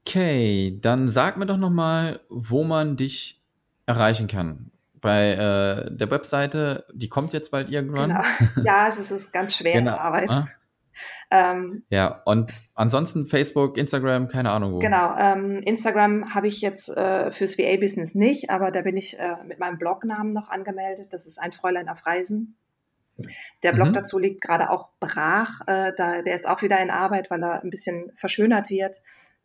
dann 0.81 1.09
sag 1.09 1.37
mir 1.37 1.45
doch 1.45 1.57
nochmal, 1.57 2.21
wo 2.29 2.63
man 2.63 2.97
dich 2.97 3.41
erreichen 3.85 4.27
kann. 4.27 4.71
Bei 5.01 5.31
äh, 5.31 5.95
der 5.95 6.11
Webseite, 6.11 6.85
die 6.93 7.09
kommt 7.09 7.33
jetzt 7.33 7.49
bald 7.49 7.69
irgendwann. 7.69 8.09
Genau. 8.09 8.63
Ja, 8.63 8.87
es 8.87 9.11
ist 9.11 9.33
ganz 9.33 9.55
schwer 9.55 9.73
genau. 9.73 9.97
Arbeit. 9.97 10.29
Ah. 10.29 10.47
Ähm, 11.31 11.83
ja, 11.89 12.21
und 12.25 12.51
ansonsten 12.75 13.25
Facebook, 13.25 13.77
Instagram, 13.77 14.27
keine 14.27 14.51
Ahnung 14.51 14.73
wo. 14.73 14.79
Genau, 14.79 15.15
ähm, 15.17 15.61
Instagram 15.63 16.35
habe 16.35 16.47
ich 16.47 16.59
jetzt 16.61 16.95
äh, 16.95 17.31
fürs 17.31 17.57
VA-Business 17.57 18.15
nicht, 18.15 18.49
aber 18.49 18.69
da 18.69 18.81
bin 18.81 18.97
ich 18.97 19.17
äh, 19.17 19.37
mit 19.45 19.57
meinem 19.57 19.77
Blognamen 19.77 20.33
noch 20.33 20.49
angemeldet. 20.49 21.13
Das 21.13 21.25
ist 21.25 21.39
ein 21.39 21.53
Fräulein 21.53 21.87
auf 21.87 22.05
Reisen. 22.05 22.57
Der 23.63 23.71
Blog 23.71 23.89
mhm. 23.89 23.93
dazu 23.93 24.19
liegt 24.19 24.41
gerade 24.41 24.69
auch 24.69 24.89
brach. 24.99 25.61
Äh, 25.67 25.93
da, 25.95 26.21
der 26.21 26.35
ist 26.35 26.47
auch 26.47 26.61
wieder 26.61 26.79
in 26.79 26.89
Arbeit, 26.89 27.29
weil 27.31 27.43
er 27.43 27.63
ein 27.63 27.69
bisschen 27.69 28.11
verschönert 28.15 28.69
wird. 28.69 28.97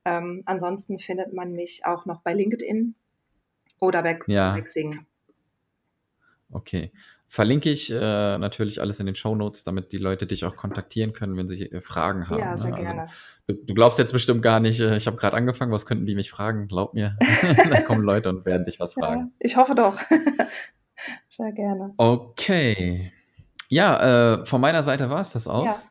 Ähm, 0.07 0.45
ansonsten 0.47 0.99
findet 0.99 1.33
man 1.33 1.53
mich 1.53 1.85
auch 1.85 2.07
noch 2.07 2.21
bei 2.21 2.33
LinkedIn 2.33 2.95
oder 3.81 4.05
bei, 4.05 4.21
ja. 4.29 4.53
bei 4.53 4.61
Xing. 4.62 5.05
Okay. 6.53 6.92
Verlinke 7.27 7.71
ich 7.71 7.90
äh, 7.90 8.38
natürlich 8.38 8.81
alles 8.81 9.01
in 9.01 9.07
den 9.07 9.16
Show 9.16 9.35
Notes, 9.35 9.64
damit 9.64 9.90
die 9.90 9.99
Leute 9.99 10.29
dich 10.29 10.45
auch 10.45 10.55
kontaktieren 10.55 11.12
können, 11.12 11.37
wenn 11.37 11.49
sie 11.49 11.73
äh, 11.73 11.81
Fragen 11.81 12.29
haben. 12.31 12.38
Ja, 12.38 12.57
sehr 12.57 12.71
ne? 12.71 12.77
also, 12.77 12.88
gerne. 12.88 13.09
Du, 13.49 13.55
du, 13.55 13.75
glaubst 13.75 13.99
jetzt 13.99 14.12
bestimmt 14.12 14.42
gar 14.42 14.61
nicht, 14.61 14.79
äh, 14.79 14.97
ich 14.97 15.09
habe 15.09 15.16
gerade 15.16 15.37
angefangen, 15.37 15.73
was 15.73 15.87
könnten 15.87 16.07
die 16.07 16.14
mich 16.14 16.31
fragen? 16.31 16.69
Glaub 16.69 16.95
mir. 16.95 17.19
da 17.69 17.81
kommen 17.81 18.05
Leute 18.05 18.29
und 18.29 18.47
werden 18.47 18.64
dich 18.64 18.79
was 18.79 18.95
fragen. 18.95 19.21
Ja, 19.21 19.31
ich 19.40 19.57
hoffe 19.57 19.75
doch. 19.75 19.99
sehr 21.27 21.51
gerne. 21.51 21.95
Okay. 21.97 23.12
Ja, 23.69 24.35
äh, 24.35 24.47
von 24.47 24.61
meiner 24.61 24.85
Seite 24.85 25.11
war 25.11 25.21
es 25.21 25.33
das 25.33 25.49
aus. 25.49 25.88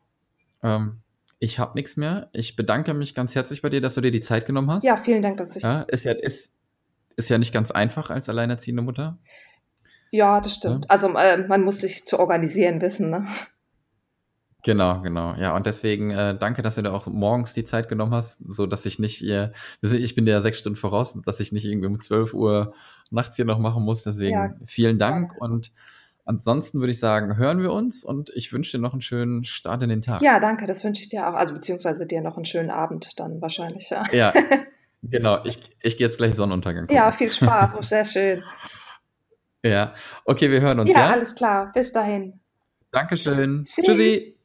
Ja. 0.64 0.78
Ähm, 0.78 1.02
ich 1.46 1.60
habe 1.60 1.74
nichts 1.76 1.96
mehr. 1.96 2.30
Ich 2.34 2.56
bedanke 2.56 2.96
mich 2.96 3.14
ganz 3.14 3.36
herzlich 3.36 3.62
bei 3.62 3.70
dir, 3.70 3.80
dass 3.80 3.94
du 3.94 4.02
dir 4.02 4.12
die 4.12 4.20
Zeit 4.20 4.48
genommen 4.48 4.72
hast. 4.72 4.84
Ja, 4.84 4.98
vielen 4.98 5.22
Dank, 5.22 5.38
dass 5.38 5.56
ich. 5.56 5.62
Ja, 5.62 5.84
ist 5.84 6.04
ja, 6.04 6.12
ist, 6.12 6.52
ist 7.16 7.30
ja 7.30 7.38
nicht 7.38 7.54
ganz 7.54 7.70
einfach 7.70 8.10
als 8.10 8.30
alleinerziehende 8.30 8.82
Mutter. 8.82 9.20
Ja, 10.10 10.42
das 10.42 10.56
stimmt. 10.56 10.86
Ja. 10.86 10.90
Also 10.90 11.16
äh, 11.16 11.46
man 11.48 11.62
muss 11.62 11.82
sich 11.82 12.06
zu 12.06 12.20
organisieren 12.20 12.82
wissen, 12.82 13.12
ne? 13.12 13.28
Genau, 14.64 15.02
genau. 15.02 15.36
Ja, 15.36 15.56
und 15.56 15.68
deswegen 15.68 16.10
äh, 16.10 16.36
danke, 16.36 16.64
dass 16.64 16.76
du 16.76 16.82
dir 16.82 16.92
auch 16.92 17.06
morgens 17.06 17.54
die 17.54 17.64
Zeit 17.64 17.90
genommen 17.90 18.16
hast, 18.16 18.40
so 18.48 18.66
dass 18.66 18.88
ich 18.88 18.98
nicht, 18.98 19.22
äh, 19.22 19.52
ich 19.84 20.16
bin 20.16 20.26
dir 20.26 20.32
ja 20.32 20.42
sechs 20.42 20.58
Stunden 20.58 20.78
voraus, 20.78 21.16
dass 21.24 21.40
ich 21.40 21.52
nicht 21.52 21.66
irgendwie 21.66 21.88
um 21.88 22.00
12 22.00 22.34
Uhr 22.34 22.74
nachts 23.12 23.36
hier 23.36 23.46
noch 23.46 23.60
machen 23.60 23.84
muss. 23.84 24.04
Deswegen 24.04 24.36
ja. 24.36 24.56
vielen 24.66 24.98
Dank 24.98 25.34
ja. 25.34 25.38
und 25.42 25.72
ansonsten 26.26 26.80
würde 26.80 26.92
ich 26.92 27.00
sagen, 27.00 27.38
hören 27.38 27.62
wir 27.62 27.72
uns 27.72 28.04
und 28.04 28.30
ich 28.36 28.52
wünsche 28.52 28.78
dir 28.78 28.82
noch 28.82 28.94
einen 28.94 29.02
schönen 29.02 29.46
Start 29.46 29.84
in 29.84 29.90
den 29.90 30.02
Tag. 30.02 30.22
Ja, 30.22 30.40
danke, 30.40 30.66
das 30.66 30.84
wünsche 30.84 31.02
ich 31.02 31.10
dir 31.10 31.28
auch. 31.28 31.34
Also 31.34 31.54
beziehungsweise 31.54 32.06
dir 32.06 32.22
noch 32.22 32.36
einen 32.36 32.46
schönen 32.46 32.72
Abend 32.72 33.20
dann 33.20 33.42
wahrscheinlich, 33.42 33.90
ja. 33.90 34.04
Ja, 34.12 34.34
Genau, 35.10 35.44
ich, 35.44 35.60
ich 35.82 35.98
gehe 35.98 36.08
jetzt 36.08 36.18
gleich 36.18 36.36
Sonnenuntergang. 36.36 36.84
Gucken. 36.84 36.96
Ja, 36.96 37.12
viel 37.12 37.30
Spaß, 37.32 37.76
auch 37.76 37.84
sehr 37.84 38.06
schön. 38.06 38.44
Ja, 39.64 39.94
okay, 40.26 40.52
wir 40.52 40.62
hören 40.62 40.80
uns. 40.80 40.94
Ja, 40.94 41.02
ja? 41.02 41.10
alles 41.12 41.36
klar. 41.36 41.72
Bis 41.74 41.92
dahin. 41.92 42.40
Dankeschön. 42.92 43.66
Tschüss. 43.66 43.86
Tschüssi. 43.86 44.36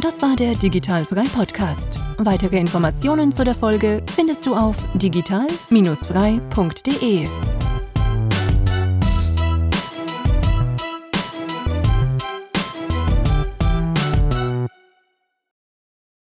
Das 0.00 0.22
war 0.22 0.36
der 0.36 0.54
Digitalfrei 0.54 1.24
Podcast. 1.34 1.98
Weitere 2.18 2.58
Informationen 2.58 3.32
zu 3.32 3.44
der 3.44 3.54
Folge 3.54 4.02
findest 4.14 4.46
du 4.46 4.54
auf 4.54 4.76
digital-frei.de. 4.94 7.57